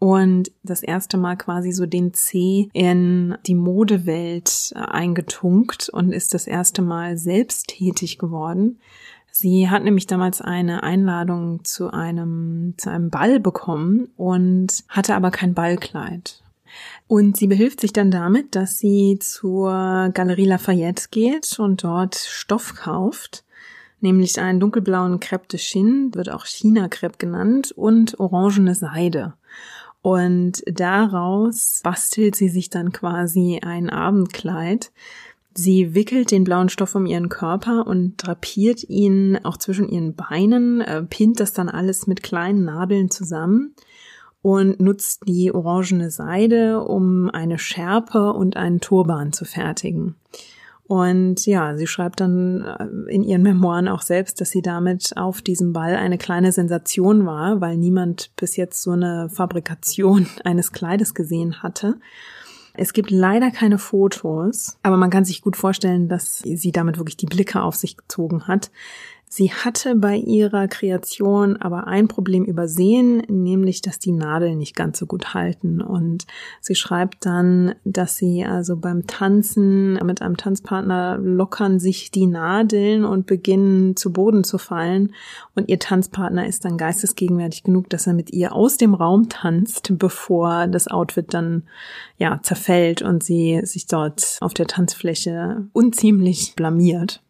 und 0.00 0.50
das 0.64 0.82
erste 0.82 1.16
Mal 1.16 1.36
quasi 1.36 1.70
so 1.70 1.86
den 1.86 2.12
C 2.12 2.68
in 2.72 3.36
die 3.46 3.54
Modewelt 3.54 4.72
eingetunkt 4.74 5.88
und 5.88 6.12
ist 6.12 6.34
das 6.34 6.48
erste 6.48 6.82
Mal 6.82 7.16
selbsttätig 7.16 8.18
geworden. 8.18 8.80
Sie 9.30 9.70
hat 9.70 9.84
nämlich 9.84 10.08
damals 10.08 10.42
eine 10.42 10.82
Einladung 10.82 11.64
zu 11.64 11.90
einem, 11.90 12.74
zu 12.76 12.90
einem 12.90 13.10
Ball 13.10 13.38
bekommen 13.40 14.08
und 14.16 14.84
hatte 14.88 15.14
aber 15.14 15.30
kein 15.30 15.54
Ballkleid. 15.54 16.41
Und 17.12 17.36
sie 17.36 17.46
behilft 17.46 17.80
sich 17.80 17.92
dann 17.92 18.10
damit, 18.10 18.56
dass 18.56 18.78
sie 18.78 19.18
zur 19.20 20.08
Galerie 20.14 20.46
Lafayette 20.46 21.08
geht 21.10 21.58
und 21.58 21.84
dort 21.84 22.14
Stoff 22.14 22.74
kauft, 22.74 23.44
nämlich 24.00 24.40
einen 24.40 24.60
dunkelblauen 24.60 25.20
Crepe 25.20 25.46
de 25.46 25.60
Chine, 25.60 26.08
wird 26.14 26.30
auch 26.30 26.46
China 26.46 26.88
Crepe 26.88 27.18
genannt, 27.18 27.70
und 27.72 28.18
orangene 28.18 28.74
Seide. 28.74 29.34
Und 30.00 30.62
daraus 30.64 31.82
bastelt 31.84 32.34
sie 32.34 32.48
sich 32.48 32.70
dann 32.70 32.92
quasi 32.92 33.60
ein 33.62 33.90
Abendkleid. 33.90 34.90
Sie 35.52 35.94
wickelt 35.94 36.30
den 36.30 36.44
blauen 36.44 36.70
Stoff 36.70 36.94
um 36.94 37.04
ihren 37.04 37.28
Körper 37.28 37.86
und 37.86 38.14
drapiert 38.16 38.84
ihn 38.88 39.38
auch 39.42 39.58
zwischen 39.58 39.90
ihren 39.90 40.14
Beinen, 40.14 40.80
äh, 40.80 41.02
pinnt 41.02 41.40
das 41.40 41.52
dann 41.52 41.68
alles 41.68 42.06
mit 42.06 42.22
kleinen 42.22 42.64
Nadeln 42.64 43.10
zusammen 43.10 43.74
und 44.42 44.80
nutzt 44.80 45.22
die 45.26 45.54
orangene 45.54 46.10
Seide, 46.10 46.80
um 46.80 47.30
eine 47.30 47.58
Schärpe 47.58 48.32
und 48.32 48.56
einen 48.56 48.80
Turban 48.80 49.32
zu 49.32 49.44
fertigen. 49.44 50.16
Und 50.92 51.46
ja, 51.46 51.76
sie 51.76 51.86
schreibt 51.86 52.20
dann 52.20 52.62
äh, 52.62 53.14
in 53.14 53.22
ihren 53.22 53.42
Memoiren 53.42 53.88
auch 53.88 54.02
selbst, 54.02 54.40
dass 54.40 54.50
sie 54.50 54.60
damit 54.60 55.16
auf 55.16 55.40
diesem 55.40 55.72
Ball 55.72 55.96
eine 55.96 56.18
kleine 56.18 56.52
Sensation 56.52 57.24
war, 57.24 57.60
weil 57.60 57.78
niemand 57.78 58.30
bis 58.36 58.56
jetzt 58.56 58.82
so 58.82 58.90
eine 58.90 59.30
Fabrikation 59.30 60.26
eines 60.44 60.72
Kleides 60.72 61.14
gesehen 61.14 61.62
hatte. 61.62 61.98
Es 62.74 62.92
gibt 62.92 63.10
leider 63.10 63.50
keine 63.50 63.78
Fotos, 63.78 64.78
aber 64.82 64.96
man 64.96 65.10
kann 65.10 65.24
sich 65.24 65.42
gut 65.42 65.56
vorstellen, 65.56 66.08
dass 66.08 66.38
sie 66.38 66.72
damit 66.72 66.98
wirklich 66.98 67.18
die 67.18 67.26
Blicke 67.26 67.62
auf 67.62 67.76
sich 67.76 67.96
gezogen 67.96 68.46
hat. 68.48 68.70
Sie 69.34 69.50
hatte 69.50 69.94
bei 69.94 70.16
ihrer 70.16 70.68
Kreation 70.68 71.56
aber 71.56 71.86
ein 71.86 72.06
Problem 72.06 72.44
übersehen, 72.44 73.22
nämlich, 73.30 73.80
dass 73.80 73.98
die 73.98 74.12
Nadeln 74.12 74.58
nicht 74.58 74.76
ganz 74.76 74.98
so 74.98 75.06
gut 75.06 75.32
halten. 75.32 75.80
Und 75.80 76.26
sie 76.60 76.74
schreibt 76.74 77.24
dann, 77.24 77.74
dass 77.82 78.18
sie 78.18 78.44
also 78.44 78.76
beim 78.76 79.06
Tanzen 79.06 79.94
mit 80.04 80.20
einem 80.20 80.36
Tanzpartner 80.36 81.16
lockern 81.16 81.80
sich 81.80 82.10
die 82.10 82.26
Nadeln 82.26 83.06
und 83.06 83.24
beginnen 83.24 83.96
zu 83.96 84.12
Boden 84.12 84.44
zu 84.44 84.58
fallen. 84.58 85.14
Und 85.54 85.70
ihr 85.70 85.78
Tanzpartner 85.78 86.46
ist 86.46 86.66
dann 86.66 86.76
geistesgegenwärtig 86.76 87.62
genug, 87.62 87.88
dass 87.88 88.06
er 88.06 88.12
mit 88.12 88.34
ihr 88.34 88.54
aus 88.54 88.76
dem 88.76 88.92
Raum 88.92 89.30
tanzt, 89.30 89.94
bevor 89.96 90.66
das 90.66 90.88
Outfit 90.88 91.32
dann, 91.32 91.62
ja, 92.18 92.40
zerfällt 92.42 93.00
und 93.00 93.22
sie 93.22 93.62
sich 93.64 93.86
dort 93.86 94.36
auf 94.42 94.52
der 94.52 94.66
Tanzfläche 94.66 95.68
unziemlich 95.72 96.52
blamiert. 96.54 97.22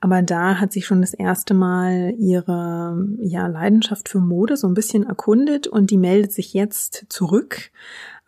Aber 0.00 0.22
da 0.22 0.60
hat 0.60 0.72
sie 0.72 0.82
schon 0.82 1.00
das 1.00 1.14
erste 1.14 1.54
Mal 1.54 2.14
ihre 2.18 3.06
ja, 3.20 3.46
Leidenschaft 3.46 4.08
für 4.08 4.20
Mode 4.20 4.56
so 4.56 4.66
ein 4.66 4.74
bisschen 4.74 5.04
erkundet 5.04 5.66
und 5.66 5.90
die 5.90 5.98
meldet 5.98 6.32
sich 6.32 6.54
jetzt 6.54 7.06
zurück 7.08 7.70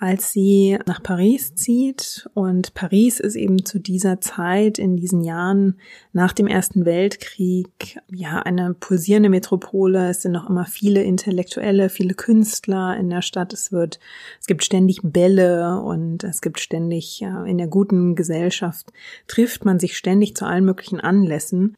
als 0.01 0.33
sie 0.33 0.79
nach 0.87 1.03
Paris 1.03 1.55
zieht. 1.55 2.29
Und 2.33 2.73
Paris 2.73 3.21
ist 3.21 3.37
eben 3.37 3.67
zu 3.67 3.79
dieser 3.79 4.19
Zeit, 4.19 4.79
in 4.79 4.97
diesen 4.97 5.21
Jahren 5.23 5.79
nach 6.15 6.33
dem 6.33 6.47
Ersten 6.47 6.87
Weltkrieg, 6.87 8.01
ja, 8.11 8.39
eine 8.39 8.73
pulsierende 8.73 9.29
Metropole. 9.29 10.09
Es 10.09 10.23
sind 10.23 10.33
noch 10.33 10.49
immer 10.49 10.65
viele 10.65 11.03
Intellektuelle, 11.03 11.91
viele 11.91 12.15
Künstler 12.15 12.97
in 12.97 13.11
der 13.11 13.21
Stadt. 13.21 13.53
Es 13.53 13.73
wird, 13.73 14.01
es 14.41 14.47
gibt 14.47 14.65
ständig 14.65 15.01
Bälle 15.03 15.79
und 15.83 16.25
es 16.25 16.41
gibt 16.41 16.61
ständig, 16.61 17.21
ja, 17.21 17.45
in 17.45 17.59
der 17.59 17.69
guten 17.69 18.15
Gesellschaft 18.15 18.93
trifft 19.29 19.67
man 19.67 19.79
sich 19.79 19.99
ständig 19.99 20.35
zu 20.35 20.47
allen 20.47 20.65
möglichen 20.65 21.01
Anlässen. 21.01 21.77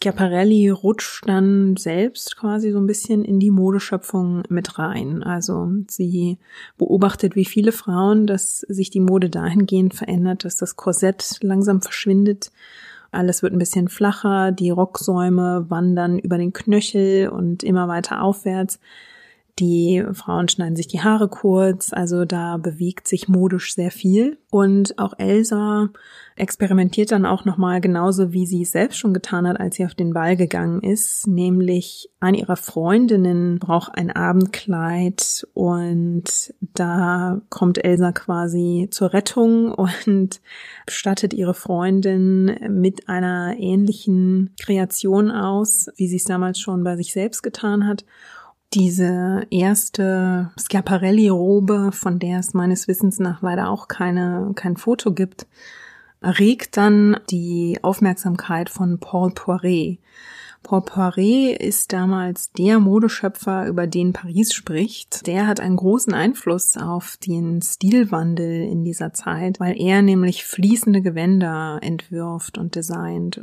Schiaparelli 0.00 0.70
rutscht 0.70 1.28
dann 1.28 1.76
selbst 1.76 2.36
quasi 2.36 2.70
so 2.70 2.78
ein 2.78 2.86
bisschen 2.86 3.24
in 3.24 3.40
die 3.40 3.50
Modeschöpfung 3.50 4.42
mit 4.48 4.78
rein. 4.78 5.22
Also 5.22 5.70
sie 5.88 6.38
beobachtet, 6.78 7.36
wie 7.36 7.44
viele 7.44 7.72
Frauen, 7.72 8.26
dass 8.26 8.60
sich 8.60 8.90
die 8.90 9.00
Mode 9.00 9.28
dahingehend 9.28 9.94
verändert, 9.94 10.44
dass 10.44 10.56
das 10.56 10.76
Korsett 10.76 11.38
langsam 11.42 11.82
verschwindet. 11.82 12.52
Alles 13.10 13.42
wird 13.42 13.52
ein 13.52 13.58
bisschen 13.58 13.88
flacher, 13.88 14.52
die 14.52 14.70
Rocksäume 14.70 15.66
wandern 15.68 16.18
über 16.18 16.38
den 16.38 16.54
Knöchel 16.54 17.28
und 17.28 17.62
immer 17.62 17.86
weiter 17.88 18.22
aufwärts. 18.22 18.80
Die 19.58 20.02
Frauen 20.12 20.48
schneiden 20.48 20.76
sich 20.76 20.88
die 20.88 21.02
Haare 21.02 21.28
kurz, 21.28 21.92
also 21.92 22.24
da 22.24 22.56
bewegt 22.56 23.06
sich 23.06 23.28
modisch 23.28 23.74
sehr 23.74 23.90
viel. 23.90 24.38
Und 24.50 24.98
auch 24.98 25.12
Elsa 25.18 25.90
experimentiert 26.36 27.12
dann 27.12 27.26
auch 27.26 27.44
nochmal 27.44 27.82
genauso, 27.82 28.32
wie 28.32 28.46
sie 28.46 28.62
es 28.62 28.72
selbst 28.72 28.98
schon 28.98 29.12
getan 29.12 29.46
hat, 29.46 29.60
als 29.60 29.76
sie 29.76 29.84
auf 29.84 29.94
den 29.94 30.14
Ball 30.14 30.36
gegangen 30.36 30.80
ist. 30.82 31.26
Nämlich 31.26 32.08
eine 32.18 32.38
ihrer 32.38 32.56
Freundinnen 32.56 33.58
braucht 33.58 33.94
ein 33.94 34.10
Abendkleid 34.10 35.46
und 35.52 36.54
da 36.60 37.42
kommt 37.50 37.84
Elsa 37.84 38.12
quasi 38.12 38.88
zur 38.90 39.12
Rettung 39.12 39.70
und 39.72 40.40
stattet 40.88 41.34
ihre 41.34 41.54
Freundin 41.54 42.56
mit 42.70 43.08
einer 43.08 43.54
ähnlichen 43.58 44.54
Kreation 44.60 45.30
aus, 45.30 45.90
wie 45.96 46.08
sie 46.08 46.16
es 46.16 46.24
damals 46.24 46.58
schon 46.58 46.84
bei 46.84 46.96
sich 46.96 47.12
selbst 47.12 47.42
getan 47.42 47.86
hat. 47.86 48.06
Diese 48.74 49.46
erste 49.50 50.50
Schiaparelli-Robe, 50.56 51.92
von 51.92 52.18
der 52.18 52.38
es 52.38 52.54
meines 52.54 52.88
Wissens 52.88 53.18
nach 53.18 53.42
leider 53.42 53.68
auch 53.68 53.86
keine, 53.86 54.52
kein 54.54 54.78
Foto 54.78 55.12
gibt, 55.12 55.46
erregt 56.22 56.78
dann 56.78 57.18
die 57.30 57.78
Aufmerksamkeit 57.82 58.70
von 58.70 58.98
Paul 58.98 59.32
Poiret. 59.32 59.98
Paul 60.62 60.82
ist 61.58 61.92
damals 61.92 62.52
der 62.52 62.78
Modeschöpfer, 62.78 63.66
über 63.66 63.86
den 63.86 64.12
Paris 64.12 64.54
spricht. 64.54 65.26
Der 65.26 65.46
hat 65.46 65.60
einen 65.60 65.76
großen 65.76 66.14
Einfluss 66.14 66.76
auf 66.76 67.16
den 67.16 67.60
Stilwandel 67.62 68.62
in 68.62 68.84
dieser 68.84 69.12
Zeit, 69.12 69.60
weil 69.60 69.80
er 69.80 70.02
nämlich 70.02 70.44
fließende 70.44 71.02
Gewänder 71.02 71.78
entwirft 71.82 72.58
und 72.58 72.74
designt. 72.74 73.42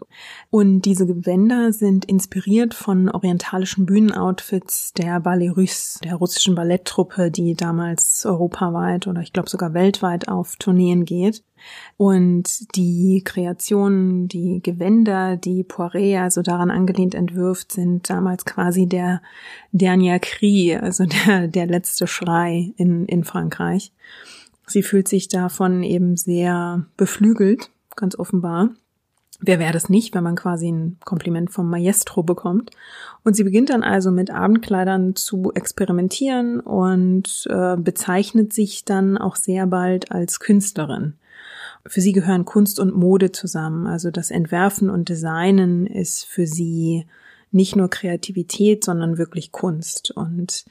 Und 0.49 0.81
diese 0.81 1.05
Gewänder 1.05 1.73
sind 1.73 2.05
inspiriert 2.05 2.73
von 2.73 3.09
orientalischen 3.09 3.85
Bühnenoutfits 3.85 4.93
der 4.93 5.19
Ballet 5.19 5.55
Russe, 5.55 5.99
der 6.03 6.15
russischen 6.15 6.55
Balletttruppe, 6.55 7.31
die 7.31 7.55
damals 7.55 8.25
europaweit 8.25 9.07
oder 9.07 9.21
ich 9.21 9.33
glaube 9.33 9.49
sogar 9.49 9.73
weltweit 9.73 10.27
auf 10.27 10.55
Tourneen 10.55 11.05
geht. 11.05 11.43
Und 11.97 12.75
die 12.75 13.21
Kreationen, 13.25 14.27
die 14.27 14.61
Gewänder, 14.63 15.37
die 15.37 15.63
Poiret 15.63 16.19
also 16.19 16.41
daran 16.41 16.71
angelehnt 16.71 17.15
entwirft, 17.15 17.71
sind 17.71 18.09
damals 18.09 18.45
quasi 18.45 18.87
der 18.87 19.21
Dernier 19.71 20.19
Cri, 20.19 20.75
also 20.75 21.05
der, 21.05 21.47
der 21.47 21.67
letzte 21.67 22.07
Schrei 22.07 22.71
in, 22.77 23.05
in 23.05 23.23
Frankreich. 23.23 23.91
Sie 24.67 24.83
fühlt 24.83 25.07
sich 25.07 25.27
davon 25.27 25.83
eben 25.83 26.15
sehr 26.15 26.85
beflügelt, 26.95 27.71
ganz 27.95 28.17
offenbar. 28.17 28.69
Wer 29.41 29.57
wäre 29.57 29.71
das 29.71 29.89
nicht, 29.89 30.13
wenn 30.13 30.23
man 30.23 30.35
quasi 30.35 30.69
ein 30.69 30.97
Kompliment 31.05 31.49
vom 31.51 31.69
Maestro 31.69 32.23
bekommt? 32.23 32.71
Und 33.23 33.35
sie 33.35 33.45
beginnt 33.45 33.69
dann 33.69 33.83
also 33.83 34.11
mit 34.11 34.31
Abendkleidern 34.31 35.15
zu 35.15 35.51
experimentieren 35.55 36.59
und 36.59 37.47
äh, 37.49 37.77
bezeichnet 37.77 38.51
sich 38.51 38.83
dann 38.83 39.17
auch 39.17 39.37
sehr 39.37 39.65
bald 39.65 40.11
als 40.11 40.41
Künstlerin. 40.41 41.13
Für 41.85 42.01
sie 42.01 42.11
gehören 42.11 42.45
Kunst 42.45 42.79
und 42.79 42.95
Mode 42.95 43.31
zusammen. 43.31 43.87
Also 43.87 44.11
das 44.11 44.31
Entwerfen 44.31 44.89
und 44.89 45.09
Designen 45.09 45.87
ist 45.87 46.25
für 46.25 46.45
sie 46.45 47.05
nicht 47.51 47.75
nur 47.75 47.89
Kreativität, 47.89 48.83
sondern 48.83 49.17
wirklich 49.17 49.51
Kunst. 49.51 50.11
Und 50.11 50.65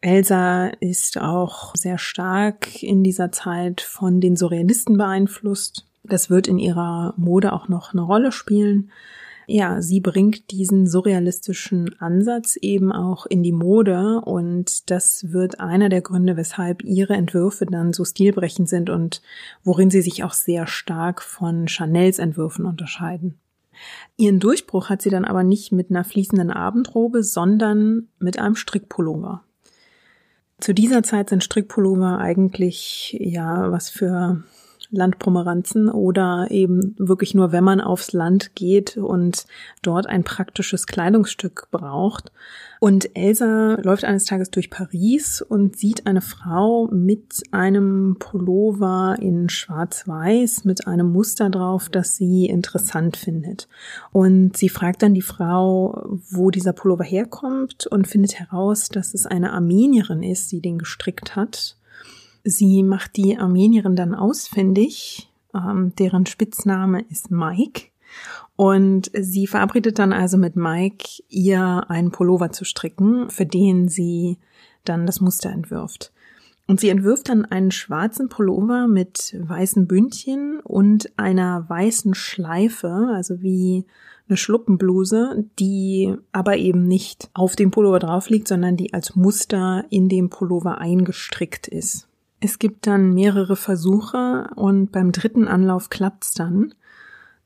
Elsa 0.00 0.66
ist 0.80 1.18
auch 1.18 1.74
sehr 1.74 1.98
stark 1.98 2.82
in 2.82 3.02
dieser 3.02 3.32
Zeit 3.32 3.80
von 3.80 4.20
den 4.20 4.36
Surrealisten 4.36 4.96
beeinflusst. 4.96 5.86
Das 6.04 6.30
wird 6.30 6.48
in 6.48 6.58
ihrer 6.58 7.14
Mode 7.16 7.52
auch 7.52 7.68
noch 7.68 7.92
eine 7.92 8.02
Rolle 8.02 8.32
spielen 8.32 8.90
ja, 9.52 9.82
sie 9.82 10.00
bringt 10.00 10.52
diesen 10.52 10.86
surrealistischen 10.86 12.00
Ansatz 12.00 12.54
eben 12.54 12.92
auch 12.92 13.26
in 13.26 13.42
die 13.42 13.50
Mode 13.50 14.20
und 14.24 14.88
das 14.90 15.32
wird 15.32 15.58
einer 15.58 15.88
der 15.88 16.02
Gründe, 16.02 16.36
weshalb 16.36 16.84
ihre 16.84 17.14
Entwürfe 17.14 17.66
dann 17.66 17.92
so 17.92 18.04
stilbrechend 18.04 18.68
sind 18.68 18.90
und 18.90 19.22
worin 19.64 19.90
sie 19.90 20.02
sich 20.02 20.22
auch 20.22 20.34
sehr 20.34 20.68
stark 20.68 21.20
von 21.20 21.66
Chanels 21.66 22.20
Entwürfen 22.20 22.64
unterscheiden. 22.64 23.40
Ihren 24.16 24.38
Durchbruch 24.38 24.88
hat 24.88 25.02
sie 25.02 25.10
dann 25.10 25.24
aber 25.24 25.42
nicht 25.42 25.72
mit 25.72 25.90
einer 25.90 26.04
fließenden 26.04 26.52
Abendrobe, 26.52 27.24
sondern 27.24 28.06
mit 28.20 28.38
einem 28.38 28.54
Strickpullover. 28.54 29.42
Zu 30.60 30.74
dieser 30.74 31.02
Zeit 31.02 31.28
sind 31.28 31.42
Strickpullover 31.42 32.18
eigentlich 32.18 33.16
ja 33.18 33.72
was 33.72 33.90
für 33.90 34.44
Landpomeranzen 34.90 35.88
oder 35.88 36.48
eben 36.50 36.94
wirklich 36.98 37.34
nur, 37.34 37.52
wenn 37.52 37.64
man 37.64 37.80
aufs 37.80 38.12
Land 38.12 38.54
geht 38.54 38.96
und 38.96 39.46
dort 39.82 40.06
ein 40.06 40.24
praktisches 40.24 40.86
Kleidungsstück 40.86 41.68
braucht. 41.70 42.32
Und 42.80 43.14
Elsa 43.14 43.78
läuft 43.82 44.04
eines 44.04 44.24
Tages 44.24 44.50
durch 44.50 44.70
Paris 44.70 45.42
und 45.42 45.76
sieht 45.76 46.06
eine 46.06 46.22
Frau 46.22 46.88
mit 46.90 47.42
einem 47.50 48.16
Pullover 48.18 49.16
in 49.20 49.48
schwarz-weiß 49.48 50.64
mit 50.64 50.86
einem 50.86 51.12
Muster 51.12 51.50
drauf, 51.50 51.88
das 51.90 52.16
sie 52.16 52.46
interessant 52.46 53.16
findet. 53.16 53.68
Und 54.12 54.56
sie 54.56 54.70
fragt 54.70 55.02
dann 55.02 55.14
die 55.14 55.20
Frau, 55.20 56.18
wo 56.30 56.50
dieser 56.50 56.72
Pullover 56.72 57.04
herkommt 57.04 57.86
und 57.86 58.08
findet 58.08 58.40
heraus, 58.40 58.88
dass 58.88 59.14
es 59.14 59.26
eine 59.26 59.52
Armenierin 59.52 60.22
ist, 60.22 60.50
die 60.50 60.60
den 60.60 60.78
gestrickt 60.78 61.36
hat 61.36 61.76
Sie 62.44 62.82
macht 62.82 63.16
die 63.16 63.38
Armenierin 63.38 63.96
dann 63.96 64.14
ausfindig, 64.14 65.30
ähm, 65.54 65.92
deren 65.98 66.26
Spitzname 66.26 67.02
ist 67.10 67.30
Mike. 67.30 67.88
Und 68.56 69.10
sie 69.18 69.46
verabredet 69.46 69.98
dann 69.98 70.12
also 70.12 70.36
mit 70.36 70.56
Mike, 70.56 71.22
ihr 71.28 71.84
einen 71.88 72.10
Pullover 72.10 72.50
zu 72.50 72.64
stricken, 72.64 73.30
für 73.30 73.46
den 73.46 73.88
sie 73.88 74.38
dann 74.84 75.06
das 75.06 75.20
Muster 75.20 75.50
entwirft. 75.50 76.12
Und 76.66 76.78
sie 76.78 76.90
entwirft 76.90 77.28
dann 77.28 77.44
einen 77.44 77.72
schwarzen 77.72 78.28
Pullover 78.28 78.86
mit 78.86 79.36
weißen 79.40 79.86
Bündchen 79.86 80.60
und 80.60 81.10
einer 81.18 81.68
weißen 81.68 82.14
Schleife, 82.14 83.10
also 83.12 83.42
wie 83.42 83.86
eine 84.28 84.36
Schluppenbluse, 84.36 85.46
die 85.58 86.14
aber 86.30 86.58
eben 86.58 86.86
nicht 86.86 87.28
auf 87.34 87.56
dem 87.56 87.72
Pullover 87.72 87.98
drauf 87.98 88.30
liegt, 88.30 88.46
sondern 88.46 88.76
die 88.76 88.94
als 88.94 89.16
Muster 89.16 89.84
in 89.90 90.08
dem 90.08 90.30
Pullover 90.30 90.78
eingestrickt 90.78 91.66
ist. 91.66 92.09
Es 92.40 92.58
gibt 92.58 92.86
dann 92.86 93.12
mehrere 93.12 93.54
Versuche 93.54 94.48
und 94.56 94.92
beim 94.92 95.12
dritten 95.12 95.46
Anlauf 95.46 95.90
klappt's 95.90 96.32
dann. 96.32 96.74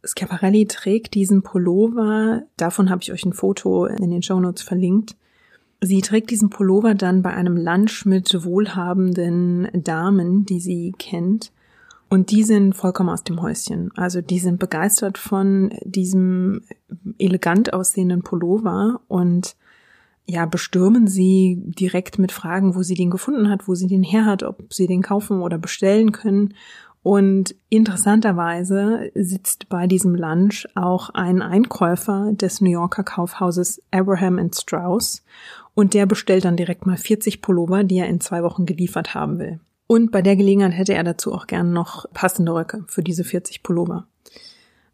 Schiaparelli 0.04 0.66
trägt 0.66 1.14
diesen 1.14 1.42
Pullover, 1.42 2.42
davon 2.57 2.90
habe 2.90 3.02
ich 3.02 3.12
euch 3.12 3.24
ein 3.24 3.33
Foto 3.33 3.87
in 3.87 4.11
den 4.11 4.22
Shownotes 4.22 4.62
verlinkt. 4.62 5.16
Sie 5.80 6.00
trägt 6.00 6.30
diesen 6.30 6.50
Pullover 6.50 6.94
dann 6.94 7.22
bei 7.22 7.35
einem 7.35 7.57
Lunch 7.57 8.07
mit 8.07 8.44
wohlhabenden 8.44 9.68
Damen, 9.72 10.46
die 10.46 10.61
sie 10.61 10.94
kennt. 10.98 11.52
Und 12.09 12.30
die 12.30 12.44
sind 12.44 12.74
vollkommen 12.74 13.09
aus 13.09 13.24
dem 13.24 13.42
Häuschen. 13.42 13.90
Also 13.96 14.20
die 14.20 14.38
sind 14.38 14.61
begeistert 14.61 15.18
von 15.18 15.74
diesem 15.85 16.62
elegant 17.18 17.72
aussehenden 17.72 18.22
Pullover 18.22 19.00
und 19.09 19.57
ja, 20.26 20.46
bestürmen 20.46 21.06
sie 21.06 21.62
direkt 21.64 22.18
mit 22.18 22.32
Fragen, 22.32 22.74
wo 22.74 22.82
sie 22.82 22.94
den 22.94 23.10
gefunden 23.10 23.50
hat, 23.50 23.68
wo 23.68 23.74
sie 23.74 23.87
den 23.87 24.02
her 24.02 24.24
hat, 24.24 24.42
ob 24.42 24.72
sie 24.72 24.87
den 24.87 25.02
kaufen 25.02 25.40
oder 25.40 25.58
bestellen 25.58 26.12
können. 26.12 26.54
Und 27.02 27.54
interessanterweise 27.68 29.10
sitzt 29.14 29.68
bei 29.68 29.87
diesem 29.87 30.14
Lunch 30.14 30.66
auch 30.74 31.10
ein 31.10 31.42
Einkäufer 31.42 32.32
des 32.32 32.62
New 32.62 32.70
Yorker 32.70 33.04
Kaufhauses 33.04 33.82
Abraham 33.90 34.50
Strauss 34.54 35.22
und 35.74 35.92
der 35.92 36.06
bestellt 36.06 36.46
dann 36.46 36.56
direkt 36.56 36.87
mal 36.87 36.96
40 36.96 37.42
Pullover, 37.42 37.84
die 37.84 37.98
er 37.98 38.08
in 38.08 38.20
zwei 38.20 38.42
Wochen 38.42 38.64
geliefert 38.64 39.14
haben 39.14 39.38
will. 39.38 39.60
Und 39.87 40.12
bei 40.12 40.22
der 40.22 40.37
Gelegenheit 40.37 40.72
hätte 40.72 40.94
er 40.94 41.04
dazu 41.04 41.34
auch 41.34 41.46
gern 41.46 41.74
noch 41.74 42.06
passende 42.14 42.54
Röcke 42.54 42.84
für 42.87 43.02
diese 43.02 43.24
40 43.24 43.62
Pullover. 43.62 44.06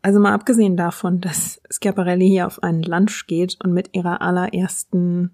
Also 0.02 0.18
mal 0.18 0.32
abgesehen 0.32 0.76
davon, 0.76 1.20
dass 1.20 1.60
Schiaparelli 1.70 2.28
hier 2.28 2.46
auf 2.46 2.62
einen 2.62 2.82
Lunch 2.82 3.26
geht 3.26 3.58
und 3.62 3.72
mit 3.72 3.90
ihrer 3.94 4.22
allerersten 4.22 5.32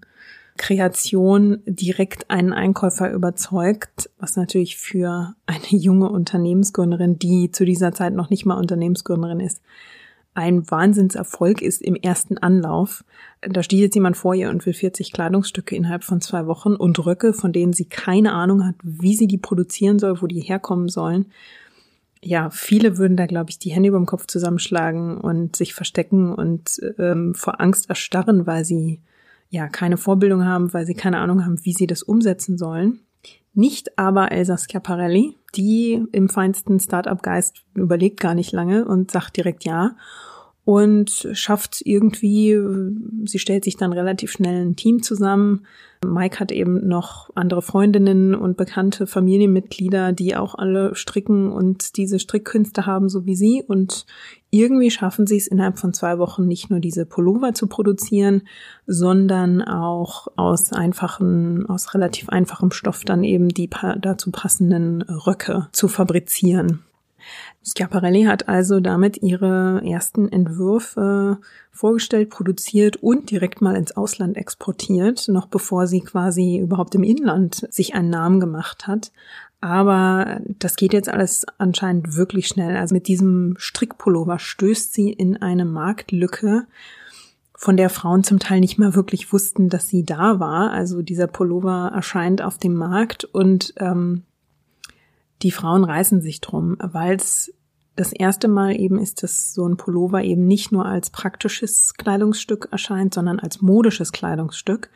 Kreation 0.57 1.59
direkt 1.65 2.29
einen 2.29 2.51
Einkäufer 2.51 3.11
überzeugt, 3.11 4.09
was 4.19 4.35
natürlich 4.35 4.77
für 4.77 5.35
eine 5.45 5.67
junge 5.69 6.09
Unternehmensgründerin, 6.09 7.17
die 7.17 7.51
zu 7.51 7.63
dieser 7.63 7.93
Zeit 7.93 8.13
noch 8.13 8.29
nicht 8.29 8.45
mal 8.45 8.57
Unternehmensgründerin 8.57 9.39
ist, 9.39 9.61
ein 10.33 10.69
Wahnsinnserfolg 10.69 11.63
ist 11.63 11.81
im 11.81 11.95
ersten 11.95 12.37
Anlauf. 12.37 13.03
Da 13.41 13.63
steht 13.63 13.79
jetzt 13.79 13.95
jemand 13.95 14.17
vor 14.17 14.35
ihr 14.35 14.49
und 14.49 14.63
will 14.67 14.73
40 14.73 15.11
Kleidungsstücke 15.11 15.75
innerhalb 15.75 16.03
von 16.03 16.21
zwei 16.21 16.45
Wochen 16.45 16.75
und 16.75 17.03
Röcke, 17.03 17.33
von 17.33 17.51
denen 17.51 17.73
sie 17.73 17.85
keine 17.85 18.33
Ahnung 18.33 18.63
hat, 18.63 18.75
wie 18.83 19.15
sie 19.15 19.25
die 19.25 19.39
produzieren 19.39 19.97
soll, 19.97 20.21
wo 20.21 20.27
die 20.27 20.41
herkommen 20.41 20.89
sollen. 20.89 21.25
Ja, 22.27 22.49
viele 22.49 22.97
würden 22.97 23.15
da, 23.15 23.25
glaube 23.25 23.51
ich, 23.51 23.57
die 23.57 23.69
Hände 23.69 23.87
über 23.87 23.97
dem 23.97 24.05
Kopf 24.05 24.27
zusammenschlagen 24.27 25.17
und 25.17 25.55
sich 25.55 25.73
verstecken 25.73 26.35
und 26.35 26.77
ähm, 26.97 27.33
vor 27.33 27.61
Angst 27.61 27.87
erstarren, 27.87 28.45
weil 28.45 28.65
sie 28.65 28.99
ja 29.49 29.69
keine 29.69 29.95
Vorbildung 29.95 30.43
haben, 30.43 30.73
weil 30.73 30.85
sie 30.85 30.93
keine 30.93 31.19
Ahnung 31.19 31.45
haben, 31.45 31.63
wie 31.63 31.71
sie 31.71 31.87
das 31.87 32.03
umsetzen 32.03 32.57
sollen. 32.57 32.99
Nicht 33.53 33.97
aber 33.97 34.33
Elsa 34.33 34.57
Schiaparelli, 34.57 35.37
die 35.55 36.03
im 36.11 36.27
feinsten 36.27 36.81
Startup-Geist 36.81 37.63
überlegt 37.75 38.19
gar 38.19 38.35
nicht 38.35 38.51
lange 38.51 38.83
und 38.83 39.09
sagt 39.09 39.37
direkt 39.37 39.63
ja 39.63 39.95
und 40.67 41.29
schafft 41.31 41.81
irgendwie, 41.85 42.59
sie 43.23 43.39
stellt 43.39 43.63
sich 43.63 43.77
dann 43.77 43.93
relativ 43.93 44.33
schnell 44.33 44.65
ein 44.65 44.75
Team 44.75 45.01
zusammen. 45.01 45.65
Mike 46.05 46.41
hat 46.41 46.51
eben 46.51 46.85
noch 46.85 47.29
andere 47.35 47.61
Freundinnen 47.61 48.35
und 48.35 48.57
bekannte 48.57 49.07
Familienmitglieder, 49.07 50.11
die 50.11 50.35
auch 50.35 50.55
alle 50.55 50.93
stricken 50.93 51.53
und 51.53 51.95
diese 51.95 52.19
Strickkünste 52.19 52.85
haben, 52.85 53.07
so 53.07 53.25
wie 53.25 53.37
sie. 53.37 53.63
Und 53.65 54.05
irgendwie 54.49 54.91
schaffen 54.91 55.25
sie 55.25 55.37
es 55.37 55.47
innerhalb 55.47 55.79
von 55.79 55.93
zwei 55.93 56.19
Wochen 56.19 56.45
nicht 56.49 56.69
nur 56.69 56.81
diese 56.81 57.05
Pullover 57.05 57.53
zu 57.53 57.67
produzieren, 57.67 58.41
sondern 58.85 59.61
auch 59.61 60.27
aus 60.35 60.73
einfachen, 60.73 61.65
aus 61.65 61.93
relativ 61.93 62.27
einfachem 62.27 62.71
Stoff 62.71 63.05
dann 63.05 63.23
eben 63.23 63.47
die 63.47 63.69
dazu 64.01 64.31
passenden 64.31 65.01
Röcke 65.03 65.69
zu 65.71 65.87
fabrizieren. 65.87 66.83
Schiaparelli 67.75 68.23
hat 68.23 68.47
also 68.47 68.79
damit 68.79 69.21
ihre 69.21 69.81
ersten 69.85 70.31
Entwürfe 70.31 71.39
vorgestellt, 71.71 72.29
produziert 72.29 72.97
und 72.97 73.29
direkt 73.29 73.61
mal 73.61 73.75
ins 73.75 73.95
Ausland 73.95 74.37
exportiert, 74.37 75.27
noch 75.27 75.47
bevor 75.47 75.87
sie 75.87 76.01
quasi 76.01 76.57
überhaupt 76.57 76.95
im 76.95 77.03
Inland 77.03 77.67
sich 77.69 77.93
einen 77.95 78.09
Namen 78.09 78.39
gemacht 78.39 78.87
hat. 78.87 79.11
Aber 79.59 80.39
das 80.59 80.75
geht 80.75 80.93
jetzt 80.93 81.09
alles 81.09 81.45
anscheinend 81.57 82.15
wirklich 82.15 82.47
schnell. 82.47 82.77
Also 82.77 82.93
mit 82.93 83.07
diesem 83.07 83.55
Strickpullover 83.57 84.39
stößt 84.39 84.93
sie 84.93 85.11
in 85.11 85.41
eine 85.41 85.65
Marktlücke, 85.65 86.67
von 87.59 87.75
der 87.75 87.89
Frauen 87.89 88.23
zum 88.23 88.37
Teil 88.37 88.59
nicht 88.59 88.77
mehr 88.77 88.93
wirklich 88.93 89.33
wussten, 89.33 89.67
dass 89.67 89.89
sie 89.89 90.05
da 90.05 90.39
war. 90.39 90.71
Also 90.71 91.01
dieser 91.01 91.25
Pullover 91.25 91.91
erscheint 91.93 92.43
auf 92.43 92.59
dem 92.59 92.75
Markt 92.75 93.25
und 93.25 93.73
ähm, 93.77 94.23
die 95.41 95.51
Frauen 95.51 95.83
reißen 95.83 96.21
sich 96.21 96.39
drum, 96.39 96.77
weil 96.79 97.15
es 97.15 97.51
das 97.97 98.13
erste 98.13 98.47
Mal 98.47 98.79
eben 98.79 98.99
ist, 98.99 99.23
dass 99.23 99.53
so 99.53 99.67
ein 99.67 99.75
Pullover 99.75 100.23
eben 100.23 100.47
nicht 100.47 100.71
nur 100.71 100.85
als 100.85 101.09
praktisches 101.09 101.95
Kleidungsstück 101.95 102.69
erscheint, 102.71 103.13
sondern 103.13 103.39
als 103.39 103.61
modisches 103.61 104.11
Kleidungsstück. 104.11 104.89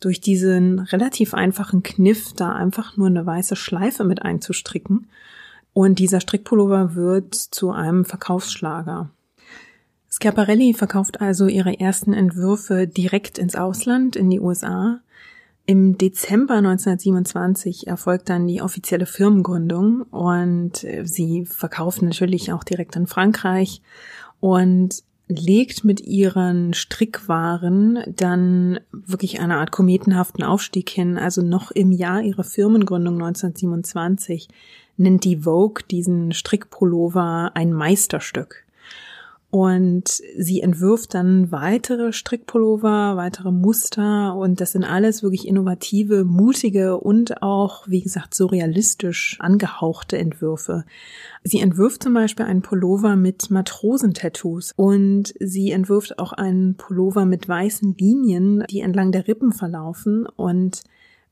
Durch 0.00 0.20
diesen 0.20 0.80
relativ 0.80 1.34
einfachen 1.34 1.84
Kniff, 1.84 2.32
da 2.34 2.52
einfach 2.52 2.96
nur 2.96 3.06
eine 3.06 3.24
weiße 3.24 3.54
Schleife 3.54 4.02
mit 4.02 4.22
einzustricken. 4.22 5.08
Und 5.72 6.00
dieser 6.00 6.20
Strickpullover 6.20 6.96
wird 6.96 7.34
zu 7.34 7.70
einem 7.70 8.04
Verkaufsschlager. 8.04 9.08
Schiaparelli 10.10 10.74
verkauft 10.74 11.20
also 11.20 11.46
ihre 11.46 11.78
ersten 11.78 12.12
Entwürfe 12.12 12.88
direkt 12.88 13.38
ins 13.38 13.54
Ausland, 13.54 14.16
in 14.16 14.28
die 14.30 14.40
USA. 14.40 15.00
Im 15.64 15.96
Dezember 15.96 16.54
1927 16.54 17.86
erfolgt 17.86 18.28
dann 18.28 18.48
die 18.48 18.62
offizielle 18.62 19.06
Firmengründung 19.06 20.02
und 20.10 20.82
äh, 20.82 21.04
sie 21.06 21.46
verkauft 21.46 22.02
natürlich 22.02 22.52
auch 22.52 22.64
direkt 22.64 22.96
in 22.96 23.06
Frankreich 23.06 23.80
und 24.40 25.04
legt 25.28 25.84
mit 25.84 26.00
ihren 26.00 26.74
Strickwaren 26.74 28.02
dann 28.08 28.80
wirklich 28.90 29.40
eine 29.40 29.56
Art 29.56 29.70
kometenhaften 29.70 30.44
Aufstieg 30.44 30.90
hin. 30.90 31.16
Also 31.16 31.42
noch 31.42 31.70
im 31.70 31.92
Jahr 31.92 32.22
ihrer 32.22 32.44
Firmengründung 32.44 33.14
1927 33.14 34.48
nennt 34.96 35.24
die 35.24 35.38
Vogue 35.38 35.84
diesen 35.90 36.32
Strickpullover 36.32 37.52
ein 37.54 37.72
Meisterstück. 37.72 38.61
Und 39.54 40.22
sie 40.38 40.62
entwirft 40.62 41.12
dann 41.12 41.52
weitere 41.52 42.14
Strickpullover, 42.14 43.18
weitere 43.18 43.50
Muster 43.50 44.34
und 44.34 44.62
das 44.62 44.72
sind 44.72 44.82
alles 44.82 45.22
wirklich 45.22 45.46
innovative, 45.46 46.24
mutige 46.24 46.96
und 46.96 47.42
auch, 47.42 47.86
wie 47.86 48.00
gesagt, 48.00 48.32
surrealistisch 48.32 49.36
angehauchte 49.40 50.16
Entwürfe. 50.16 50.86
Sie 51.44 51.60
entwirft 51.60 52.02
zum 52.02 52.14
Beispiel 52.14 52.46
einen 52.46 52.62
Pullover 52.62 53.14
mit 53.14 53.50
Matrosentattoos 53.50 54.72
und 54.74 55.34
sie 55.38 55.70
entwirft 55.70 56.18
auch 56.18 56.32
einen 56.32 56.76
Pullover 56.76 57.26
mit 57.26 57.46
weißen 57.46 57.94
Linien, 57.98 58.64
die 58.70 58.80
entlang 58.80 59.12
der 59.12 59.28
Rippen 59.28 59.52
verlaufen 59.52 60.24
und 60.24 60.82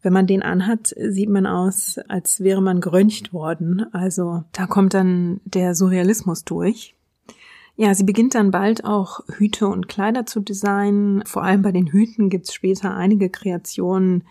wenn 0.03 0.13
man 0.13 0.27
den 0.27 0.43
anhat, 0.43 0.95
sieht 1.09 1.31
man 1.31 1.47
aus, 1.47 1.99
als 2.09 2.41
wäre 2.41 2.61
man 2.61 2.83
geröntgt 2.83 3.33
worden. 3.33 3.87
Also 3.93 4.45
da 4.53 4.67
kommt 4.67 4.93
dann 4.93 5.41
der 5.47 5.75
Surrealismus 5.75 6.45
durch. 6.45 6.95
Ja, 7.83 7.95
sie 7.95 8.05
beginnt 8.05 8.35
dann 8.35 8.51
bald 8.51 8.85
auch 8.85 9.21
Hüte 9.39 9.67
und 9.67 9.89
Kleider 9.89 10.27
zu 10.27 10.41
designen. 10.41 11.23
Vor 11.25 11.45
allem 11.45 11.63
bei 11.63 11.73
den 11.73 11.87
Hüten 11.87 12.29
gibt's 12.29 12.53
später 12.53 12.95
einige 12.95 13.31
Kreationen, 13.31 14.25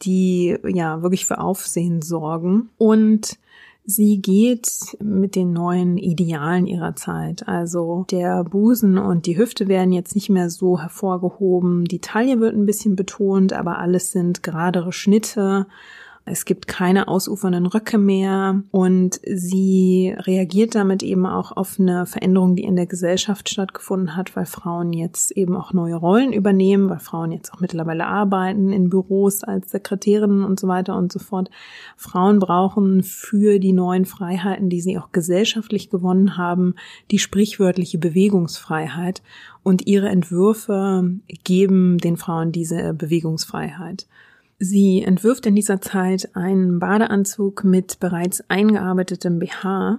die 0.00 0.56
ja 0.66 1.02
wirklich 1.02 1.26
für 1.26 1.38
Aufsehen 1.38 2.00
sorgen. 2.00 2.70
Und 2.78 3.38
sie 3.84 4.22
geht 4.22 4.96
mit 5.04 5.36
den 5.36 5.52
neuen 5.52 5.98
Idealen 5.98 6.66
ihrer 6.66 6.96
Zeit. 6.96 7.46
Also 7.46 8.06
der 8.10 8.44
Busen 8.44 8.96
und 8.96 9.26
die 9.26 9.36
Hüfte 9.36 9.68
werden 9.68 9.92
jetzt 9.92 10.14
nicht 10.14 10.30
mehr 10.30 10.48
so 10.48 10.80
hervorgehoben. 10.80 11.84
Die 11.84 12.00
Taille 12.00 12.40
wird 12.40 12.56
ein 12.56 12.64
bisschen 12.64 12.96
betont, 12.96 13.52
aber 13.52 13.78
alles 13.78 14.12
sind 14.12 14.42
geradere 14.42 14.94
Schnitte 14.94 15.66
es 16.28 16.44
gibt 16.44 16.66
keine 16.66 17.06
ausufernden 17.06 17.66
Röcke 17.66 17.98
mehr 17.98 18.60
und 18.72 19.20
sie 19.24 20.12
reagiert 20.18 20.74
damit 20.74 21.04
eben 21.04 21.24
auch 21.24 21.52
auf 21.52 21.78
eine 21.78 22.04
Veränderung, 22.04 22.56
die 22.56 22.64
in 22.64 22.74
der 22.74 22.86
Gesellschaft 22.86 23.48
stattgefunden 23.48 24.16
hat, 24.16 24.34
weil 24.34 24.44
Frauen 24.44 24.92
jetzt 24.92 25.30
eben 25.30 25.54
auch 25.54 25.72
neue 25.72 25.94
Rollen 25.94 26.32
übernehmen, 26.32 26.90
weil 26.90 26.98
Frauen 26.98 27.30
jetzt 27.30 27.54
auch 27.54 27.60
mittlerweile 27.60 28.06
arbeiten 28.06 28.72
in 28.72 28.90
Büros 28.90 29.44
als 29.44 29.70
Sekretärinnen 29.70 30.42
und 30.42 30.58
so 30.58 30.66
weiter 30.66 30.96
und 30.96 31.12
so 31.12 31.20
fort. 31.20 31.48
Frauen 31.96 32.40
brauchen 32.40 33.04
für 33.04 33.60
die 33.60 33.72
neuen 33.72 34.04
Freiheiten, 34.04 34.68
die 34.68 34.80
sie 34.80 34.98
auch 34.98 35.12
gesellschaftlich 35.12 35.90
gewonnen 35.90 36.36
haben, 36.36 36.74
die 37.12 37.20
sprichwörtliche 37.20 37.98
Bewegungsfreiheit 37.98 39.22
und 39.62 39.86
ihre 39.86 40.08
Entwürfe 40.08 41.08
geben 41.44 41.98
den 41.98 42.16
Frauen 42.16 42.50
diese 42.50 42.94
Bewegungsfreiheit. 42.94 44.08
Sie 44.58 45.02
entwirft 45.02 45.44
in 45.46 45.54
dieser 45.54 45.80
Zeit 45.80 46.30
einen 46.34 46.78
Badeanzug 46.78 47.64
mit 47.64 48.00
bereits 48.00 48.42
eingearbeitetem 48.48 49.38
BH, 49.38 49.98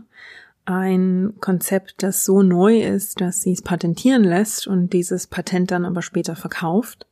ein 0.65 1.33
Konzept, 1.39 2.03
das 2.03 2.25
so 2.25 2.41
neu 2.41 2.81
ist, 2.81 3.21
dass 3.21 3.41
sie 3.41 3.53
es 3.53 3.61
patentieren 3.61 4.23
lässt 4.23 4.67
und 4.67 4.91
dieses 4.91 5.27
Patent 5.27 5.71
dann 5.71 5.85
aber 5.85 6.01
später 6.01 6.35
verkauft. 6.35 7.07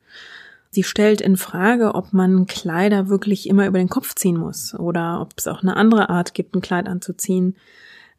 Sie 0.71 0.83
stellt 0.83 1.21
in 1.21 1.37
Frage, 1.37 1.95
ob 1.95 2.11
man 2.11 2.47
Kleider 2.47 3.07
wirklich 3.07 3.47
immer 3.47 3.65
über 3.65 3.77
den 3.77 3.87
Kopf 3.87 4.13
ziehen 4.15 4.35
muss 4.35 4.77
oder 4.77 5.21
ob 5.21 5.33
es 5.37 5.47
auch 5.47 5.61
eine 5.61 5.77
andere 5.77 6.09
Art 6.09 6.33
gibt, 6.33 6.53
ein 6.53 6.61
Kleid 6.61 6.89
anzuziehen. 6.89 7.55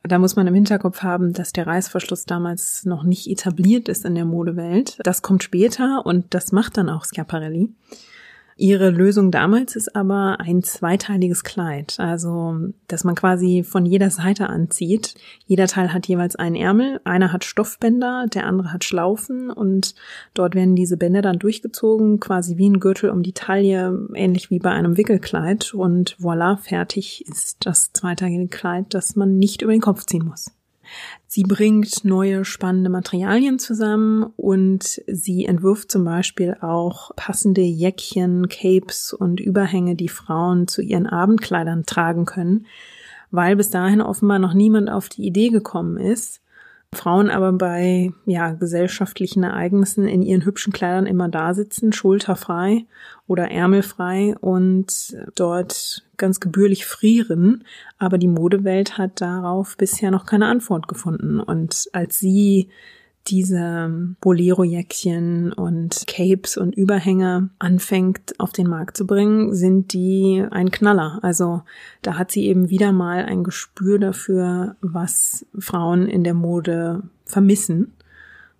Da 0.03 0.19
muss 0.19 0.37
man 0.37 0.47
im 0.47 0.55
Hinterkopf 0.55 1.03
haben, 1.03 1.35
dass 1.35 1.53
der 1.53 1.67
Reißverschluss 1.67 2.25
damals 2.25 2.87
noch 2.87 3.03
nicht 3.03 3.29
etabliert 3.29 3.89
ist 3.89 4.07
in 4.07 4.15
der 4.15 4.25
Modewelt. 4.25 4.99
Das 5.03 5.21
kommt 5.21 5.43
später 5.43 6.07
und 6.07 6.33
das 6.33 6.53
macht 6.53 6.79
dann 6.79 6.89
auch 6.89 7.05
Schiaparelli. 7.05 7.75
Ihre 8.59 8.88
Lösung 8.88 9.31
damals 9.31 9.77
ist 9.77 9.95
aber 9.95 10.40
ein 10.40 10.62
zweiteiliges 10.62 11.45
Kleid, 11.45 11.97
also 11.99 12.57
dass 12.88 13.05
man 13.05 13.14
quasi 13.14 13.62
von 13.62 13.85
jeder 13.85 14.09
Seite 14.09 14.49
anzieht. 14.49 15.14
Jeder 15.45 15.66
Teil 15.66 15.92
hat 15.92 16.07
jeweils 16.07 16.37
einen 16.37 16.57
Ärmel, 16.57 16.99
einer 17.05 17.35
hat 17.35 17.45
Stoffbänder, 17.45 18.25
der 18.33 18.47
andere 18.47 18.73
hat 18.73 18.85
Schlaufen 18.85 19.51
und 19.51 19.95
dort 20.33 20.55
werden 20.55 20.75
diese 20.75 20.97
Bänder 20.97 21.21
dann 21.21 21.38
durchgezogen, 21.38 22.19
quasi 22.19 22.57
wie 22.57 22.71
ein 22.71 22.81
Gürtel 22.81 23.11
um 23.11 23.23
die 23.23 23.35
Taille, 23.35 24.09
ähnlich 24.14 24.51
wie 24.51 24.59
bei 24.59 24.71
einem 24.71 24.97
Wickelkleid 24.97 25.75
und 25.75 26.16
voilà, 26.16 26.57
fertig 26.57 27.27
ist 27.29 27.66
das 27.66 27.92
zweiteilige 27.92 28.49
Kleid, 28.49 28.87
das 28.95 29.16
man 29.16 29.37
nicht 29.37 29.61
über 29.61 29.73
den 29.73 29.83
Kopf 29.83 30.07
ziehen 30.07 30.25
muss. 30.25 30.51
Sie 31.37 31.42
bringt 31.42 32.03
neue 32.03 32.46
spannende 32.46 32.88
Materialien 32.88 33.59
zusammen 33.59 34.33
und 34.37 35.03
sie 35.07 35.44
entwirft 35.44 35.92
zum 35.92 36.03
Beispiel 36.03 36.57
auch 36.62 37.11
passende 37.14 37.61
Jäckchen, 37.61 38.49
Capes 38.49 39.12
und 39.12 39.38
Überhänge, 39.38 39.96
die 39.96 40.09
Frauen 40.09 40.66
zu 40.66 40.81
ihren 40.81 41.07
Abendkleidern 41.07 41.85
tragen 41.85 42.25
können, 42.25 42.64
weil 43.31 43.55
bis 43.55 43.68
dahin 43.68 44.01
offenbar 44.01 44.38
noch 44.38 44.55
niemand 44.55 44.88
auf 44.88 45.11
die 45.11 45.27
Idee 45.27 45.51
gekommen 45.51 45.99
ist, 45.99 46.40
Frauen 46.94 47.31
aber 47.31 47.53
bei 47.53 48.12
ja, 48.25 48.53
gesellschaftlichen 48.53 49.42
Ereignissen 49.42 50.07
in 50.07 50.22
ihren 50.22 50.44
hübschen 50.44 50.72
Kleidern 50.72 51.07
immer 51.07 51.29
da 51.29 51.53
sitzen, 51.53 51.92
schulterfrei 51.92 52.87
oder 53.27 53.51
ärmelfrei 53.51 54.35
und 54.40 55.16
dort 55.35 56.07
ganz 56.16 56.40
gebührlich 56.40 56.87
frieren. 56.87 57.64
Aber 57.99 58.18
die 58.18 58.29
Modewelt 58.29 58.99
hat 58.99 59.20
darauf 59.20 59.77
bisher 59.77 60.11
noch 60.11 60.27
keine 60.27 60.46
Antwort 60.46 60.88
gefunden. 60.88 61.40
Und 61.40 61.88
als 61.92 62.18
sie 62.18 62.70
diese 63.29 64.15
Bolero-Jäckchen 64.21 65.53
und 65.53 66.05
Capes 66.07 66.57
und 66.57 66.75
Überhänge 66.75 67.51
anfängt 67.59 68.39
auf 68.39 68.53
den 68.53 68.69
Markt 68.69 68.97
zu 68.97 69.07
bringen, 69.07 69.55
sind 69.55 69.93
die 69.93 70.45
ein 70.51 70.71
Knaller. 70.71 71.19
Also 71.23 71.62
da 72.03 72.19
hat 72.19 72.31
sie 72.31 72.47
eben 72.47 72.71
wieder 72.71 72.93
mal 72.93 73.25
ein 73.25 73.45
Gespür 73.45 73.99
dafür, 73.99 74.77
was 74.81 75.47
Frauen 75.59 76.09
in 76.09 76.25
der 76.25 76.35
Mode 76.35 77.03
vermissen 77.25 77.93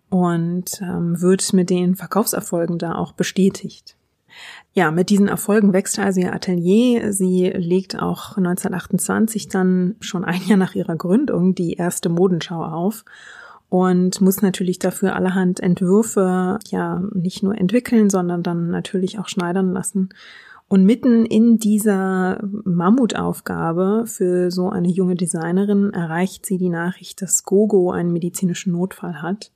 und 0.09 0.81
ähm, 0.81 1.21
wird 1.21 1.53
mit 1.53 1.71
den 1.71 1.95
Verkaufserfolgen 1.95 2.79
da 2.79 2.95
auch 2.95 3.13
bestätigt. 3.13 3.97
Ja, 4.73 4.91
mit 4.91 5.09
diesen 5.09 5.29
Erfolgen 5.29 5.73
wächst 5.73 5.99
also 5.99 6.21
ihr 6.21 6.35
Atelier. 6.35 7.13
Sie 7.13 7.49
legt 7.49 7.99
auch 7.99 8.37
1928 8.37 9.49
dann 9.49 9.97
schon 10.01 10.25
ein 10.25 10.43
Jahr 10.47 10.59
nach 10.59 10.75
ihrer 10.75 10.97
Gründung 10.97 11.55
die 11.55 11.75
erste 11.75 12.09
Modenschau 12.09 12.63
auf 12.63 13.05
und 13.69 14.21
muss 14.21 14.43
natürlich 14.43 14.79
dafür 14.79 15.17
allerhand 15.17 15.61
Entwürfe 15.61 16.59
ja 16.69 17.03
nicht 17.13 17.43
nur 17.43 17.57
entwickeln, 17.57 18.11
sondern 18.11 18.43
dann 18.43 18.71
natürlich 18.71 19.19
auch 19.19 19.29
schneidern 19.29 19.73
lassen. 19.73 20.11
Und 20.69 20.85
mitten 20.85 21.27
in 21.27 21.59
dieser 21.59 22.41
Mammutaufgabe 22.65 24.05
für 24.07 24.51
so 24.51 24.69
eine 24.69 24.89
junge 24.89 25.15
Designerin 25.15 25.91
erreicht 25.93 26.45
sie 26.45 26.59
die 26.59 26.71
Nachricht, 26.71 27.23
dass 27.23 27.45
Gogo 27.45 27.93
einen 27.93 28.13
medizinischen 28.13 28.73
Notfall 28.73 29.23
hat. 29.23 29.53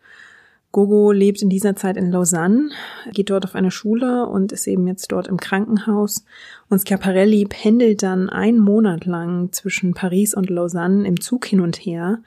Gogo 0.73 1.11
lebt 1.11 1.43
in 1.43 1.49
dieser 1.49 1.75
Zeit 1.75 1.97
in 1.97 2.13
Lausanne, 2.13 2.71
geht 3.13 3.31
dort 3.31 3.45
auf 3.45 3.57
eine 3.57 3.73
Schule 3.73 4.27
und 4.27 4.53
ist 4.53 4.69
eben 4.69 4.87
jetzt 4.87 5.11
dort 5.11 5.27
im 5.27 5.37
Krankenhaus. 5.37 6.25
Und 6.69 6.87
Schiaparelli 6.87 7.45
pendelt 7.49 8.05
dann 8.05 8.29
einen 8.29 8.61
Monat 8.61 9.05
lang 9.05 9.51
zwischen 9.51 9.95
Paris 9.95 10.33
und 10.33 10.49
Lausanne 10.49 11.09
im 11.09 11.21
Zug 11.21 11.45
hin 11.47 11.61
und 11.61 11.77
her 11.77 12.21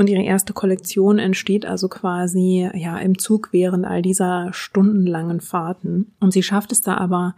und 0.00 0.08
ihre 0.08 0.22
erste 0.22 0.54
Kollektion 0.54 1.18
entsteht 1.18 1.66
also 1.66 1.88
quasi 1.88 2.70
ja 2.72 2.96
im 2.96 3.18
Zug 3.18 3.50
während 3.52 3.84
all 3.84 4.00
dieser 4.00 4.48
stundenlangen 4.54 5.42
Fahrten. 5.42 6.14
Und 6.20 6.32
sie 6.32 6.42
schafft 6.42 6.72
es 6.72 6.80
da 6.80 6.96
aber 6.96 7.34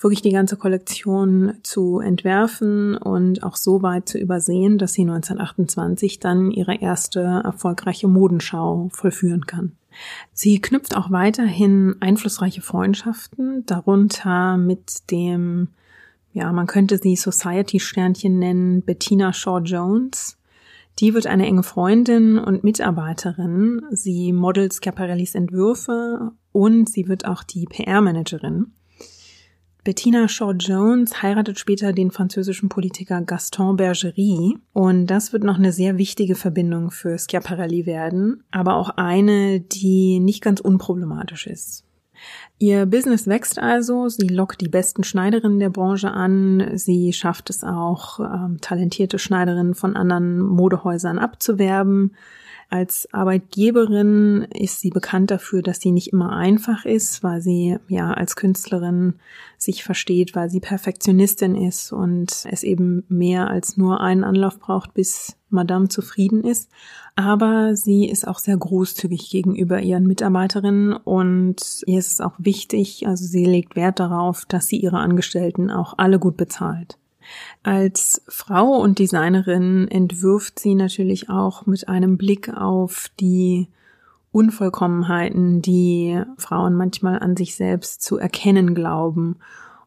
wirklich 0.00 0.22
die 0.22 0.32
ganze 0.32 0.56
Kollektion 0.56 1.58
zu 1.62 2.00
entwerfen 2.00 2.96
und 2.96 3.42
auch 3.42 3.56
so 3.56 3.82
weit 3.82 4.08
zu 4.08 4.16
übersehen, 4.16 4.78
dass 4.78 4.94
sie 4.94 5.02
1928 5.02 6.18
dann 6.18 6.50
ihre 6.50 6.80
erste 6.80 7.20
erfolgreiche 7.20 8.08
Modenschau 8.08 8.88
vollführen 8.94 9.44
kann. 9.44 9.72
Sie 10.32 10.60
knüpft 10.60 10.96
auch 10.96 11.10
weiterhin 11.10 11.96
einflussreiche 12.00 12.62
Freundschaften, 12.62 13.64
darunter 13.66 14.56
mit 14.56 15.10
dem, 15.10 15.68
ja, 16.32 16.52
man 16.52 16.66
könnte 16.66 16.98
sie 16.98 17.16
Society-Sternchen 17.16 18.38
nennen, 18.38 18.82
Bettina 18.82 19.32
Shaw 19.32 19.60
Jones, 19.60 20.38
die 20.98 21.12
wird 21.12 21.26
eine 21.26 21.46
enge 21.46 21.62
Freundin 21.62 22.38
und 22.38 22.64
Mitarbeiterin. 22.64 23.82
Sie 23.90 24.32
modelt 24.32 24.74
Schiaparellis 24.74 25.34
Entwürfe 25.34 26.32
und 26.52 26.88
sie 26.88 27.06
wird 27.08 27.26
auch 27.26 27.42
die 27.42 27.66
PR-Managerin. 27.66 28.72
Bettina 29.86 30.26
Shaw 30.26 30.52
Jones 30.58 31.22
heiratet 31.22 31.60
später 31.60 31.92
den 31.92 32.10
französischen 32.10 32.68
Politiker 32.68 33.22
Gaston 33.22 33.76
Bergerie 33.76 34.58
und 34.72 35.06
das 35.06 35.32
wird 35.32 35.44
noch 35.44 35.58
eine 35.58 35.70
sehr 35.70 35.96
wichtige 35.96 36.34
Verbindung 36.34 36.90
für 36.90 37.16
Schiaparelli 37.16 37.86
werden, 37.86 38.42
aber 38.50 38.74
auch 38.74 38.90
eine, 38.96 39.60
die 39.60 40.18
nicht 40.18 40.42
ganz 40.42 40.58
unproblematisch 40.58 41.46
ist. 41.46 41.84
Ihr 42.58 42.86
Business 42.86 43.28
wächst 43.28 43.60
also, 43.60 44.08
sie 44.08 44.26
lockt 44.26 44.60
die 44.60 44.68
besten 44.68 45.04
Schneiderinnen 45.04 45.60
der 45.60 45.70
Branche 45.70 46.10
an, 46.10 46.72
sie 46.74 47.12
schafft 47.12 47.48
es 47.48 47.62
auch, 47.62 48.18
ähm, 48.18 48.58
talentierte 48.60 49.20
Schneiderinnen 49.20 49.76
von 49.76 49.94
anderen 49.94 50.40
Modehäusern 50.40 51.20
abzuwerben. 51.20 52.16
Als 52.68 53.08
Arbeitgeberin 53.12 54.48
ist 54.52 54.80
sie 54.80 54.90
bekannt 54.90 55.30
dafür, 55.30 55.62
dass 55.62 55.80
sie 55.80 55.92
nicht 55.92 56.12
immer 56.12 56.32
einfach 56.32 56.84
ist, 56.84 57.22
weil 57.22 57.40
sie 57.40 57.78
ja 57.86 58.12
als 58.12 58.34
Künstlerin 58.34 59.14
sich 59.56 59.84
versteht, 59.84 60.34
weil 60.34 60.50
sie 60.50 60.58
Perfektionistin 60.58 61.54
ist 61.54 61.92
und 61.92 62.44
es 62.50 62.64
eben 62.64 63.04
mehr 63.08 63.48
als 63.48 63.76
nur 63.76 64.00
einen 64.00 64.24
Anlauf 64.24 64.58
braucht, 64.58 64.94
bis 64.94 65.36
Madame 65.48 65.88
zufrieden 65.88 66.42
ist. 66.42 66.68
Aber 67.14 67.76
sie 67.76 68.08
ist 68.08 68.26
auch 68.26 68.40
sehr 68.40 68.56
großzügig 68.56 69.30
gegenüber 69.30 69.80
ihren 69.80 70.06
Mitarbeiterinnen 70.06 70.92
und 70.92 71.82
ihr 71.86 72.00
ist 72.00 72.12
es 72.12 72.20
auch 72.20 72.34
wichtig, 72.38 73.06
also 73.06 73.24
sie 73.24 73.44
legt 73.44 73.76
Wert 73.76 74.00
darauf, 74.00 74.44
dass 74.44 74.66
sie 74.66 74.78
ihre 74.78 74.98
Angestellten 74.98 75.70
auch 75.70 75.94
alle 75.98 76.18
gut 76.18 76.36
bezahlt. 76.36 76.98
Als 77.62 78.22
Frau 78.28 78.76
und 78.76 78.98
Designerin 78.98 79.88
entwirft 79.88 80.58
sie 80.58 80.74
natürlich 80.74 81.28
auch 81.30 81.66
mit 81.66 81.88
einem 81.88 82.16
Blick 82.16 82.48
auf 82.48 83.10
die 83.20 83.68
Unvollkommenheiten, 84.32 85.62
die 85.62 86.20
Frauen 86.36 86.74
manchmal 86.74 87.20
an 87.20 87.36
sich 87.36 87.54
selbst 87.54 88.02
zu 88.02 88.18
erkennen 88.18 88.74
glauben. 88.74 89.36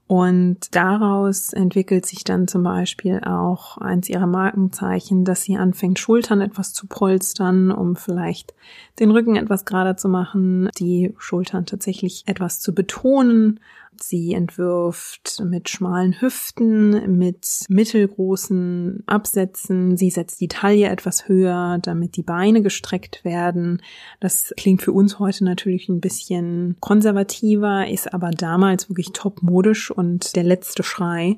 Und 0.08 0.75
daraus 0.75 1.54
entwickelt 1.54 2.08
sich 2.08 2.23
dann 2.23 2.47
zum 2.47 2.63
Beispiel 2.63 3.21
auch 3.23 3.78
eins 3.78 4.10
ihrer 4.10 4.25
Markenzeichen, 4.25 5.23
dass 5.23 5.43
sie 5.43 5.56
anfängt, 5.56 5.99
Schultern 5.99 6.41
etwas 6.41 6.73
zu 6.73 6.88
polstern, 6.88 7.69
um 7.69 7.95
vielleicht 7.95 8.56
den 8.99 9.12
Rücken 9.12 9.36
etwas 9.36 9.65
gerader 9.65 9.97
zu 9.97 10.10
machen, 10.10 10.71
die 10.80 11.13
Schultern 11.19 11.67
tatsächlich 11.67 12.23
etwas 12.25 12.60
zu 12.60 12.73
betonen, 12.73 13.60
Sie 14.04 14.34
entwirft 14.34 15.42
mit 15.44 15.70
schmalen 15.70 16.20
Hüften, 16.22 17.18
mit 17.18 17.66
mittelgroßen 17.70 19.04
Absätzen. 19.06 19.98
Sie 19.98 20.10
setzt 20.10 20.42
die 20.42 20.48
Taille 20.48 20.88
etwas 20.88 21.28
höher, 21.28 21.80
damit 21.82 22.16
die 22.16 22.24
Beine 22.24 22.62
gestreckt 22.62 23.24
werden. 23.24 23.82
Das 24.20 24.54
klingt 24.58 24.82
für 24.82 24.92
uns 24.92 25.20
heute 25.20 25.44
natürlich 25.44 25.90
ein 25.90 26.02
bisschen 26.02 26.76
konservativer, 26.80 27.88
ist 27.88 28.14
aber 28.14 28.32
damals 28.32 28.90
wirklich 28.90 29.12
topmodisch 29.14 29.92
und 29.92 30.36
der 30.36 30.44
letzte 30.44 30.84
Schrei. 30.84 31.38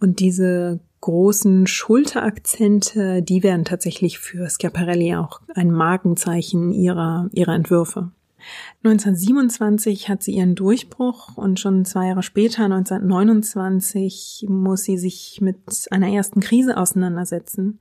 Und 0.00 0.20
diese 0.20 0.80
großen 1.02 1.66
Schulterakzente, 1.66 3.22
die 3.22 3.42
werden 3.42 3.64
tatsächlich 3.64 4.18
für 4.18 4.48
Schiaparelli 4.48 5.16
auch 5.16 5.40
ein 5.54 5.70
Markenzeichen 5.70 6.72
ihrer, 6.72 7.28
ihrer 7.32 7.54
Entwürfe. 7.54 8.10
1927 8.84 10.08
hat 10.08 10.22
sie 10.22 10.32
ihren 10.32 10.54
Durchbruch 10.54 11.36
und 11.36 11.60
schon 11.60 11.84
zwei 11.84 12.08
Jahre 12.08 12.22
später, 12.22 12.64
1929, 12.64 14.46
muss 14.48 14.84
sie 14.84 14.98
sich 14.98 15.40
mit 15.40 15.58
einer 15.90 16.08
ersten 16.08 16.40
Krise 16.40 16.76
auseinandersetzen. 16.76 17.78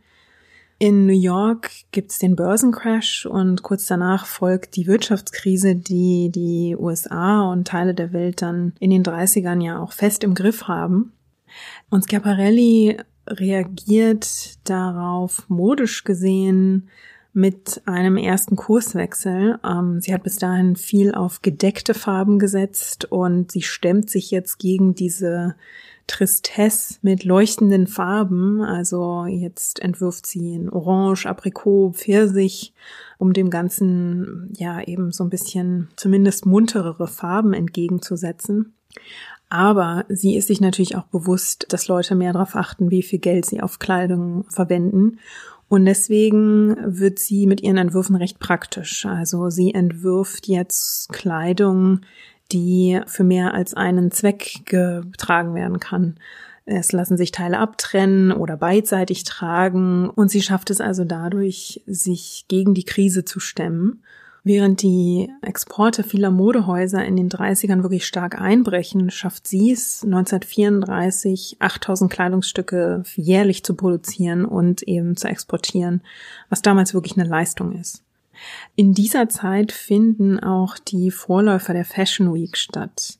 In 0.78 1.06
New 1.06 1.14
York 1.14 1.70
gibt's 1.91 2.18
den 2.18 2.36
Börsencrash 2.36 3.28
und 3.28 3.62
kurz 3.62 3.86
danach 3.86 4.26
folgt 4.26 4.76
die 4.76 4.88
Wirtschaftskrise, 4.88 5.76
die 5.76 6.32
die 6.34 6.76
USA 6.76 7.51
und 7.51 7.68
Teile 7.68 7.93
der 7.93 8.14
Welt 8.14 8.41
dann 8.41 8.74
in 8.80 8.89
den 8.89 9.03
30ern 9.03 9.64
ja 9.64 9.80
auch 9.80 9.91
fest 9.91 10.24
im 10.24 10.34
Griff 10.34 10.68
haben. 10.68 11.14
Und 11.91 12.09
Schiaparelli 12.09 12.97
reagiert 13.28 14.68
darauf 14.68 15.47
modisch 15.49 16.03
gesehen 16.03 16.89
mit 17.34 17.82
einem 17.86 18.17
ersten 18.17 18.55
Kurswechsel. 18.55 19.59
Ähm, 19.63 20.01
sie 20.01 20.13
hat 20.13 20.23
bis 20.23 20.38
dahin 20.38 20.75
viel 20.75 21.13
auf 21.13 21.41
gedeckte 21.41 21.93
Farben 21.93 22.39
gesetzt 22.39 23.05
und 23.05 23.51
sie 23.51 23.61
stemmt 23.61 24.09
sich 24.09 24.32
jetzt 24.32 24.59
gegen 24.59 24.95
diese 24.95 25.55
Tristesse 26.07 26.99
mit 27.01 27.23
leuchtenden 27.23 27.88
Farben. 27.88 28.61
Also 28.61 29.25
jetzt 29.25 29.79
entwirft 29.79 30.25
sie 30.25 30.55
in 30.55 30.69
Orange, 30.69 31.25
Aprikot, 31.25 31.93
Pfirsich, 31.93 32.73
um 33.17 33.32
dem 33.34 33.49
Ganzen 33.49 34.51
ja 34.57 34.82
eben 34.82 35.11
so 35.11 35.23
ein 35.23 35.29
bisschen 35.29 35.88
zumindest 35.95 36.45
munterere 36.45 37.07
Farben 37.07 37.53
entgegenzusetzen. 37.53 38.73
Aber 39.47 40.05
sie 40.07 40.38
ist 40.38 40.47
sich 40.47 40.61
natürlich 40.61 40.95
auch 40.95 41.07
bewusst, 41.07 41.65
dass 41.69 41.89
Leute 41.89 42.15
mehr 42.15 42.32
darauf 42.32 42.55
achten, 42.55 42.89
wie 42.89 43.03
viel 43.03 43.19
Geld 43.19 43.45
sie 43.45 43.61
auf 43.61 43.79
Kleidung 43.79 44.45
verwenden. 44.47 45.19
Und 45.72 45.86
deswegen 45.86 46.76
wird 46.86 47.17
sie 47.17 47.47
mit 47.47 47.61
ihren 47.61 47.78
Entwürfen 47.78 48.17
recht 48.17 48.39
praktisch. 48.39 49.05
Also 49.05 49.49
sie 49.49 49.74
entwirft 49.74 50.49
jetzt 50.49 51.07
Kleidung, 51.13 52.01
die 52.51 52.99
für 53.05 53.24
mehr 53.24 53.53
als 53.53 53.74
einen 53.74 54.11
Zweck 54.11 54.63
getragen 54.65 55.55
werden 55.55 55.80
kann. 55.80 56.17
Es 56.65 56.91
lassen 56.91 57.15
sich 57.15 57.32
Teile 57.32 57.59
abtrennen 57.59 58.34
oder 58.34 58.57
beidseitig 58.57 59.24
tragen 59.24 60.09
und 60.09 60.30
sie 60.30 60.41
schafft 60.41 60.72
es 60.72 60.82
also 60.82 61.05
dadurch, 61.05 61.82
sich 61.88 62.43
gegen 62.49 62.74
die 62.74 62.84
Krise 62.84 63.24
zu 63.24 63.39
stemmen 63.39 64.03
Während 64.44 64.82
die 64.82 65.30
Exporte 65.44 66.04
vieler 66.04 66.32
Modehäuser 66.32 67.06
in 67.06 67.16
den 67.16 67.30
30ern 67.30 67.84
wirklich 67.84 68.08
stark 68.08 68.42
einbrechen, 68.42 69.12
schafft 69.12 69.48
sie 69.48 69.72
es 69.72 70.04
1934 70.04 71.58
8000 71.60 72.12
Kleidungsstücke 72.12 73.04
jährlich 73.16 73.64
zu 73.64 73.76
produzieren 73.76 74.46
und 74.46 74.82
eben 74.82 75.16
zu 75.16 75.28
exportieren, 75.28 76.02
was 76.50 76.64
damals 76.64 76.96
wirklich 76.96 77.18
eine 77.18 77.30
Leistung 77.30 77.74
ist. 77.74 78.04
In 78.76 78.96
dieser 78.96 79.30
Zeit 79.30 79.72
finden 79.72 80.39
auch 80.39 80.80
die 80.80 81.12
Vorläufer 81.12 81.74
der 81.74 81.86
Fashion 81.86 82.34
Week 82.34 82.58
statt. 82.58 83.20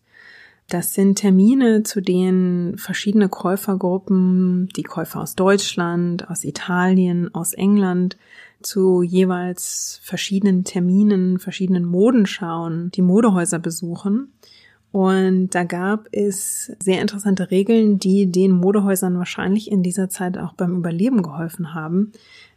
Das 0.72 0.94
sind 0.94 1.16
Termine, 1.16 1.84
zu 1.84 2.00
denen 2.00 2.78
verschiedene 2.78 3.28
Käufergruppen, 3.28 4.70
die 4.78 4.84
Käufer 4.84 5.20
aus 5.20 5.36
Deutschland, 5.36 6.30
aus 6.30 6.46
Italien, 6.46 7.36
aus 7.36 7.52
England, 7.52 8.16
zu 8.62 9.02
jeweils 9.02 10.00
verschiedenen 10.02 10.64
Terminen, 10.64 11.40
verschiedenen 11.40 11.84
Modenschauen 11.84 12.90
die 12.92 13.02
Modehäuser 13.02 13.60
besuchen. 13.60 14.32
Und 14.94 15.50
da 15.50 15.66
gab 15.66 16.08
es 16.14 16.72
sehr 16.82 17.02
interessante 17.02 17.52
Regeln, 17.52 18.00
die 18.00 18.32
den 18.32 18.52
Modehäusern 18.52 19.18
wahrscheinlich 19.18 19.70
in 19.70 19.84
dieser 19.84 20.08
Zeit 20.08 20.38
auch 20.38 20.54
beim 20.54 20.78
Überleben 20.78 21.22
geholfen 21.22 21.74
haben. 21.74 22.14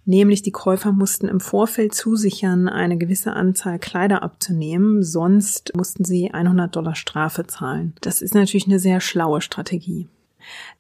Nämlich 0.07 0.43
die 0.43 0.53
Käufer 0.53 0.93
mussten 0.93 1.29
im 1.29 1.41
Vorfeld 1.41 1.95
zusichern, 1.95 2.69
eine 2.69 2.99
gewisse 2.99 3.33
Anzahl 3.33 3.79
Kleider 3.79 4.23
abzunehmen, 4.23 5.03
sonst 5.03 5.73
mussten 5.75 6.05
sie 6.05 6.31
100 6.33 6.75
Dollar 6.75 6.95
Strafe 6.95 7.47
zahlen. 7.47 7.95
Das 8.03 8.21
ist 8.21 8.35
natürlich 8.35 8.67
eine 8.67 8.79
sehr 8.79 9.01
schlaue 9.01 9.41
Strategie. 9.41 10.09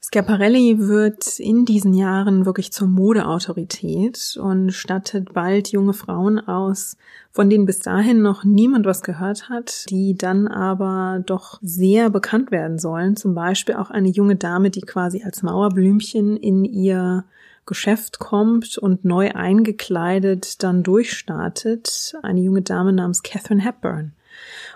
Schiaparelli 0.01 0.79
wird 0.79 1.39
in 1.39 1.65
diesen 1.65 1.95
Jahren 1.95 2.45
wirklich 2.45 2.73
zur 2.73 2.87
Modeautorität 2.87 4.39
und 4.41 4.73
stattet 4.73 5.33
bald 5.33 5.73
junge 5.73 5.95
Frauen 5.95 6.39
aus, 6.39 6.97
von 7.33 7.49
denen 7.51 7.65
bis 7.65 7.81
dahin 7.81 8.23
noch 8.23 8.45
niemand 8.45 8.87
was 8.87 9.03
gehört 9.03 9.49
hat, 9.49 9.87
die 9.91 10.17
dann 10.17 10.47
aber 10.47 11.23
doch 11.25 11.59
sehr 11.63 12.11
bekannt 12.11 12.51
werden 12.51 12.79
sollen. 12.79 13.17
Zum 13.17 13.35
Beispiel 13.35 13.77
auch 13.77 13.91
eine 13.91 14.09
junge 14.09 14.37
Dame, 14.37 14.71
die 14.71 14.83
quasi 14.83 15.23
als 15.25 15.43
Mauerblümchen 15.43 16.37
in 16.37 16.65
ihr 16.65 17.25
Geschäft 17.67 18.19
kommt 18.19 18.79
und 18.79 19.05
neu 19.05 19.33
eingekleidet 19.33 20.63
dann 20.63 20.83
durchstartet. 20.83 22.15
Eine 22.23 22.41
junge 22.41 22.63
Dame 22.63 22.93
namens 22.93 23.23
Catherine 23.23 23.63
Hepburn. 23.63 24.13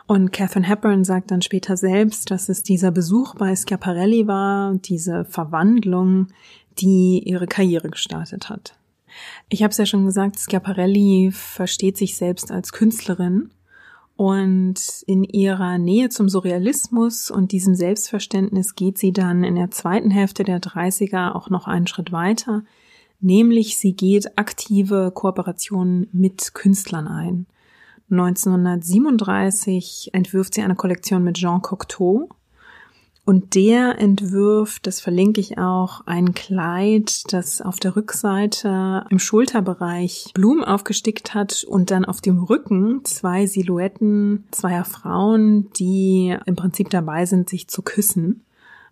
Und 0.07 0.33
Catherine 0.33 0.67
Hepburn 0.67 1.05
sagt 1.05 1.31
dann 1.31 1.43
später 1.43 1.77
selbst, 1.77 2.31
dass 2.31 2.49
es 2.49 2.63
dieser 2.63 2.91
Besuch 2.91 3.35
bei 3.35 3.55
Schiaparelli 3.55 4.27
war, 4.27 4.75
diese 4.75 5.25
Verwandlung, 5.25 6.29
die 6.79 7.23
ihre 7.25 7.47
Karriere 7.47 7.91
gestartet 7.91 8.49
hat. 8.49 8.79
Ich 9.49 9.63
habe 9.63 9.73
es 9.73 9.79
ja 9.79 9.87
schon 9.87 10.07
gesagt, 10.07 10.39
Schiaparelli 10.39 11.31
versteht 11.33 11.97
sich 11.97 12.17
selbst 12.17 12.51
als 12.51 12.73
Künstlerin 12.73 13.51
und 14.19 15.05
in 15.07 15.23
ihrer 15.23 15.79
Nähe 15.79 16.09
zum 16.09 16.29
Surrealismus 16.29 17.31
und 17.31 17.53
diesem 17.53 17.77
Selbstverständnis 17.77 18.75
geht 18.75 18.99
sie 18.99 19.13
dann 19.13 19.45
in 19.45 19.55
der 19.55 19.71
zweiten 19.71 20.11
Hälfte 20.11 20.43
der 20.43 20.61
30er 20.61 21.37
auch 21.37 21.51
noch 21.51 21.69
einen 21.69 21.87
Schritt 21.87 22.11
weiter, 22.11 22.65
nämlich 23.21 23.77
sie 23.77 23.95
geht 23.95 24.39
aktive 24.39 25.11
Kooperationen 25.15 26.09
mit 26.13 26.55
Künstlern 26.55 27.09
ein. 27.09 27.47
1937 28.11 30.11
entwirft 30.13 30.55
sie 30.55 30.63
eine 30.63 30.77
Kollektion 30.77 31.23
mit 31.23 31.37
Jean 31.37 31.61
Cocteau. 31.61 32.31
Und 33.29 33.55
der 33.55 33.99
entwirft, 33.99 34.87
das 34.87 35.03
verlinke 35.03 35.39
ich 35.39 35.59
auch, 35.59 36.01
ein 36.07 36.33
Kleid, 36.33 37.31
das 37.31 37.61
auf 37.61 37.79
der 37.79 37.95
Rückseite 37.95 39.05
im 39.11 39.19
Schulterbereich 39.19 40.31
Blumen 40.33 40.65
aufgestickt 40.65 41.35
hat 41.35 41.63
und 41.65 41.91
dann 41.91 42.07
auf 42.07 42.23
dem 42.23 42.43
Rücken 42.43 43.05
zwei 43.05 43.45
Silhouetten 43.45 44.45
zweier 44.51 44.87
Frauen, 44.87 45.71
die 45.73 46.35
im 46.47 46.57
Prinzip 46.57 46.89
dabei 46.89 47.27
sind, 47.27 47.51
sich 47.51 47.69
zu 47.69 47.83
küssen. 47.83 48.47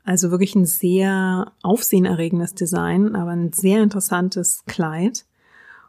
Also 0.07 0.31
wirklich 0.31 0.55
ein 0.55 0.67
sehr 0.67 1.53
aufsehenerregendes 1.63 2.55
Design, 2.55 3.17
aber 3.17 3.33
ein 3.33 3.53
sehr 3.53 3.83
interessantes 3.83 4.63
Kleid. 4.67 5.27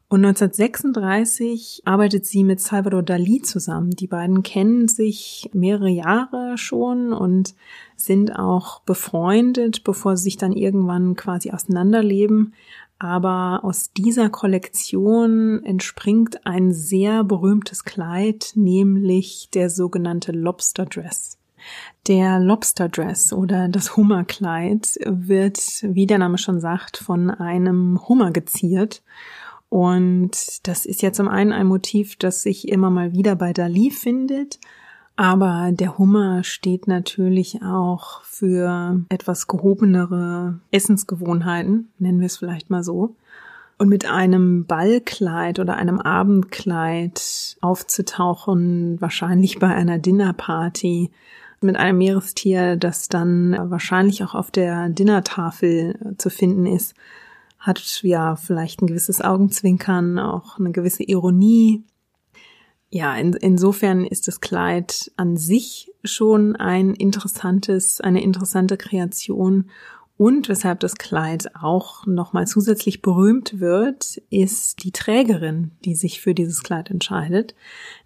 Und 0.09 0.25
1936 0.25 1.83
arbeitet 1.85 2.25
sie 2.25 2.43
mit 2.43 2.59
Salvador 2.59 3.03
Dali 3.03 3.43
zusammen. 3.43 3.91
Die 3.91 4.07
beiden 4.07 4.41
kennen 4.41 4.87
sich 4.87 5.51
mehrere 5.53 5.89
Jahre 5.89 6.57
schon 6.57 7.13
und 7.13 7.53
sind 7.95 8.35
auch 8.35 8.79
befreundet, 8.81 9.83
bevor 9.83 10.17
sie 10.17 10.23
sich 10.23 10.37
dann 10.37 10.53
irgendwann 10.53 11.15
quasi 11.15 11.51
auseinanderleben. 11.51 12.53
Aber 12.97 13.59
aus 13.63 13.91
dieser 13.93 14.31
Kollektion 14.31 15.63
entspringt 15.63 16.47
ein 16.47 16.73
sehr 16.73 17.23
berühmtes 17.23 17.83
Kleid, 17.83 18.53
nämlich 18.55 19.49
der 19.53 19.69
sogenannte 19.69 20.31
Lobster 20.31 20.85
Dress. 20.85 21.36
Der 22.07 22.39
Lobster 22.39 22.89
Dress 22.89 23.33
oder 23.33 23.67
das 23.67 23.97
Hummerkleid 23.97 24.97
wird, 25.05 25.59
wie 25.83 26.07
der 26.07 26.17
Name 26.17 26.37
schon 26.37 26.59
sagt, 26.59 26.97
von 26.97 27.29
einem 27.29 27.99
Hummer 28.07 28.31
geziert 28.31 29.01
und 29.69 30.67
das 30.67 30.85
ist 30.85 31.01
ja 31.01 31.11
zum 31.11 31.27
einen 31.27 31.51
ein 31.51 31.67
Motiv, 31.67 32.15
das 32.15 32.41
sich 32.41 32.69
immer 32.69 32.89
mal 32.89 33.13
wieder 33.13 33.35
bei 33.35 33.53
Dali 33.53 33.91
findet. 33.91 34.59
Aber 35.15 35.71
der 35.71 35.97
Hummer 35.97 36.43
steht 36.43 36.87
natürlich 36.87 37.63
auch 37.63 38.21
für 38.21 39.01
etwas 39.09 39.47
gehobenere 39.47 40.59
Essensgewohnheiten, 40.71 41.89
nennen 41.97 42.19
wir 42.19 42.27
es 42.27 42.37
vielleicht 42.37 42.69
mal 42.69 42.83
so. 42.83 43.15
Und 43.79 43.89
mit 43.89 44.09
einem 44.09 44.65
Ballkleid 44.65 45.59
oder 45.59 45.75
einem 45.75 45.99
Abendkleid 45.99 47.57
aufzutauchen, 47.61 49.01
wahrscheinlich 49.01 49.59
bei 49.59 49.67
einer 49.67 49.99
Dinnerparty, 49.99 51.11
mit 51.61 51.75
einem 51.75 51.97
Meerestier, 51.97 52.75
das 52.75 53.09
dann 53.09 53.57
wahrscheinlich 53.69 54.23
auch 54.23 54.35
auf 54.35 54.51
der 54.51 54.89
Dinnertafel 54.89 56.15
zu 56.17 56.29
finden 56.29 56.65
ist, 56.65 56.93
hat 57.59 58.01
ja 58.03 58.35
vielleicht 58.35 58.81
ein 58.81 58.87
gewisses 58.87 59.21
Augenzwinkern, 59.21 60.19
auch 60.19 60.59
eine 60.59 60.71
gewisse 60.71 61.03
Ironie. 61.03 61.83
Ja, 62.89 63.15
in, 63.15 63.33
insofern 63.33 64.05
ist 64.05 64.27
das 64.27 64.39
Kleid 64.39 65.11
an 65.17 65.35
sich 65.35 65.91
schon 66.03 66.55
ein 66.55 66.93
interessantes, 66.93 67.99
eine 67.99 68.21
interessante 68.21 68.77
Kreation. 68.77 69.69
Und 70.17 70.49
weshalb 70.49 70.79
das 70.79 70.95
Kleid 70.95 71.55
auch 71.55 72.07
nochmal 72.07 72.47
zusätzlich 72.47 73.03
berühmt 73.03 73.59
wird, 73.59 74.17
ist 74.31 74.83
die 74.83 74.91
Trägerin, 74.91 75.71
die 75.85 75.93
sich 75.93 76.21
für 76.21 76.33
dieses 76.33 76.63
Kleid 76.63 76.89
entscheidet, 76.89 77.53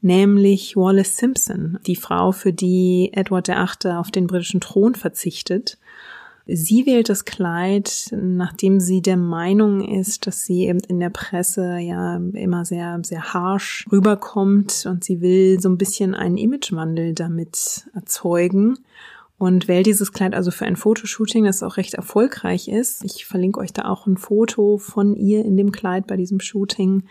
nämlich 0.01 0.75
Wallace 0.75 1.15
Simpson, 1.15 1.79
die 1.87 1.95
Frau, 1.95 2.33
für 2.33 2.51
die 2.51 3.11
Edward 3.13 3.47
VIII. 3.47 3.93
auf 3.93 4.11
den 4.11 4.27
britischen 4.27 4.59
Thron 4.59 4.95
verzichtet 4.95 5.77
Sie 6.47 6.85
wählt 6.85 7.07
das 7.07 7.25
Kleid, 7.25 8.09
nachdem 8.11 8.79
sie 8.79 9.01
der 9.01 9.17
Meinung 9.17 9.87
ist, 9.87 10.25
dass 10.25 10.43
sie 10.43 10.67
eben 10.67 10.79
in 10.79 10.99
der 10.99 11.11
Presse 11.11 11.77
ja 11.77 12.17
immer 12.33 12.65
sehr, 12.65 12.99
sehr 13.03 13.33
harsh 13.33 13.85
rüberkommt 13.91 14.85
und 14.89 15.03
sie 15.03 15.21
will 15.21 15.61
so 15.61 15.69
ein 15.69 15.77
bisschen 15.77 16.15
einen 16.15 16.37
Imagewandel 16.37 17.13
damit 17.13 17.85
erzeugen 17.93 18.79
und 19.41 19.67
wählt 19.67 19.87
dieses 19.87 20.13
Kleid 20.13 20.35
also 20.35 20.51
für 20.51 20.65
ein 20.65 20.75
Fotoshooting, 20.75 21.45
das 21.45 21.63
auch 21.63 21.77
recht 21.77 21.95
erfolgreich 21.95 22.67
ist. 22.67 23.03
Ich 23.03 23.25
verlinke 23.25 23.59
euch 23.59 23.73
da 23.73 23.85
auch 23.85 24.05
ein 24.05 24.17
Foto 24.17 24.77
von 24.77 25.15
ihr 25.15 25.43
in 25.43 25.57
dem 25.57 25.71
Kleid 25.71 26.05
bei 26.05 26.15
diesem 26.15 26.39
Shooting 26.39 27.05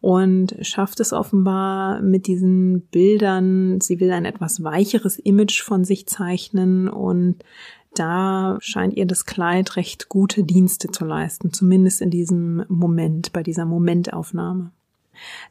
und 0.00 0.56
schafft 0.62 0.98
es 1.00 1.12
offenbar 1.12 2.00
mit 2.00 2.26
diesen 2.26 2.86
Bildern. 2.86 3.82
Sie 3.82 4.00
will 4.00 4.10
ein 4.12 4.24
etwas 4.24 4.64
weicheres 4.64 5.18
Image 5.18 5.60
von 5.60 5.84
sich 5.84 6.06
zeichnen 6.06 6.88
und 6.88 7.44
da 7.94 8.56
scheint 8.60 8.94
ihr 8.94 9.04
das 9.04 9.26
Kleid 9.26 9.76
recht 9.76 10.08
gute 10.08 10.42
Dienste 10.42 10.88
zu 10.88 11.04
leisten, 11.04 11.52
zumindest 11.52 12.00
in 12.00 12.08
diesem 12.08 12.64
Moment, 12.68 13.34
bei 13.34 13.42
dieser 13.42 13.66
Momentaufnahme. 13.66 14.72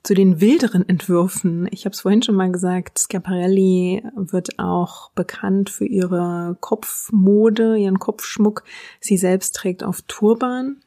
Zu 0.03 0.13
den 0.13 0.41
wilderen 0.41 0.87
Entwürfen. 0.87 1.67
Ich 1.71 1.85
habe 1.85 1.93
es 1.93 2.01
vorhin 2.01 2.21
schon 2.21 2.35
mal 2.35 2.51
gesagt, 2.51 3.07
Schiaparelli 3.11 4.03
wird 4.15 4.59
auch 4.59 5.11
bekannt 5.11 5.69
für 5.69 5.85
ihre 5.85 6.57
Kopfmode, 6.59 7.77
ihren 7.77 7.99
Kopfschmuck. 7.99 8.63
Sie 8.99 9.17
selbst 9.17 9.55
trägt 9.55 9.83
auf 9.83 10.01
Turban. 10.07 10.77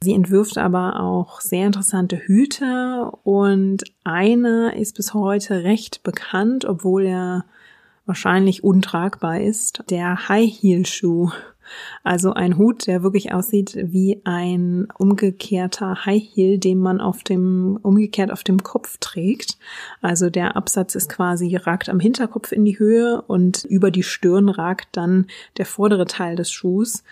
Sie 0.00 0.14
entwirft 0.14 0.58
aber 0.58 1.00
auch 1.00 1.40
sehr 1.40 1.66
interessante 1.66 2.18
Hüte 2.18 3.10
und 3.22 3.84
einer 4.04 4.76
ist 4.76 4.96
bis 4.96 5.14
heute 5.14 5.64
recht 5.64 6.02
bekannt, 6.02 6.66
obwohl 6.66 7.06
er 7.06 7.44
wahrscheinlich 8.06 8.62
untragbar 8.62 9.40
ist, 9.40 9.82
der 9.88 10.28
High 10.28 10.50
Heel 10.50 10.84
Schuh. 10.84 11.30
Also 12.02 12.32
ein 12.32 12.58
Hut, 12.58 12.86
der 12.86 13.02
wirklich 13.02 13.32
aussieht 13.32 13.76
wie 13.76 14.20
ein 14.24 14.88
umgekehrter 14.98 16.04
High 16.04 16.22
Heel, 16.22 16.58
den 16.58 16.78
man 16.78 17.00
auf 17.00 17.22
dem, 17.22 17.78
umgekehrt 17.82 18.30
auf 18.30 18.44
dem 18.44 18.62
Kopf 18.62 18.98
trägt. 18.98 19.58
Also 20.00 20.30
der 20.30 20.56
Absatz 20.56 20.94
ist 20.94 21.08
quasi, 21.08 21.54
ragt 21.56 21.88
am 21.88 22.00
Hinterkopf 22.00 22.52
in 22.52 22.64
die 22.64 22.78
Höhe 22.78 23.22
und 23.22 23.64
über 23.64 23.90
die 23.90 24.02
Stirn 24.02 24.48
ragt 24.48 24.88
dann 24.92 25.26
der 25.56 25.66
vordere 25.66 26.06
Teil 26.06 26.36
des 26.36 26.50
Schuhs. 26.50 27.04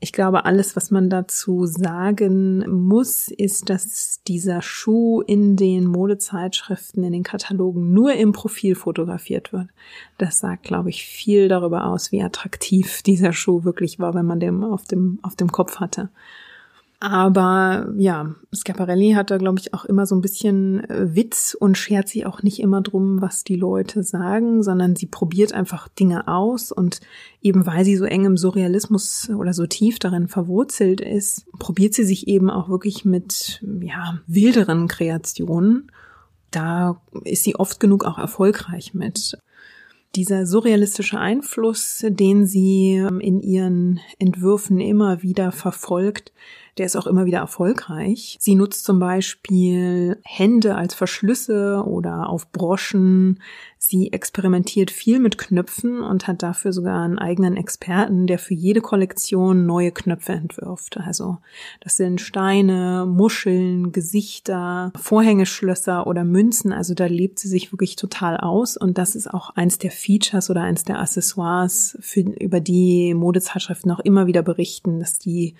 Ich 0.00 0.12
glaube, 0.12 0.44
alles, 0.44 0.76
was 0.76 0.92
man 0.92 1.10
dazu 1.10 1.66
sagen 1.66 2.64
muss, 2.70 3.26
ist, 3.28 3.68
dass 3.68 4.22
dieser 4.28 4.62
Schuh 4.62 5.22
in 5.22 5.56
den 5.56 5.86
Modezeitschriften, 5.86 7.02
in 7.02 7.12
den 7.12 7.24
Katalogen 7.24 7.92
nur 7.92 8.12
im 8.12 8.30
Profil 8.30 8.76
fotografiert 8.76 9.52
wird. 9.52 9.68
Das 10.16 10.38
sagt, 10.38 10.62
glaube 10.62 10.90
ich, 10.90 11.04
viel 11.04 11.48
darüber 11.48 11.86
aus, 11.86 12.12
wie 12.12 12.22
attraktiv 12.22 13.02
dieser 13.06 13.32
Schuh 13.32 13.64
wirklich 13.64 13.98
war, 13.98 14.14
wenn 14.14 14.26
man 14.26 14.38
den 14.38 14.62
auf 14.62 14.84
dem, 14.84 15.18
auf 15.22 15.34
dem 15.34 15.50
Kopf 15.50 15.80
hatte. 15.80 16.10
Aber 17.00 17.92
ja, 17.96 18.34
Schiaparelli 18.52 19.12
hat 19.12 19.30
da, 19.30 19.36
glaube 19.36 19.60
ich, 19.60 19.72
auch 19.72 19.84
immer 19.84 20.04
so 20.04 20.16
ein 20.16 20.20
bisschen 20.20 20.82
äh, 20.90 21.14
Witz 21.14 21.56
und 21.58 21.78
schert 21.78 22.08
sich 22.08 22.26
auch 22.26 22.42
nicht 22.42 22.58
immer 22.58 22.80
drum, 22.80 23.20
was 23.20 23.44
die 23.44 23.54
Leute 23.54 24.02
sagen, 24.02 24.64
sondern 24.64 24.96
sie 24.96 25.06
probiert 25.06 25.52
einfach 25.52 25.86
Dinge 25.86 26.26
aus 26.26 26.72
und 26.72 27.00
eben 27.40 27.66
weil 27.66 27.84
sie 27.84 27.94
so 27.94 28.04
eng 28.04 28.24
im 28.24 28.36
Surrealismus 28.36 29.30
oder 29.30 29.54
so 29.54 29.66
tief 29.66 30.00
darin 30.00 30.26
verwurzelt 30.26 31.00
ist, 31.00 31.46
probiert 31.60 31.94
sie 31.94 32.04
sich 32.04 32.26
eben 32.26 32.50
auch 32.50 32.68
wirklich 32.68 33.04
mit, 33.04 33.62
ja, 33.80 34.18
wilderen 34.26 34.88
Kreationen. 34.88 35.92
Da 36.50 37.00
ist 37.22 37.44
sie 37.44 37.54
oft 37.54 37.78
genug 37.78 38.04
auch 38.04 38.18
erfolgreich 38.18 38.92
mit 38.92 39.38
dieser 40.14 40.46
surrealistische 40.46 41.18
Einfluss, 41.18 42.04
den 42.08 42.46
sie 42.46 42.94
ähm, 42.94 43.20
in 43.20 43.40
ihren 43.40 44.00
Entwürfen 44.18 44.80
immer 44.80 45.22
wieder 45.22 45.52
verfolgt, 45.52 46.32
der 46.78 46.86
ist 46.86 46.96
auch 46.96 47.06
immer 47.06 47.26
wieder 47.26 47.38
erfolgreich. 47.38 48.36
Sie 48.40 48.54
nutzt 48.54 48.84
zum 48.84 48.98
Beispiel 48.98 50.18
Hände 50.24 50.76
als 50.76 50.94
Verschlüsse 50.94 51.82
oder 51.84 52.28
auf 52.28 52.50
Broschen. 52.52 53.40
Sie 53.78 54.12
experimentiert 54.12 54.90
viel 54.90 55.20
mit 55.20 55.38
Knöpfen 55.38 56.00
und 56.00 56.26
hat 56.26 56.42
dafür 56.42 56.72
sogar 56.72 57.02
einen 57.02 57.18
eigenen 57.18 57.56
Experten, 57.56 58.26
der 58.26 58.38
für 58.38 58.54
jede 58.54 58.80
Kollektion 58.80 59.66
neue 59.66 59.92
Knöpfe 59.92 60.32
entwirft. 60.32 60.98
Also 60.98 61.38
das 61.80 61.96
sind 61.96 62.20
Steine, 62.20 63.06
Muscheln, 63.06 63.92
Gesichter, 63.92 64.92
Vorhängeschlösser 64.96 66.06
oder 66.06 66.24
Münzen. 66.24 66.72
Also 66.72 66.94
da 66.94 67.06
lebt 67.06 67.38
sie 67.38 67.48
sich 67.48 67.72
wirklich 67.72 67.96
total 67.96 68.36
aus 68.36 68.76
und 68.76 68.98
das 68.98 69.14
ist 69.14 69.32
auch 69.32 69.50
eins 69.50 69.78
der 69.78 69.90
Features 69.90 70.50
oder 70.50 70.62
eins 70.62 70.84
der 70.84 71.00
Accessoires, 71.00 71.96
für, 72.00 72.20
über 72.20 72.60
die 72.60 73.14
Modezeitschriften 73.14 73.90
auch 73.90 74.00
immer 74.00 74.26
wieder 74.26 74.42
berichten, 74.42 74.98
dass 75.00 75.18
die 75.18 75.54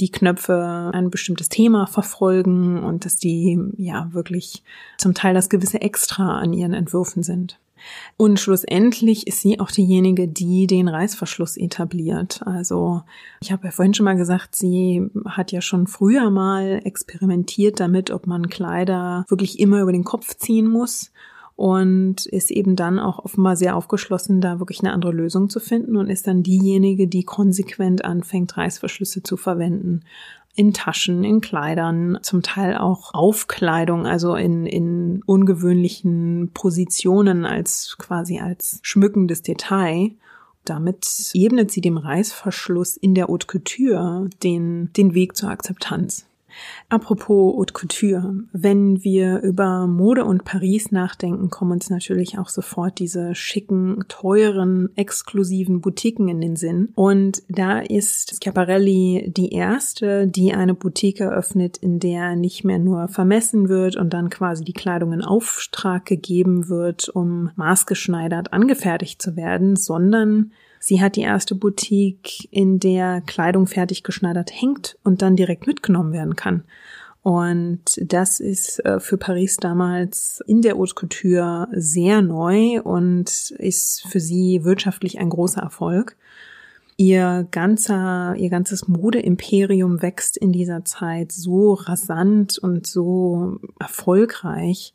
die 0.00 0.10
Knöpfe 0.10 0.90
ein 0.92 1.10
bestimmtes 1.10 1.48
Thema 1.48 1.86
verfolgen 1.86 2.82
und 2.82 3.04
dass 3.04 3.16
die 3.16 3.60
ja 3.76 4.08
wirklich 4.12 4.62
zum 4.98 5.14
Teil 5.14 5.34
das 5.34 5.48
gewisse 5.48 5.80
Extra 5.80 6.38
an 6.38 6.52
ihren 6.52 6.74
Entwürfen 6.74 7.22
sind. 7.22 7.58
Und 8.16 8.38
schlussendlich 8.38 9.26
ist 9.26 9.40
sie 9.40 9.58
auch 9.58 9.70
diejenige, 9.70 10.28
die 10.28 10.66
den 10.66 10.88
Reißverschluss 10.88 11.56
etabliert. 11.56 12.42
Also 12.44 13.02
ich 13.40 13.52
habe 13.52 13.66
ja 13.66 13.70
vorhin 13.70 13.94
schon 13.94 14.04
mal 14.04 14.16
gesagt, 14.16 14.54
sie 14.54 15.08
hat 15.24 15.52
ja 15.52 15.60
schon 15.60 15.86
früher 15.86 16.30
mal 16.30 16.82
experimentiert 16.84 17.80
damit, 17.80 18.10
ob 18.10 18.26
man 18.26 18.50
Kleider 18.50 19.24
wirklich 19.28 19.58
immer 19.58 19.80
über 19.80 19.92
den 19.92 20.04
Kopf 20.04 20.36
ziehen 20.36 20.66
muss 20.66 21.10
und 21.60 22.24
ist 22.24 22.50
eben 22.50 22.74
dann 22.74 22.98
auch 22.98 23.18
offenbar 23.18 23.54
sehr 23.54 23.76
aufgeschlossen, 23.76 24.40
da 24.40 24.60
wirklich 24.60 24.80
eine 24.80 24.94
andere 24.94 25.12
Lösung 25.12 25.50
zu 25.50 25.60
finden 25.60 25.98
und 25.98 26.08
ist 26.08 26.26
dann 26.26 26.42
diejenige, 26.42 27.06
die 27.06 27.22
konsequent 27.22 28.02
anfängt, 28.02 28.56
Reißverschlüsse 28.56 29.22
zu 29.22 29.36
verwenden. 29.36 30.00
In 30.54 30.72
Taschen, 30.72 31.22
in 31.22 31.42
Kleidern, 31.42 32.18
zum 32.22 32.40
Teil 32.40 32.78
auch 32.78 33.12
Aufkleidung, 33.12 34.06
also 34.06 34.36
in, 34.36 34.64
in 34.64 35.22
ungewöhnlichen 35.26 36.50
Positionen 36.54 37.44
als 37.44 37.96
quasi 37.98 38.38
als 38.38 38.78
schmückendes 38.80 39.42
Detail. 39.42 40.12
Damit 40.64 41.30
ebnet 41.34 41.70
sie 41.70 41.82
dem 41.82 41.98
Reißverschluss 41.98 42.96
in 42.96 43.14
der 43.14 43.28
Haute 43.28 43.46
Couture 43.46 44.30
den, 44.42 44.94
den 44.94 45.12
Weg 45.12 45.36
zur 45.36 45.50
Akzeptanz. 45.50 46.24
Apropos 46.88 47.56
Haute 47.56 47.72
Couture, 47.72 48.34
wenn 48.52 49.04
wir 49.04 49.40
über 49.40 49.86
Mode 49.86 50.24
und 50.24 50.44
Paris 50.44 50.90
nachdenken, 50.90 51.50
kommen 51.50 51.72
uns 51.72 51.90
natürlich 51.90 52.38
auch 52.38 52.48
sofort 52.48 52.98
diese 52.98 53.34
schicken, 53.34 54.04
teuren, 54.08 54.90
exklusiven 54.96 55.80
Boutiquen 55.80 56.28
in 56.28 56.40
den 56.40 56.56
Sinn. 56.56 56.90
Und 56.94 57.42
da 57.48 57.78
ist 57.78 58.42
Schiaparelli 58.42 59.32
die 59.36 59.52
erste, 59.52 60.26
die 60.26 60.52
eine 60.52 60.74
Boutique 60.74 61.20
eröffnet, 61.20 61.76
in 61.76 62.00
der 62.00 62.36
nicht 62.36 62.64
mehr 62.64 62.78
nur 62.78 63.08
vermessen 63.08 63.68
wird 63.68 63.96
und 63.96 64.12
dann 64.12 64.30
quasi 64.30 64.64
die 64.64 64.72
Kleidung 64.72 65.12
in 65.12 65.22
Auftrag 65.22 66.06
gegeben 66.06 66.68
wird, 66.68 67.08
um 67.08 67.50
maßgeschneidert 67.56 68.52
angefertigt 68.52 69.22
zu 69.22 69.36
werden, 69.36 69.76
sondern 69.76 70.52
Sie 70.90 71.00
hat 71.00 71.14
die 71.14 71.20
erste 71.20 71.54
Boutique, 71.54 72.48
in 72.50 72.80
der 72.80 73.20
Kleidung 73.20 73.68
fertig 73.68 74.02
geschneidert 74.02 74.50
hängt 74.52 74.98
und 75.04 75.22
dann 75.22 75.36
direkt 75.36 75.68
mitgenommen 75.68 76.12
werden 76.12 76.34
kann. 76.34 76.64
Und 77.22 77.82
das 78.02 78.40
ist 78.40 78.84
äh, 78.84 78.98
für 78.98 79.16
Paris 79.16 79.58
damals 79.58 80.42
in 80.48 80.62
der 80.62 80.76
Haute 80.76 80.96
Couture 80.96 81.68
sehr 81.70 82.22
neu 82.22 82.80
und 82.82 83.52
ist 83.58 84.04
für 84.08 84.18
sie 84.18 84.64
wirtschaftlich 84.64 85.20
ein 85.20 85.30
großer 85.30 85.60
Erfolg. 85.60 86.16
Ihr 86.96 87.46
ganzer, 87.52 88.34
ihr 88.36 88.50
ganzes 88.50 88.88
Modeimperium 88.88 90.02
wächst 90.02 90.36
in 90.36 90.50
dieser 90.50 90.84
Zeit 90.84 91.30
so 91.30 91.74
rasant 91.74 92.58
und 92.58 92.84
so 92.84 93.60
erfolgreich, 93.78 94.92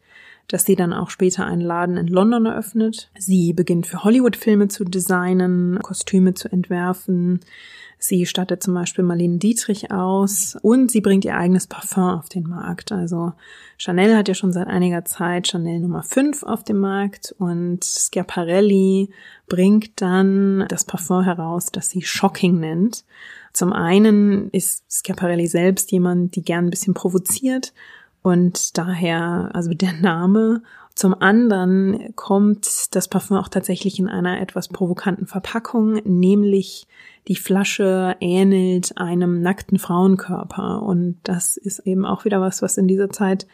dass 0.48 0.66
sie 0.66 0.76
dann 0.76 0.94
auch 0.94 1.10
später 1.10 1.46
einen 1.46 1.62
Laden 1.62 1.98
in 1.98 2.08
London 2.08 2.46
eröffnet. 2.46 3.10
Sie 3.18 3.54
beginnt 3.54 3.88
für 3.88 4.04
Hollywood-Filme 4.04 4.68
zu 4.68 4.84
designen, 4.84 5.80
Kostüme 5.82 6.34
zu 6.34 6.52
entwerfen. 6.52 7.40
Sie 7.98 8.26
stattet 8.26 8.62
zum 8.62 8.74
Beispiel 8.74 9.04
Marlene 9.04 9.38
Dietrich 9.38 9.92
aus 9.92 10.58
und 10.62 10.92
sie 10.92 11.02
bringt 11.02 11.26
ihr 11.26 11.36
eigenes 11.36 11.66
Parfum 11.66 12.04
auf 12.04 12.30
den 12.30 12.44
Markt. 12.44 12.92
Also 12.92 13.34
Chanel 13.78 14.16
hat 14.16 14.28
ja 14.28 14.36
schon 14.36 14.52
seit 14.52 14.68
einiger 14.68 15.06
Zeit 15.06 15.48
Chanel 15.48 15.80
Nummer 15.80 16.04
5 16.04 16.44
auf 16.44 16.64
dem 16.64 16.78
Markt 16.78 17.34
und 17.40 17.84
Schiaparelli 17.84 19.10
bringt 19.48 20.02
dann 20.02 20.66
das 20.68 20.84
Parfum 20.84 21.24
heraus, 21.24 21.72
das 21.72 21.90
sie 21.90 22.02
Shocking 22.02 22.60
nennt. 22.60 23.06
Zum 23.54 23.74
einen 23.74 24.50
ist 24.50 24.84
Schiaparelli 24.90 25.48
selbst 25.48 25.92
jemand, 25.92 26.36
die 26.36 26.44
gern 26.44 26.66
ein 26.66 26.72
bisschen 26.72 26.94
provoziert 26.94 27.74
und 28.26 28.76
daher, 28.80 29.52
also 29.54 29.76
der 29.76 29.94
Name. 29.94 30.64
Zum 30.96 31.14
anderen 31.14 32.16
kommt 32.16 32.96
das 32.96 33.08
Parfum 33.08 33.38
auch 33.38 33.50
tatsächlich 33.50 34.00
in 34.00 34.10
einer 34.10 34.42
etwas 34.42 34.68
provokanten 34.68 35.28
Verpackung, 35.28 36.02
nämlich 36.06 36.88
die 37.28 37.36
Flasche 37.36 38.16
ähnelt 38.22 38.98
einem 38.98 39.44
nackten 39.44 39.78
Frauenkörper. 39.78 40.82
Und 40.82 41.20
das 41.22 41.56
ist 41.56 41.86
eben 41.86 42.04
auch 42.04 42.26
wieder 42.26 42.42
was, 42.42 42.64
was 42.64 42.80
in 42.80 42.88
dieser 42.88 43.12
Zeit 43.12 43.46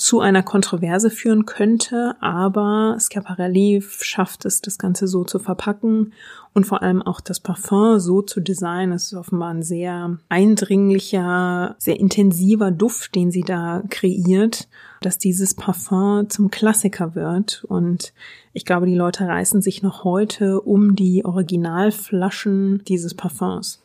zu 0.00 0.20
einer 0.20 0.42
Kontroverse 0.42 1.10
führen 1.10 1.46
könnte. 1.46 2.16
Aber 2.20 2.96
Schiaparelli 2.98 3.84
schafft 4.00 4.44
es, 4.44 4.60
das 4.60 4.78
Ganze 4.78 5.06
so 5.06 5.24
zu 5.24 5.38
verpacken 5.38 6.12
und 6.52 6.66
vor 6.66 6.82
allem 6.82 7.02
auch 7.02 7.20
das 7.20 7.40
Parfum 7.40 8.00
so 8.00 8.22
zu 8.22 8.40
designen. 8.40 8.92
Es 8.92 9.12
ist 9.12 9.14
offenbar 9.14 9.50
ein 9.50 9.62
sehr 9.62 10.18
eindringlicher, 10.28 11.76
sehr 11.78 12.00
intensiver 12.00 12.70
Duft, 12.70 13.14
den 13.14 13.30
sie 13.30 13.42
da 13.42 13.82
kreiert, 13.90 14.68
dass 15.00 15.18
dieses 15.18 15.54
Parfum 15.54 16.28
zum 16.28 16.50
Klassiker 16.50 17.14
wird. 17.14 17.64
Und 17.68 18.12
ich 18.52 18.64
glaube, 18.64 18.86
die 18.86 18.96
Leute 18.96 19.26
reißen 19.26 19.62
sich 19.62 19.82
noch 19.82 20.04
heute 20.04 20.60
um 20.60 20.96
die 20.96 21.24
Originalflaschen 21.24 22.82
dieses 22.84 23.14
Parfums. 23.14 23.79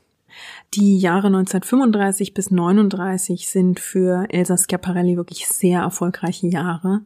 Die 0.73 0.97
Jahre 0.97 1.27
1935 1.27 2.33
bis 2.33 2.51
39 2.51 3.47
sind 3.47 3.79
für 3.79 4.25
Elsa 4.29 4.57
Schiaparelli 4.57 5.15
wirklich 5.15 5.47
sehr 5.47 5.81
erfolgreiche 5.81 6.47
Jahre 6.47 7.01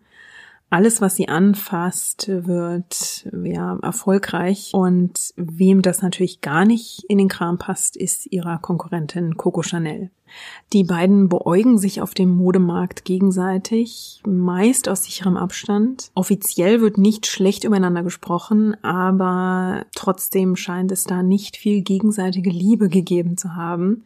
alles, 0.69 1.01
was 1.01 1.15
sie 1.15 1.27
anfasst, 1.27 2.27
wird 2.27 3.27
ja 3.43 3.77
erfolgreich. 3.81 4.71
Und 4.73 5.33
wem 5.35 5.81
das 5.81 6.01
natürlich 6.01 6.41
gar 6.41 6.65
nicht 6.65 7.03
in 7.07 7.17
den 7.17 7.27
Kram 7.27 7.57
passt, 7.57 7.97
ist 7.97 8.31
ihrer 8.31 8.59
Konkurrentin 8.59 9.35
Coco 9.35 9.63
Chanel. 9.63 10.11
Die 10.73 10.83
beiden 10.83 11.27
beäugen 11.27 11.79
sich 11.79 12.01
auf 12.01 12.13
dem 12.13 12.29
Modemarkt 12.29 13.03
gegenseitig, 13.03 14.21
meist 14.27 14.87
aus 14.87 15.03
sicherem 15.03 15.37
Abstand. 15.37 16.11
Offiziell 16.13 16.81
wird 16.81 16.99
nicht 16.99 17.25
schlecht 17.25 17.63
übereinander 17.63 18.03
gesprochen, 18.03 18.75
aber 18.83 19.85
trotzdem 19.95 20.55
scheint 20.55 20.91
es 20.91 21.05
da 21.05 21.23
nicht 21.23 21.57
viel 21.57 21.81
gegenseitige 21.81 22.51
Liebe 22.51 22.89
gegeben 22.89 23.37
zu 23.37 23.55
haben. 23.55 24.05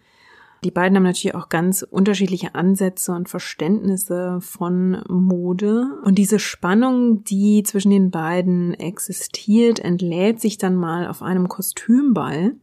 Die 0.64 0.72
beiden 0.72 0.96
haben 0.96 1.04
natürlich 1.04 1.36
auch 1.36 1.50
ganz 1.50 1.86
unterschiedliche 1.90 2.56
Ansätze 2.56 3.12
und 3.12 3.28
Verständnisse 3.28 4.40
von 4.40 5.04
Mode. 5.10 5.88
Und 6.06 6.18
diese 6.18 6.40
Spannung, 6.40 7.24
die 7.26 7.64
zwischen 7.64 7.90
den 7.90 8.12
beiden 8.12 8.74
existiert, 8.74 9.80
entlädt 9.80 10.40
sich 10.40 10.58
dann 10.58 10.76
mal 10.76 11.08
auf 11.08 11.22
einem 11.22 11.50
Kostümball. 11.50 12.56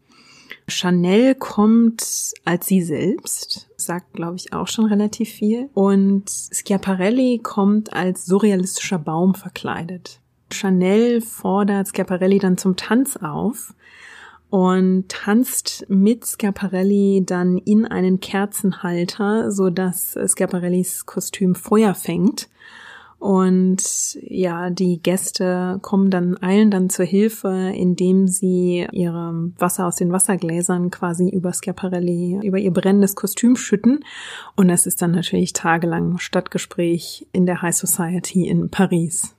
Chanel 0.67 1.35
kommt 1.35 2.33
als 2.45 2.67
sie 2.67 2.83
selbst, 2.83 3.69
sagt, 3.77 4.15
glaube 4.15 4.37
ich, 4.37 4.53
auch 4.53 4.69
schon 4.69 4.87
relativ 4.87 5.29
viel. 5.29 5.69
Und 5.75 6.31
Schiaparelli 6.53 7.41
kommt 7.43 7.93
als 7.93 8.25
surrealistischer 8.25 8.99
Baum 8.99 9.35
verkleidet. 9.35 10.21
Chanel 10.53 11.21
fordert 11.21 11.89
Schiaparelli 11.95 12.39
dann 12.39 12.57
zum 12.57 12.77
Tanz 12.77 13.17
auf 13.17 13.75
und 14.51 15.09
tanzt 15.09 15.87
mit 15.89 16.27
Schiaparelli 16.27 17.23
dann 17.25 17.57
in 17.59 17.87
einen 17.87 18.21
Kerzenhalter, 18.21 19.51
so 19.53 19.71
dass 19.71 20.19
Schiaparellis 20.37 21.07
Kostüm 21.07 21.55
Feuer 21.55 21.95
fängt. 21.95 22.49
Und 23.21 24.19
ja, 24.23 24.71
die 24.71 25.03
Gäste 25.03 25.79
kommen 25.83 26.11
dann, 26.11 26.43
eilen 26.43 26.71
dann 26.71 26.89
zur 26.89 27.05
Hilfe, 27.05 27.71
indem 27.77 28.27
sie 28.27 28.87
ihre 28.93 29.53
Wasser 29.59 29.87
aus 29.87 29.97
den 29.97 30.11
Wassergläsern 30.11 30.91
quasi 30.91 31.29
über 31.29 31.53
Schiaparelli, 31.53 32.41
über 32.43 32.59
ihr 32.59 32.73
brennendes 32.73 33.15
Kostüm 33.15 33.57
schütten. 33.57 34.05
Und 34.57 34.71
es 34.71 34.87
ist 34.87 35.03
dann 35.03 35.11
natürlich 35.11 35.53
tagelang 35.53 36.17
Stadtgespräch 36.19 37.27
in 37.33 37.45
der 37.45 37.61
High 37.61 37.77
Society 37.77 38.49
in 38.49 38.71
Paris. 38.71 39.37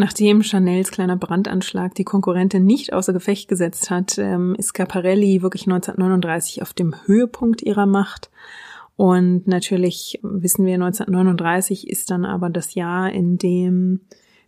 Nachdem 0.00 0.44
Chanels 0.44 0.92
kleiner 0.92 1.16
Brandanschlag 1.16 1.92
die 1.96 2.04
Konkurrentin 2.04 2.64
nicht 2.64 2.92
außer 2.92 3.12
Gefecht 3.12 3.48
gesetzt 3.48 3.90
hat, 3.90 4.16
ähm, 4.16 4.54
ist 4.56 4.76
Schiaparelli 4.76 5.42
wirklich 5.42 5.66
1939 5.66 6.62
auf 6.62 6.72
dem 6.72 6.94
Höhepunkt 7.06 7.62
ihrer 7.62 7.84
Macht. 7.84 8.30
Und 8.94 9.48
natürlich 9.48 10.20
wissen 10.22 10.66
wir, 10.66 10.74
1939 10.74 11.90
ist 11.90 12.12
dann 12.12 12.24
aber 12.24 12.48
das 12.48 12.76
Jahr, 12.76 13.10
in 13.10 13.38
dem 13.38 14.02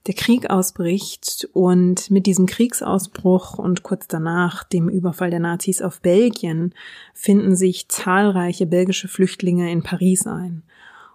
der 0.06 0.14
Krieg 0.14 0.48
ausbricht 0.48 1.48
und 1.52 2.12
mit 2.12 2.26
diesem 2.26 2.46
Kriegsausbruch 2.46 3.58
und 3.58 3.82
kurz 3.82 4.06
danach 4.06 4.62
dem 4.62 4.88
Überfall 4.88 5.30
der 5.30 5.40
Nazis 5.40 5.82
auf 5.82 6.00
Belgien 6.00 6.74
finden 7.12 7.56
sich 7.56 7.88
zahlreiche 7.88 8.66
belgische 8.66 9.08
Flüchtlinge 9.08 9.72
in 9.72 9.82
Paris 9.82 10.28
ein. 10.28 10.62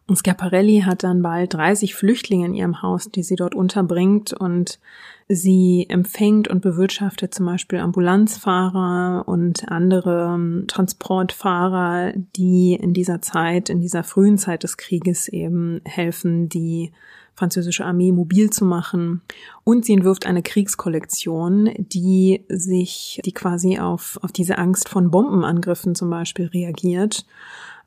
Und 0.07 0.17
Schiaparelli 0.17 0.81
hat 0.85 1.03
dann 1.03 1.23
bald 1.23 1.55
30 1.55 1.95
Flüchtlinge 1.95 2.45
in 2.45 2.53
ihrem 2.53 2.83
Haus, 2.83 3.09
die 3.09 3.23
sie 3.23 3.35
dort 3.35 3.55
unterbringt 3.55 4.33
und 4.33 4.79
sie 5.27 5.87
empfängt 5.89 6.47
und 6.47 6.61
bewirtschaftet 6.61 7.33
zum 7.33 7.47
Beispiel 7.47 7.79
Ambulanzfahrer 7.79 9.27
und 9.27 9.67
andere 9.69 10.35
ähm, 10.35 10.65
Transportfahrer, 10.67 12.13
die 12.35 12.75
in 12.75 12.93
dieser 12.93 13.21
Zeit, 13.23 13.71
in 13.71 13.81
dieser 13.81 14.03
frühen 14.03 14.37
Zeit 14.37 14.61
des 14.61 14.77
Krieges 14.77 15.27
eben 15.27 15.81
helfen, 15.85 16.49
die 16.49 16.91
französische 17.33 17.83
Armee 17.83 18.11
mobil 18.11 18.51
zu 18.51 18.63
machen. 18.63 19.21
Und 19.63 19.85
sie 19.85 19.93
entwirft 19.93 20.27
eine 20.27 20.43
Kriegskollektion, 20.43 21.71
die 21.79 22.45
sich, 22.47 23.19
die 23.25 23.33
quasi 23.33 23.79
auf, 23.79 24.19
auf 24.21 24.31
diese 24.31 24.59
Angst 24.59 24.87
von 24.87 25.09
Bombenangriffen 25.09 25.95
zum 25.95 26.11
Beispiel 26.11 26.45
reagiert 26.45 27.25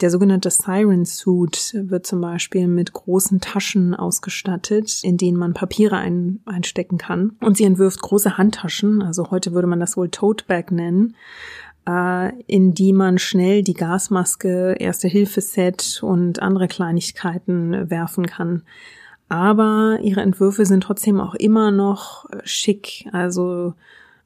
der 0.01 0.11
sogenannte 0.11 0.51
Siren 0.51 1.05
Suit 1.05 1.75
wird 1.75 2.07
zum 2.07 2.21
Beispiel 2.21 2.69
mit 2.69 2.93
großen 2.93 3.41
Taschen 3.41 3.95
ausgestattet, 3.95 5.01
in 5.03 5.17
denen 5.17 5.37
man 5.37 5.55
Papiere 5.55 5.97
ein, 5.97 6.41
einstecken 6.45 6.99
kann. 6.99 7.37
Und 7.41 7.57
sie 7.57 7.65
entwirft 7.65 8.01
große 8.01 8.39
Handtaschen, 8.39 9.03
also 9.03 9.31
heute 9.31 9.53
würde 9.53 9.69
man 9.69 9.81
das 9.81 9.97
wohl 9.97 10.09
Tote 10.09 10.45
Bag 10.47 10.71
nennen, 10.71 11.17
äh, 11.89 12.33
in 12.47 12.75
die 12.75 12.93
man 12.93 13.19
schnell 13.19 13.63
die 13.63 13.75
Gasmaske, 13.75 14.77
Erste-Hilfe-Set 14.79 16.01
und 16.03 16.41
andere 16.41 16.69
Kleinigkeiten 16.69 17.91
werfen 17.91 18.27
kann. 18.27 18.63
Aber 19.29 19.99
ihre 20.03 20.23
Entwürfe 20.23 20.65
sind 20.65 20.83
trotzdem 20.83 21.21
auch 21.21 21.35
immer 21.35 21.71
noch 21.71 22.27
schick. 22.45 23.09
Also 23.13 23.75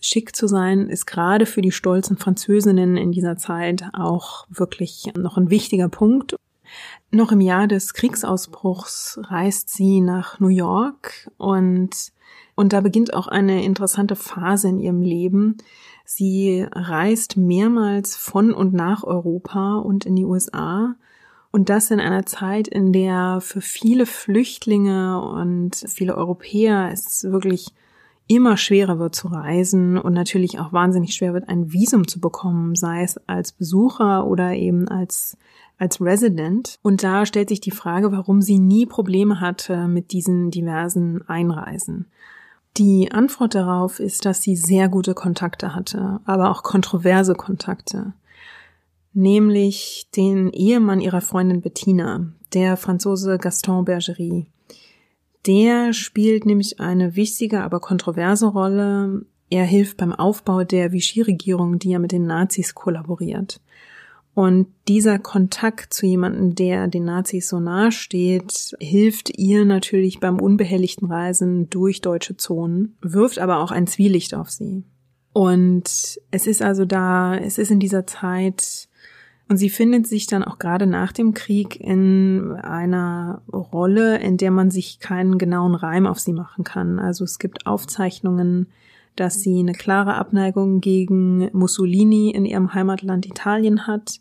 schick 0.02 0.36
zu 0.36 0.46
sein, 0.46 0.88
ist 0.88 1.06
gerade 1.06 1.46
für 1.46 1.62
die 1.62 1.72
stolzen 1.72 2.18
Französinnen 2.18 2.96
in 2.96 3.12
dieser 3.12 3.36
Zeit 3.36 3.84
auch 3.92 4.46
wirklich 4.50 5.12
noch 5.16 5.36
ein 5.38 5.48
wichtiger 5.48 5.88
Punkt. 5.88 6.36
Noch 7.10 7.32
im 7.32 7.40
Jahr 7.40 7.66
des 7.68 7.94
Kriegsausbruchs 7.94 9.20
reist 9.24 9.70
sie 9.70 10.00
nach 10.00 10.40
New 10.40 10.48
York 10.48 11.30
und, 11.36 12.12
und 12.54 12.72
da 12.72 12.80
beginnt 12.80 13.14
auch 13.14 13.28
eine 13.28 13.64
interessante 13.64 14.16
Phase 14.16 14.68
in 14.68 14.80
ihrem 14.80 15.02
Leben. 15.02 15.58
Sie 16.04 16.66
reist 16.72 17.36
mehrmals 17.36 18.16
von 18.16 18.52
und 18.52 18.72
nach 18.72 19.04
Europa 19.04 19.76
und 19.76 20.04
in 20.04 20.16
die 20.16 20.24
USA. 20.24 20.96
Und 21.50 21.68
das 21.68 21.90
in 21.90 22.00
einer 22.00 22.24
Zeit, 22.24 22.66
in 22.66 22.94
der 22.94 23.40
für 23.42 23.60
viele 23.60 24.06
Flüchtlinge 24.06 25.20
und 25.20 25.84
viele 25.86 26.16
Europäer 26.16 26.90
es 26.90 27.24
wirklich 27.24 27.74
immer 28.26 28.56
schwerer 28.56 28.98
wird 28.98 29.14
zu 29.14 29.28
reisen 29.28 29.98
und 29.98 30.12
natürlich 30.12 30.58
auch 30.58 30.72
wahnsinnig 30.72 31.14
schwer 31.14 31.34
wird, 31.34 31.48
ein 31.48 31.72
Visum 31.72 32.06
zu 32.06 32.20
bekommen, 32.20 32.74
sei 32.74 33.02
es 33.02 33.18
als 33.28 33.52
Besucher 33.52 34.26
oder 34.26 34.54
eben 34.54 34.88
als 34.88 35.36
als 35.82 36.00
Resident. 36.00 36.78
Und 36.82 37.02
da 37.02 37.26
stellt 37.26 37.48
sich 37.48 37.60
die 37.60 37.72
Frage, 37.72 38.12
warum 38.12 38.40
sie 38.40 38.58
nie 38.58 38.86
Probleme 38.86 39.40
hatte 39.40 39.88
mit 39.88 40.12
diesen 40.12 40.50
diversen 40.50 41.28
Einreisen. 41.28 42.06
Die 42.78 43.10
Antwort 43.12 43.54
darauf 43.54 44.00
ist, 44.00 44.24
dass 44.24 44.40
sie 44.40 44.56
sehr 44.56 44.88
gute 44.88 45.12
Kontakte 45.12 45.74
hatte, 45.74 46.20
aber 46.24 46.50
auch 46.50 46.62
kontroverse 46.62 47.34
Kontakte. 47.34 48.14
Nämlich 49.12 50.08
den 50.16 50.50
Ehemann 50.50 51.00
ihrer 51.00 51.20
Freundin 51.20 51.60
Bettina, 51.60 52.28
der 52.54 52.78
Franzose 52.78 53.36
Gaston 53.36 53.84
Bergerie. 53.84 54.46
Der 55.46 55.92
spielt 55.92 56.46
nämlich 56.46 56.80
eine 56.80 57.16
wichtige, 57.16 57.62
aber 57.62 57.80
kontroverse 57.80 58.46
Rolle. 58.46 59.24
Er 59.50 59.64
hilft 59.64 59.96
beim 59.96 60.12
Aufbau 60.12 60.64
der 60.64 60.92
Vichy-Regierung, 60.92 61.78
die 61.78 61.90
ja 61.90 61.98
mit 61.98 62.12
den 62.12 62.26
Nazis 62.26 62.74
kollaboriert. 62.74 63.60
Und 64.34 64.68
dieser 64.88 65.18
Kontakt 65.18 65.92
zu 65.92 66.06
jemandem, 66.06 66.54
der 66.54 66.88
den 66.88 67.04
Nazis 67.04 67.48
so 67.48 67.60
nahe 67.60 67.92
steht, 67.92 68.74
hilft 68.80 69.36
ihr 69.36 69.66
natürlich 69.66 70.20
beim 70.20 70.40
unbehelligten 70.40 71.10
Reisen 71.10 71.68
durch 71.68 72.00
deutsche 72.00 72.36
Zonen, 72.38 72.96
wirft 73.02 73.38
aber 73.38 73.58
auch 73.58 73.70
ein 73.70 73.86
Zwielicht 73.86 74.34
auf 74.34 74.50
sie. 74.50 74.84
Und 75.34 76.18
es 76.30 76.46
ist 76.46 76.62
also 76.62 76.84
da, 76.86 77.36
es 77.36 77.58
ist 77.58 77.70
in 77.70 77.80
dieser 77.80 78.06
Zeit 78.06 78.88
und 79.48 79.56
sie 79.58 79.70
findet 79.70 80.06
sich 80.06 80.26
dann 80.26 80.44
auch 80.44 80.58
gerade 80.58 80.86
nach 80.86 81.12
dem 81.12 81.34
Krieg 81.34 81.78
in 81.78 82.52
einer 82.52 83.42
Rolle, 83.52 84.18
in 84.18 84.36
der 84.36 84.50
man 84.50 84.70
sich 84.70 84.98
keinen 84.98 85.36
genauen 85.38 85.74
Reim 85.74 86.06
auf 86.06 86.20
sie 86.20 86.32
machen 86.32 86.64
kann. 86.64 86.98
Also 86.98 87.24
es 87.24 87.38
gibt 87.38 87.66
Aufzeichnungen, 87.66 88.68
dass 89.16 89.42
sie 89.42 89.58
eine 89.58 89.74
klare 89.74 90.14
Abneigung 90.14 90.80
gegen 90.80 91.50
Mussolini 91.52 92.30
in 92.30 92.46
ihrem 92.46 92.72
Heimatland 92.72 93.26
Italien 93.26 93.86
hat. 93.86 94.20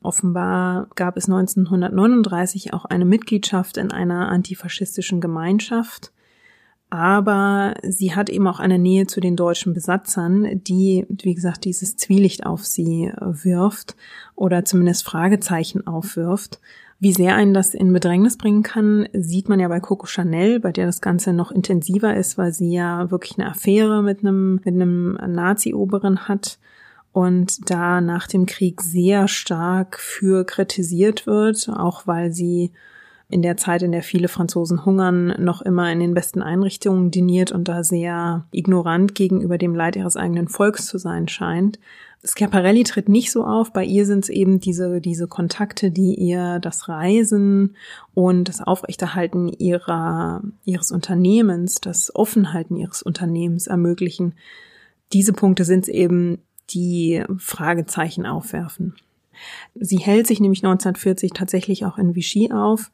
Offenbar 0.00 0.88
gab 0.94 1.16
es 1.16 1.26
1939 1.26 2.72
auch 2.72 2.86
eine 2.86 3.04
Mitgliedschaft 3.04 3.76
in 3.76 3.92
einer 3.92 4.28
antifaschistischen 4.28 5.20
Gemeinschaft 5.20 6.12
aber 6.92 7.72
sie 7.82 8.14
hat 8.14 8.28
eben 8.28 8.46
auch 8.46 8.60
eine 8.60 8.78
Nähe 8.78 9.06
zu 9.06 9.22
den 9.22 9.34
deutschen 9.34 9.72
Besatzern, 9.72 10.60
die, 10.62 11.06
wie 11.08 11.34
gesagt, 11.34 11.64
dieses 11.64 11.96
Zwielicht 11.96 12.44
auf 12.44 12.66
sie 12.66 13.10
wirft 13.16 13.96
oder 14.34 14.66
zumindest 14.66 15.04
Fragezeichen 15.04 15.86
aufwirft. 15.86 16.60
Wie 17.00 17.14
sehr 17.14 17.34
einen 17.34 17.54
das 17.54 17.72
in 17.72 17.94
Bedrängnis 17.94 18.36
bringen 18.36 18.62
kann, 18.62 19.08
sieht 19.14 19.48
man 19.48 19.58
ja 19.58 19.68
bei 19.68 19.80
Coco 19.80 20.04
Chanel, 20.04 20.60
bei 20.60 20.70
der 20.70 20.84
das 20.84 21.00
Ganze 21.00 21.32
noch 21.32 21.50
intensiver 21.50 22.14
ist, 22.14 22.36
weil 22.36 22.52
sie 22.52 22.70
ja 22.70 23.10
wirklich 23.10 23.38
eine 23.38 23.48
Affäre 23.48 24.02
mit 24.02 24.20
einem, 24.20 24.56
mit 24.56 24.74
einem 24.74 25.14
Nazi-Oberen 25.14 26.28
hat 26.28 26.58
und 27.12 27.70
da 27.70 28.02
nach 28.02 28.26
dem 28.26 28.44
Krieg 28.44 28.82
sehr 28.82 29.28
stark 29.28 29.98
für 29.98 30.44
kritisiert 30.44 31.26
wird, 31.26 31.70
auch 31.70 32.06
weil 32.06 32.32
sie 32.32 32.70
in 33.32 33.40
der 33.40 33.56
Zeit, 33.56 33.82
in 33.82 33.92
der 33.92 34.02
viele 34.02 34.28
Franzosen 34.28 34.84
hungern, 34.84 35.34
noch 35.42 35.62
immer 35.62 35.90
in 35.90 36.00
den 36.00 36.12
besten 36.12 36.42
Einrichtungen 36.42 37.10
diniert 37.10 37.50
und 37.50 37.66
da 37.66 37.82
sehr 37.82 38.44
ignorant 38.52 39.14
gegenüber 39.14 39.56
dem 39.56 39.74
Leid 39.74 39.96
ihres 39.96 40.16
eigenen 40.16 40.48
Volks 40.48 40.86
zu 40.86 40.98
sein 40.98 41.28
scheint. 41.28 41.78
Schiaparelli 42.24 42.84
tritt 42.84 43.08
nicht 43.08 43.32
so 43.32 43.44
auf. 43.44 43.72
Bei 43.72 43.84
ihr 43.84 44.04
sind 44.04 44.24
es 44.24 44.28
eben 44.28 44.60
diese, 44.60 45.00
diese 45.00 45.26
Kontakte, 45.28 45.90
die 45.90 46.14
ihr 46.14 46.60
das 46.60 46.88
Reisen 46.88 47.74
und 48.14 48.48
das 48.48 48.60
Aufrechterhalten 48.60 49.48
ihrer, 49.48 50.42
ihres 50.64 50.92
Unternehmens, 50.92 51.80
das 51.80 52.14
Offenhalten 52.14 52.76
ihres 52.76 53.02
Unternehmens 53.02 53.66
ermöglichen. 53.66 54.34
Diese 55.12 55.32
Punkte 55.32 55.64
sind 55.64 55.84
es 55.84 55.88
eben, 55.88 56.38
die 56.70 57.24
Fragezeichen 57.38 58.26
aufwerfen. 58.26 58.94
Sie 59.74 59.98
hält 59.98 60.26
sich 60.26 60.40
nämlich 60.40 60.64
1940 60.64 61.32
tatsächlich 61.32 61.84
auch 61.84 61.98
in 61.98 62.14
Vichy 62.14 62.52
auf 62.52 62.90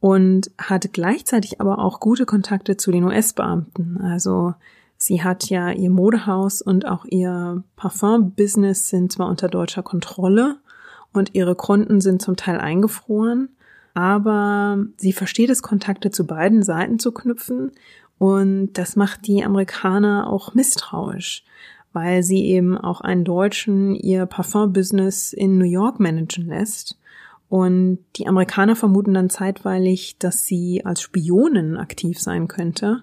und 0.00 0.50
hat 0.58 0.92
gleichzeitig 0.92 1.60
aber 1.60 1.78
auch 1.78 2.00
gute 2.00 2.26
Kontakte 2.26 2.76
zu 2.76 2.90
den 2.90 3.04
US-Beamten. 3.04 4.00
Also 4.00 4.54
sie 4.96 5.22
hat 5.22 5.48
ja 5.48 5.70
ihr 5.70 5.90
Modehaus 5.90 6.62
und 6.62 6.86
auch 6.86 7.04
ihr 7.04 7.62
Parfum-Business 7.76 8.88
sind 8.88 9.12
zwar 9.12 9.28
unter 9.28 9.48
deutscher 9.48 9.82
Kontrolle 9.82 10.56
und 11.12 11.34
ihre 11.34 11.54
Konten 11.54 12.00
sind 12.00 12.22
zum 12.22 12.36
Teil 12.36 12.58
eingefroren. 12.58 13.50
Aber 13.94 14.78
sie 14.96 15.12
versteht 15.12 15.50
es, 15.50 15.62
Kontakte 15.62 16.10
zu 16.10 16.26
beiden 16.26 16.62
Seiten 16.62 16.98
zu 16.98 17.12
knüpfen 17.12 17.72
und 18.22 18.74
das 18.74 18.94
macht 18.94 19.26
die 19.26 19.44
Amerikaner 19.44 20.30
auch 20.30 20.54
misstrauisch, 20.54 21.44
weil 21.92 22.22
sie 22.22 22.44
eben 22.46 22.76
auch 22.76 23.00
einen 23.00 23.24
Deutschen 23.24 23.94
ihr 23.94 24.26
Parfum-Business 24.26 25.32
in 25.32 25.58
New 25.58 25.64
York 25.64 26.00
managen 26.00 26.46
lässt. 26.46 26.98
Und 27.48 27.98
die 28.16 28.26
Amerikaner 28.26 28.76
vermuten 28.76 29.14
dann 29.14 29.28
zeitweilig, 29.28 30.16
dass 30.18 30.46
sie 30.46 30.84
als 30.84 31.02
Spionin 31.02 31.76
aktiv 31.76 32.18
sein 32.18 32.48
könnte 32.48 33.02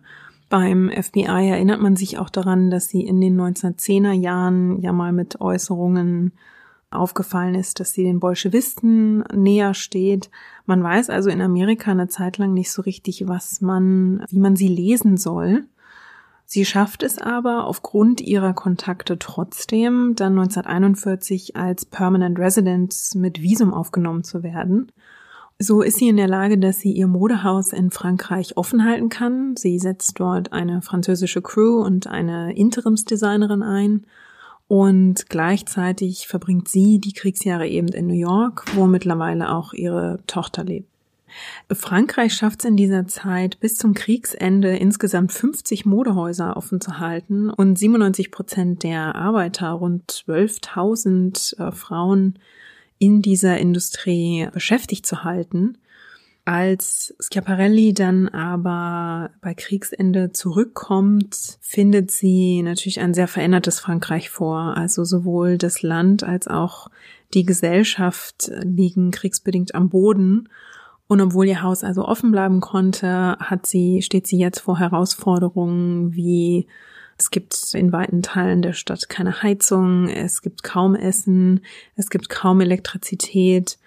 beim 0.49 0.89
FBI 0.89 1.47
erinnert 1.47 1.79
man 1.79 1.95
sich 1.95 2.17
auch 2.17 2.29
daran, 2.29 2.71
dass 2.71 2.89
sie 2.89 3.05
in 3.05 3.21
den 3.21 3.39
1910er 3.39 4.11
Jahren 4.11 4.81
ja 4.81 4.91
mal 4.91 5.13
mit 5.13 5.39
Äußerungen 5.39 6.33
aufgefallen 6.89 7.53
ist, 7.53 7.79
dass 7.79 7.93
sie 7.93 8.03
den 8.03 8.19
Bolschewisten 8.19 9.23
näher 9.31 9.75
steht. 9.75 10.31
Man 10.65 10.81
weiß 10.81 11.11
also 11.11 11.29
in 11.29 11.41
Amerika 11.41 11.91
eine 11.91 12.07
Zeit 12.07 12.39
lang 12.39 12.53
nicht 12.53 12.71
so 12.71 12.81
richtig, 12.81 13.27
was 13.27 13.61
man, 13.61 14.25
wie 14.29 14.39
man 14.39 14.55
sie 14.55 14.67
lesen 14.67 15.17
soll. 15.17 15.65
Sie 16.51 16.65
schafft 16.65 17.03
es 17.03 17.19
aber 17.19 17.67
aufgrund 17.67 18.21
ihrer 18.21 18.53
Kontakte 18.53 19.19
trotzdem, 19.19 20.15
dann 20.15 20.31
1941 20.39 21.55
als 21.55 21.85
Permanent 21.85 22.39
Resident 22.39 22.95
mit 23.13 23.39
Visum 23.39 23.71
aufgenommen 23.71 24.23
zu 24.23 24.41
werden. 24.41 24.91
So 25.59 25.83
ist 25.83 25.97
sie 25.97 26.07
in 26.07 26.17
der 26.17 26.27
Lage, 26.27 26.57
dass 26.57 26.79
sie 26.79 26.91
ihr 26.91 27.05
Modehaus 27.05 27.71
in 27.71 27.91
Frankreich 27.91 28.57
offen 28.57 28.83
halten 28.83 29.09
kann. 29.09 29.57
Sie 29.57 29.77
setzt 29.77 30.19
dort 30.19 30.51
eine 30.51 30.81
französische 30.81 31.43
Crew 31.43 31.83
und 31.83 32.07
eine 32.07 32.57
Interimsdesignerin 32.57 33.61
ein. 33.61 34.07
Und 34.67 35.29
gleichzeitig 35.29 36.27
verbringt 36.27 36.67
sie 36.67 36.97
die 36.97 37.13
Kriegsjahre 37.13 37.67
eben 37.67 37.89
in 37.89 38.07
New 38.07 38.13
York, 38.13 38.65
wo 38.73 38.87
mittlerweile 38.87 39.51
auch 39.51 39.73
ihre 39.73 40.17
Tochter 40.25 40.63
lebt. 40.63 40.89
Frankreich 41.71 42.33
schafft 42.33 42.59
es 42.59 42.65
in 42.65 42.77
dieser 42.77 43.07
Zeit 43.07 43.59
bis 43.59 43.75
zum 43.75 43.93
Kriegsende 43.93 44.75
insgesamt 44.77 45.31
50 45.31 45.85
Modehäuser 45.85 46.57
offen 46.57 46.81
zu 46.81 46.99
halten 46.99 47.49
und 47.49 47.77
97 47.77 48.31
Prozent 48.31 48.83
der 48.83 49.15
Arbeiter, 49.15 49.69
rund 49.71 50.11
12.000 50.11 51.59
äh, 51.59 51.71
Frauen, 51.71 52.39
in 52.97 53.21
dieser 53.21 53.57
Industrie 53.57 54.47
beschäftigt 54.53 55.05
zu 55.05 55.23
halten. 55.23 55.77
Als 56.45 57.13
Schiaparelli 57.19 57.93
dann 57.93 58.27
aber 58.27 59.29
bei 59.41 59.53
Kriegsende 59.53 60.31
zurückkommt, 60.31 61.59
findet 61.61 62.09
sie 62.09 62.63
natürlich 62.63 62.99
ein 62.99 63.13
sehr 63.13 63.27
verändertes 63.27 63.79
Frankreich 63.79 64.31
vor. 64.31 64.75
Also 64.75 65.03
sowohl 65.03 65.59
das 65.59 65.83
Land 65.83 66.23
als 66.23 66.47
auch 66.47 66.89
die 67.35 67.45
Gesellschaft 67.45 68.51
liegen 68.63 69.11
kriegsbedingt 69.11 69.75
am 69.75 69.89
Boden. 69.89 70.49
Und 71.09 71.21
obwohl 71.21 71.47
ihr 71.47 71.63
Haus 71.63 71.83
also 71.83 72.05
offen 72.05 72.31
bleiben 72.31 72.61
konnte, 72.61 73.35
hat 73.39 73.65
sie, 73.65 74.03
steht 74.03 74.27
sie 74.27 74.37
jetzt 74.37 74.59
vor 74.59 74.77
Herausforderungen 74.77 76.13
wie 76.13 76.67
es 77.17 77.31
gibt 77.31 77.73
in 77.73 77.91
weiten 77.91 78.21
Teilen 78.21 78.61
der 78.61 78.73
Stadt 78.73 79.09
keine 79.09 79.41
Heizung, 79.41 80.07
es 80.07 80.43
gibt 80.43 80.63
kaum 80.63 80.95
Essen, 80.95 81.61
es 81.95 82.11
gibt 82.11 82.29
kaum 82.29 82.61
Elektrizität. 82.61 83.79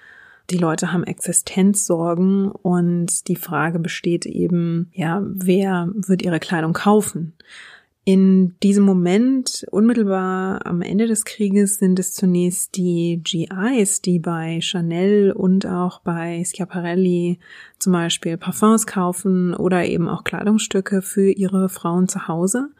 Die 0.50 0.58
Leute 0.58 0.92
haben 0.92 1.04
Existenzsorgen 1.04 2.50
und 2.50 3.28
die 3.28 3.36
Frage 3.36 3.78
besteht 3.78 4.26
eben, 4.26 4.90
ja, 4.92 5.22
wer 5.24 5.88
wird 5.94 6.22
ihre 6.22 6.40
Kleidung 6.40 6.72
kaufen? 6.72 7.34
In 8.04 8.58
diesem 8.64 8.84
Moment, 8.84 9.64
unmittelbar 9.70 10.66
am 10.66 10.82
Ende 10.82 11.06
des 11.06 11.24
Krieges, 11.24 11.76
sind 11.76 12.00
es 12.00 12.12
zunächst 12.12 12.76
die 12.76 13.20
GIs, 13.22 14.02
die 14.02 14.18
bei 14.18 14.60
Chanel 14.60 15.30
und 15.30 15.66
auch 15.66 16.00
bei 16.00 16.42
Schiaparelli 16.44 17.38
zum 17.78 17.92
Beispiel 17.92 18.36
Parfums 18.36 18.88
kaufen 18.88 19.54
oder 19.54 19.84
eben 19.84 20.08
auch 20.08 20.24
Kleidungsstücke 20.24 21.00
für 21.00 21.30
ihre 21.30 21.68
Frauen 21.68 22.08
zu 22.08 22.26
Hause. 22.26 22.70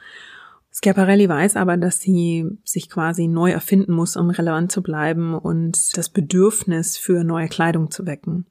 Schiaparelli 0.75 1.29
weiß 1.29 1.57
aber, 1.57 1.77
dass 1.77 2.01
sie 2.01 2.47
sich 2.65 2.89
quasi 2.89 3.29
neu 3.29 3.51
erfinden 3.51 3.93
muss, 3.93 4.17
um 4.17 4.31
relevant 4.31 4.73
zu 4.73 4.83
bleiben 4.83 5.35
und 5.35 5.97
das 5.99 6.09
Bedürfnis 6.09 6.97
für 6.97 7.25
neue 7.25 7.49
Kleidung 7.49 7.91
zu 7.91 8.07
wecken. 8.07 8.47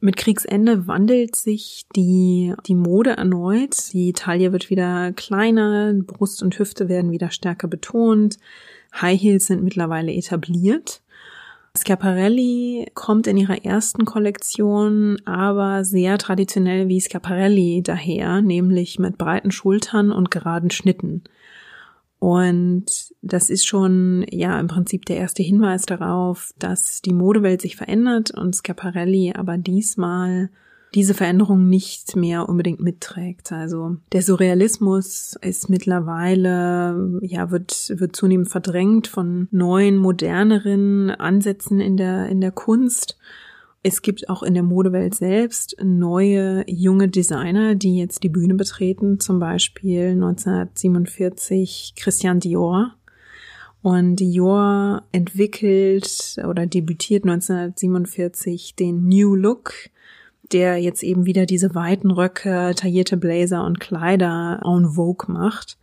Mit 0.00 0.16
Kriegsende 0.16 0.86
wandelt 0.86 1.36
sich 1.36 1.84
die, 1.94 2.54
die 2.66 2.74
Mode 2.74 3.10
erneut. 3.10 3.92
Die 3.92 4.14
Taille 4.14 4.52
wird 4.52 4.70
wieder 4.70 5.12
kleiner, 5.12 5.92
Brust 5.92 6.42
und 6.42 6.58
Hüfte 6.58 6.88
werden 6.88 7.10
wieder 7.10 7.30
stärker 7.30 7.68
betont. 7.68 8.38
High 8.98 9.20
Heels 9.20 9.46
sind 9.46 9.62
mittlerweile 9.62 10.14
etabliert. 10.14 11.02
Schiaparelli 11.76 12.90
kommt 12.94 13.26
in 13.26 13.36
ihrer 13.36 13.66
ersten 13.66 14.06
Kollektion 14.06 15.20
aber 15.26 15.84
sehr 15.84 16.16
traditionell 16.16 16.88
wie 16.88 17.02
Schiaparelli 17.02 17.82
daher, 17.82 18.40
nämlich 18.40 18.98
mit 18.98 19.18
breiten 19.18 19.50
Schultern 19.50 20.10
und 20.10 20.30
geraden 20.30 20.70
Schnitten. 20.70 21.24
Und 22.18 22.86
das 23.22 23.50
ist 23.50 23.66
schon, 23.66 24.24
ja, 24.30 24.58
im 24.58 24.68
Prinzip 24.68 25.04
der 25.04 25.16
erste 25.16 25.42
Hinweis 25.42 25.82
darauf, 25.82 26.52
dass 26.58 27.02
die 27.02 27.12
Modewelt 27.12 27.60
sich 27.60 27.76
verändert 27.76 28.30
und 28.30 28.56
Schiaparelli 28.56 29.34
aber 29.36 29.58
diesmal 29.58 30.50
diese 30.94 31.14
Veränderung 31.14 31.68
nicht 31.68 32.16
mehr 32.16 32.48
unbedingt 32.48 32.80
mitträgt. 32.80 33.52
Also 33.52 33.96
der 34.12 34.22
Surrealismus 34.22 35.36
ist 35.42 35.68
mittlerweile, 35.68 37.18
ja, 37.20 37.50
wird, 37.50 37.92
wird 37.94 38.16
zunehmend 38.16 38.48
verdrängt 38.48 39.06
von 39.06 39.48
neuen, 39.50 39.98
moderneren 39.98 41.10
Ansätzen 41.10 41.80
in 41.80 41.98
der, 41.98 42.28
in 42.28 42.40
der 42.40 42.52
Kunst. 42.52 43.18
Es 43.88 44.02
gibt 44.02 44.28
auch 44.28 44.42
in 44.42 44.54
der 44.54 44.64
Modewelt 44.64 45.14
selbst 45.14 45.76
neue 45.80 46.64
junge 46.66 47.06
Designer, 47.06 47.76
die 47.76 47.96
jetzt 47.98 48.24
die 48.24 48.28
Bühne 48.28 48.54
betreten, 48.54 49.20
zum 49.20 49.38
Beispiel 49.38 50.08
1947 50.08 51.92
Christian 51.94 52.40
Dior. 52.40 52.96
Und 53.82 54.16
Dior 54.16 55.04
entwickelt 55.12 56.34
oder 56.48 56.66
debütiert 56.66 57.22
1947 57.26 58.74
den 58.74 59.06
New 59.06 59.36
Look, 59.36 59.72
der 60.50 60.78
jetzt 60.78 61.04
eben 61.04 61.24
wieder 61.24 61.46
diese 61.46 61.76
weiten 61.76 62.10
Röcke, 62.10 62.72
taillierte 62.74 63.16
Blazer 63.16 63.64
und 63.64 63.78
Kleider 63.78 64.62
en 64.64 64.96
vogue 64.96 65.32
macht. 65.32 65.78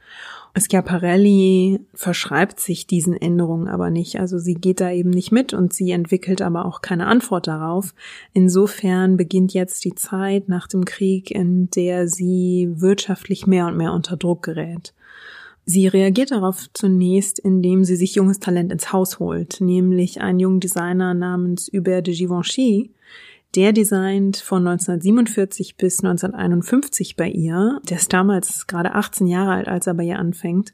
Schiaparelli 0.56 1.80
verschreibt 1.96 2.60
sich 2.60 2.86
diesen 2.86 3.20
Änderungen 3.20 3.68
aber 3.68 3.90
nicht. 3.90 4.20
Also 4.20 4.38
sie 4.38 4.54
geht 4.54 4.82
da 4.82 4.92
eben 4.92 5.10
nicht 5.10 5.32
mit 5.32 5.54
und 5.54 5.74
sie 5.74 5.92
entwickelt 5.92 6.44
aber 6.44 6.66
auch 6.66 6.82
keine 6.82 7.08
Antwort 7.08 7.48
darauf. 7.48 7.96
Insofern 8.34 9.18
beginnt 9.18 9.54
jetzt 9.54 9.84
die 9.84 9.96
Zeit 9.96 10.50
nach 10.50 10.68
dem 10.68 10.86
Krieg, 10.86 11.32
in 11.32 11.72
der 11.72 12.08
sie 12.08 12.70
wirtschaftlich 12.76 13.48
mehr 13.48 13.66
und 13.66 13.78
mehr 13.78 13.94
unter 13.94 14.16
Druck 14.16 14.44
gerät. 14.44 14.94
Sie 15.66 15.88
reagiert 15.88 16.32
darauf 16.32 16.68
zunächst, 16.74 17.40
indem 17.40 17.84
sie 17.84 17.96
sich 17.96 18.16
junges 18.16 18.40
Talent 18.40 18.72
ins 18.72 18.92
Haus 18.92 19.20
holt, 19.20 19.62
nämlich 19.62 20.22
einen 20.22 20.40
jungen 20.40 20.60
Designer 20.60 21.14
namens 21.14 21.72
Hubert 21.74 22.08
de 22.08 22.14
Givenchy, 22.14 22.92
der 23.56 23.74
designt 23.74 24.38
von 24.38 24.68
1947 24.68 25.78
bis 25.78 26.04
1951 26.04 27.16
bei 27.16 27.30
ihr. 27.30 27.80
Der 27.90 27.98
ist 27.98 28.12
damals 28.12 28.68
gerade 28.68 28.94
18 28.96 29.28
Jahre 29.28 29.54
alt, 29.54 29.68
als 29.68 29.88
er 29.88 29.94
bei 29.94 30.04
ihr 30.04 30.20
anfängt. 30.20 30.74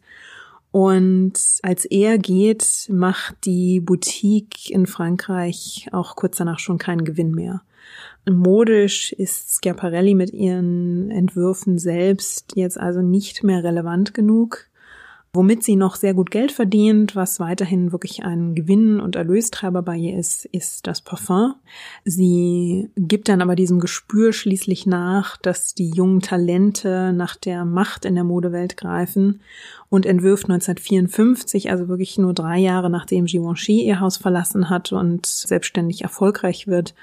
Und 0.72 1.34
als 1.64 1.86
er 1.86 2.18
geht, 2.18 2.88
macht 2.90 3.46
die 3.46 3.80
Boutique 3.80 4.70
in 4.70 4.86
Frankreich 4.86 5.88
auch 5.92 6.16
kurz 6.16 6.38
danach 6.38 6.60
schon 6.60 6.78
keinen 6.78 7.06
Gewinn 7.06 7.32
mehr. 7.32 7.64
Modisch 8.30 9.12
ist 9.14 9.60
Schiaparelli 9.64 10.14
mit 10.14 10.32
ihren 10.32 11.10
Entwürfen 11.10 11.80
selbst 11.80 12.54
jetzt 12.56 12.80
also 12.80 13.02
nicht 13.02 13.44
mehr 13.44 13.64
relevant 13.64 14.14
genug. 14.14 14.69
Womit 15.32 15.64
sie 15.64 15.76
noch 15.76 15.96
sehr 15.96 16.16
gut 16.16 16.32
Geld 16.32 16.52
verdient, 16.52 17.16
was 17.16 17.40
weiterhin 17.40 17.92
wirklich 17.92 18.24
ein 18.24 18.56
Gewinn- 18.56 19.00
und 19.00 19.16
Erlöstreiber 19.16 19.84
bei 19.84 19.96
ihr 19.96 20.18
ist, 20.18 20.46
ist 20.46 20.88
das 20.88 21.02
Parfum. 21.02 21.54
Sie 22.04 22.90
gibt 22.96 23.30
dann 23.30 23.42
aber 23.42 23.56
diesem 23.56 23.80
Gespür 23.80 24.34
schließlich 24.34 24.88
nach, 24.88 25.38
dass 25.38 25.76
die 25.76 25.92
jungen 25.92 26.22
Talente 26.22 27.14
nach 27.14 27.36
der 27.36 27.64
Macht 27.64 28.06
in 28.06 28.16
der 28.16 28.24
Modewelt 28.24 28.76
greifen 28.76 29.42
und 29.90 30.08
entwirft 30.08 30.46
1954, 30.46 31.70
also 31.70 31.88
wirklich 31.88 32.18
nur 32.18 32.34
drei 32.34 32.58
Jahre 32.58 32.90
nachdem 32.90 33.26
Givenchy 33.26 33.86
ihr 33.86 34.00
Haus 34.00 34.18
verlassen 34.18 34.72
hat 34.72 34.92
und 34.92 35.28
selbstständig 35.28 36.02
erfolgreich 36.02 36.66
wird, 36.66 36.96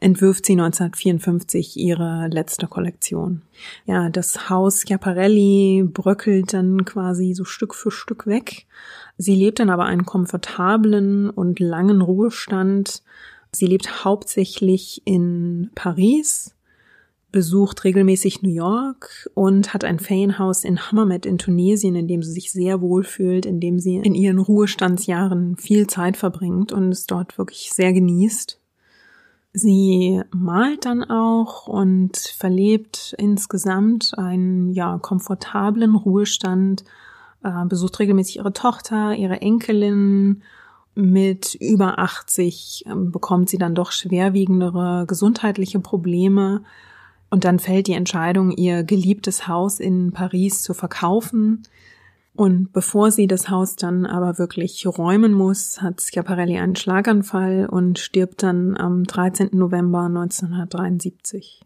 entwirft 0.00 0.46
sie 0.46 0.52
1954 0.52 1.76
ihre 1.76 2.28
letzte 2.28 2.66
Kollektion. 2.66 3.42
Ja, 3.86 4.10
das 4.10 4.48
Haus 4.48 4.82
Schiaparelli 4.82 5.84
bröckelt 5.92 6.52
dann 6.52 6.84
quasi 6.84 7.34
so 7.34 7.44
Stück 7.44 7.74
für 7.74 7.90
Stück 7.90 8.26
weg. 8.26 8.66
Sie 9.16 9.34
lebt 9.34 9.58
dann 9.58 9.70
aber 9.70 9.86
einen 9.86 10.06
komfortablen 10.06 11.30
und 11.30 11.58
langen 11.58 12.00
Ruhestand. 12.00 13.02
Sie 13.50 13.66
lebt 13.66 14.04
hauptsächlich 14.04 15.02
in 15.04 15.70
Paris, 15.74 16.54
besucht 17.32 17.82
regelmäßig 17.82 18.42
New 18.42 18.52
York 18.52 19.28
und 19.34 19.74
hat 19.74 19.84
ein 19.84 19.98
Ferienhaus 19.98 20.62
in 20.62 20.78
Hammamet 20.80 21.26
in 21.26 21.38
Tunesien, 21.38 21.96
in 21.96 22.06
dem 22.06 22.22
sie 22.22 22.32
sich 22.32 22.52
sehr 22.52 22.80
wohl 22.80 23.02
fühlt, 23.02 23.46
in 23.46 23.58
dem 23.58 23.80
sie 23.80 23.96
in 23.96 24.14
ihren 24.14 24.38
Ruhestandsjahren 24.38 25.56
viel 25.56 25.88
Zeit 25.88 26.16
verbringt 26.16 26.70
und 26.70 26.92
es 26.92 27.06
dort 27.06 27.36
wirklich 27.36 27.70
sehr 27.72 27.92
genießt. 27.92 28.60
Sie 29.52 30.20
malt 30.30 30.84
dann 30.84 31.04
auch 31.04 31.66
und 31.66 32.16
verlebt 32.16 33.14
insgesamt 33.18 34.12
einen 34.16 34.72
ja 34.72 34.98
komfortablen 34.98 35.94
Ruhestand, 35.94 36.84
äh, 37.42 37.64
besucht 37.66 37.98
regelmäßig 37.98 38.36
ihre 38.36 38.52
Tochter, 38.52 39.14
ihre 39.14 39.40
Enkelin. 39.40 40.42
Mit 40.94 41.54
über 41.54 42.00
80 42.00 42.84
äh, 42.86 42.94
bekommt 42.94 43.48
sie 43.48 43.58
dann 43.58 43.74
doch 43.74 43.92
schwerwiegendere 43.92 45.04
gesundheitliche 45.06 45.78
Probleme 45.78 46.62
und 47.30 47.44
dann 47.44 47.58
fällt 47.58 47.86
die 47.86 47.92
Entscheidung, 47.92 48.50
ihr 48.52 48.82
geliebtes 48.84 49.46
Haus 49.46 49.80
in 49.80 50.12
Paris 50.12 50.62
zu 50.62 50.74
verkaufen. 50.74 51.62
Und 52.38 52.72
bevor 52.72 53.10
sie 53.10 53.26
das 53.26 53.50
Haus 53.50 53.74
dann 53.74 54.06
aber 54.06 54.38
wirklich 54.38 54.86
räumen 54.86 55.32
muss, 55.32 55.82
hat 55.82 56.00
Schiaparelli 56.00 56.56
einen 56.56 56.76
Schlaganfall 56.76 57.66
und 57.68 57.98
stirbt 57.98 58.44
dann 58.44 58.76
am 58.76 59.02
13. 59.02 59.48
November 59.54 60.02
1973. 60.02 61.62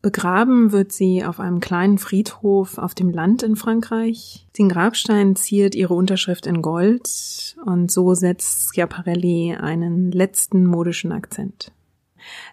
Begraben 0.00 0.72
wird 0.72 0.92
sie 0.92 1.26
auf 1.26 1.40
einem 1.40 1.60
kleinen 1.60 1.98
Friedhof 1.98 2.78
auf 2.78 2.94
dem 2.94 3.10
Land 3.10 3.42
in 3.42 3.54
Frankreich. 3.54 4.48
Den 4.56 4.70
Grabstein 4.70 5.36
ziert 5.36 5.74
ihre 5.74 5.92
Unterschrift 5.92 6.46
in 6.46 6.62
Gold 6.62 7.54
und 7.66 7.90
so 7.90 8.14
setzt 8.14 8.74
Schiaparelli 8.74 9.56
einen 9.60 10.10
letzten 10.10 10.64
modischen 10.64 11.12
Akzent. 11.12 11.70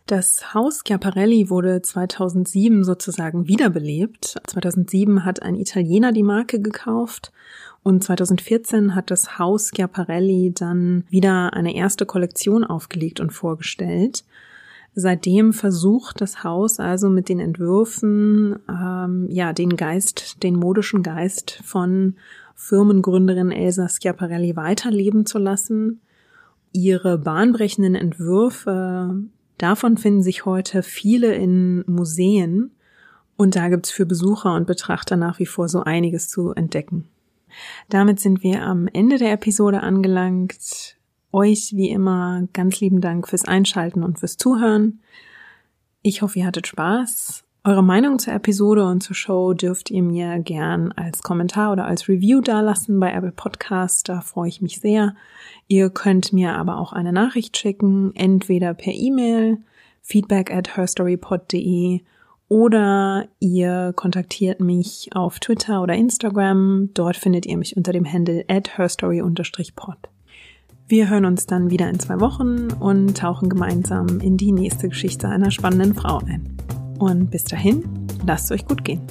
Das 0.06 0.54
Haus 0.54 0.82
Schiaparelli 0.86 1.50
wurde 1.50 1.82
2007 1.82 2.84
sozusagen 2.84 3.48
wiederbelebt. 3.48 4.36
2007 4.48 5.26
hat 5.26 5.42
ein 5.42 5.56
Italiener 5.56 6.12
die 6.12 6.24
Marke 6.24 6.62
gekauft 6.62 7.32
und 7.84 8.04
2014 8.04 8.96
hat 8.96 9.12
das 9.12 9.38
Haus 9.38 9.72
Schiaparelli 9.76 10.52
dann 10.56 11.04
wieder 11.10 11.54
eine 11.54 11.76
erste 11.76 12.06
Kollektion 12.06 12.64
aufgelegt 12.64 13.20
und 13.20 13.32
vorgestellt. 13.32 14.24
Seitdem 14.96 15.52
versucht 15.52 16.22
das 16.22 16.44
Haus 16.44 16.80
also 16.80 17.10
mit 17.10 17.28
den 17.28 17.42
Entwürfen 17.42 18.58
ähm, 18.70 19.28
ja 19.30 19.52
den 19.52 19.76
Geist, 19.76 20.42
den 20.42 20.56
modischen 20.56 21.04
Geist 21.04 21.60
von 21.66 22.16
Firmengründerin 22.56 23.52
Elsa 23.52 23.90
Schiaparelli 23.90 24.56
weiterleben 24.56 25.26
zu 25.26 25.38
lassen. 25.38 26.00
Ihre 26.72 27.18
bahnbrechenden 27.18 27.96
Entwürfe 27.96 29.16
Davon 29.58 29.98
finden 29.98 30.22
sich 30.22 30.46
heute 30.46 30.84
viele 30.84 31.34
in 31.34 31.84
Museen 31.88 32.72
und 33.38 33.56
da 33.56 33.70
gibt's 33.70 33.92
für 33.92 34.06
Besucher 34.06 34.54
und 34.56 34.68
Betrachter 34.68 35.16
nach 35.16 35.40
wie 35.40 35.46
vor 35.46 35.70
so 35.70 35.84
einiges 35.84 36.30
zu 36.30 36.52
entdecken. 36.52 37.08
Damit 37.90 38.20
sind 38.20 38.44
wir 38.44 38.64
am 38.64 38.88
Ende 38.88 39.18
der 39.18 39.32
Episode 39.32 39.82
angelangt. 39.82 40.98
Euch 41.32 41.74
wie 41.76 41.90
immer 41.90 42.48
ganz 42.54 42.80
lieben 42.80 43.02
Dank 43.02 43.28
fürs 43.28 43.46
Einschalten 43.46 44.04
und 44.04 44.20
fürs 44.20 44.38
Zuhören. 44.38 45.00
Ich 46.02 46.22
hoffe, 46.22 46.40
ihr 46.40 46.46
hattet 46.46 46.68
Spaß 46.68 47.45
eure 47.66 47.84
Meinung 47.84 48.20
zur 48.20 48.34
Episode 48.34 48.86
und 48.86 49.02
zur 49.02 49.16
Show 49.16 49.54
dürft 49.54 49.90
ihr 49.90 50.04
mir 50.04 50.38
gern 50.38 50.92
als 50.92 51.24
Kommentar 51.24 51.72
oder 51.72 51.86
als 51.86 52.08
Review 52.08 52.40
dalassen 52.40 53.00
bei 53.00 53.12
Apple 53.12 53.32
Podcast. 53.32 54.08
Da 54.08 54.22
freue 54.22 54.50
ich 54.50 54.62
mich 54.62 54.80
sehr. 54.80 55.16
Ihr 55.68 55.90
könnt 55.90 56.32
mir 56.32 56.54
aber 56.54 56.78
auch 56.78 56.94
eine 56.94 57.12
Nachricht 57.12 57.58
schicken, 57.58 58.12
entweder 58.14 58.76
per 58.76 58.94
E-Mail, 58.94 59.58
feedback 60.04 60.54
at 60.54 60.78
herstorypod.de 60.78 62.02
oder 62.48 63.28
ihr 63.40 63.94
kontaktiert 63.96 64.60
mich 64.60 65.10
auf 65.16 65.40
Twitter 65.40 65.82
oder 65.82 65.96
Instagram. 65.96 66.92
Dort 66.94 67.18
findet 67.18 67.48
ihr 67.48 67.58
mich 67.58 67.76
unter 67.76 67.92
dem 67.92 68.06
Handle 68.06 68.46
at 68.48 68.78
herstory-pod. 68.78 69.98
Wir 70.88 71.10
hören 71.10 71.26
uns 71.26 71.48
dann 71.48 71.72
wieder 71.72 71.90
in 71.90 72.00
zwei 72.00 72.20
Wochen 72.20 72.68
und 72.80 73.18
tauchen 73.18 73.50
gemeinsam 73.50 74.20
in 74.20 74.38
die 74.38 74.52
nächste 74.52 74.88
Geschichte 74.88 75.28
einer 75.28 75.50
spannenden 75.50 75.96
Frau 75.96 76.20
ein. 76.20 76.85
Und 77.00 77.30
bis 77.30 77.44
dahin, 77.44 77.84
lasst 78.26 78.46
es 78.46 78.52
euch 78.52 78.66
gut 78.66 78.84
gehen. 78.84 79.02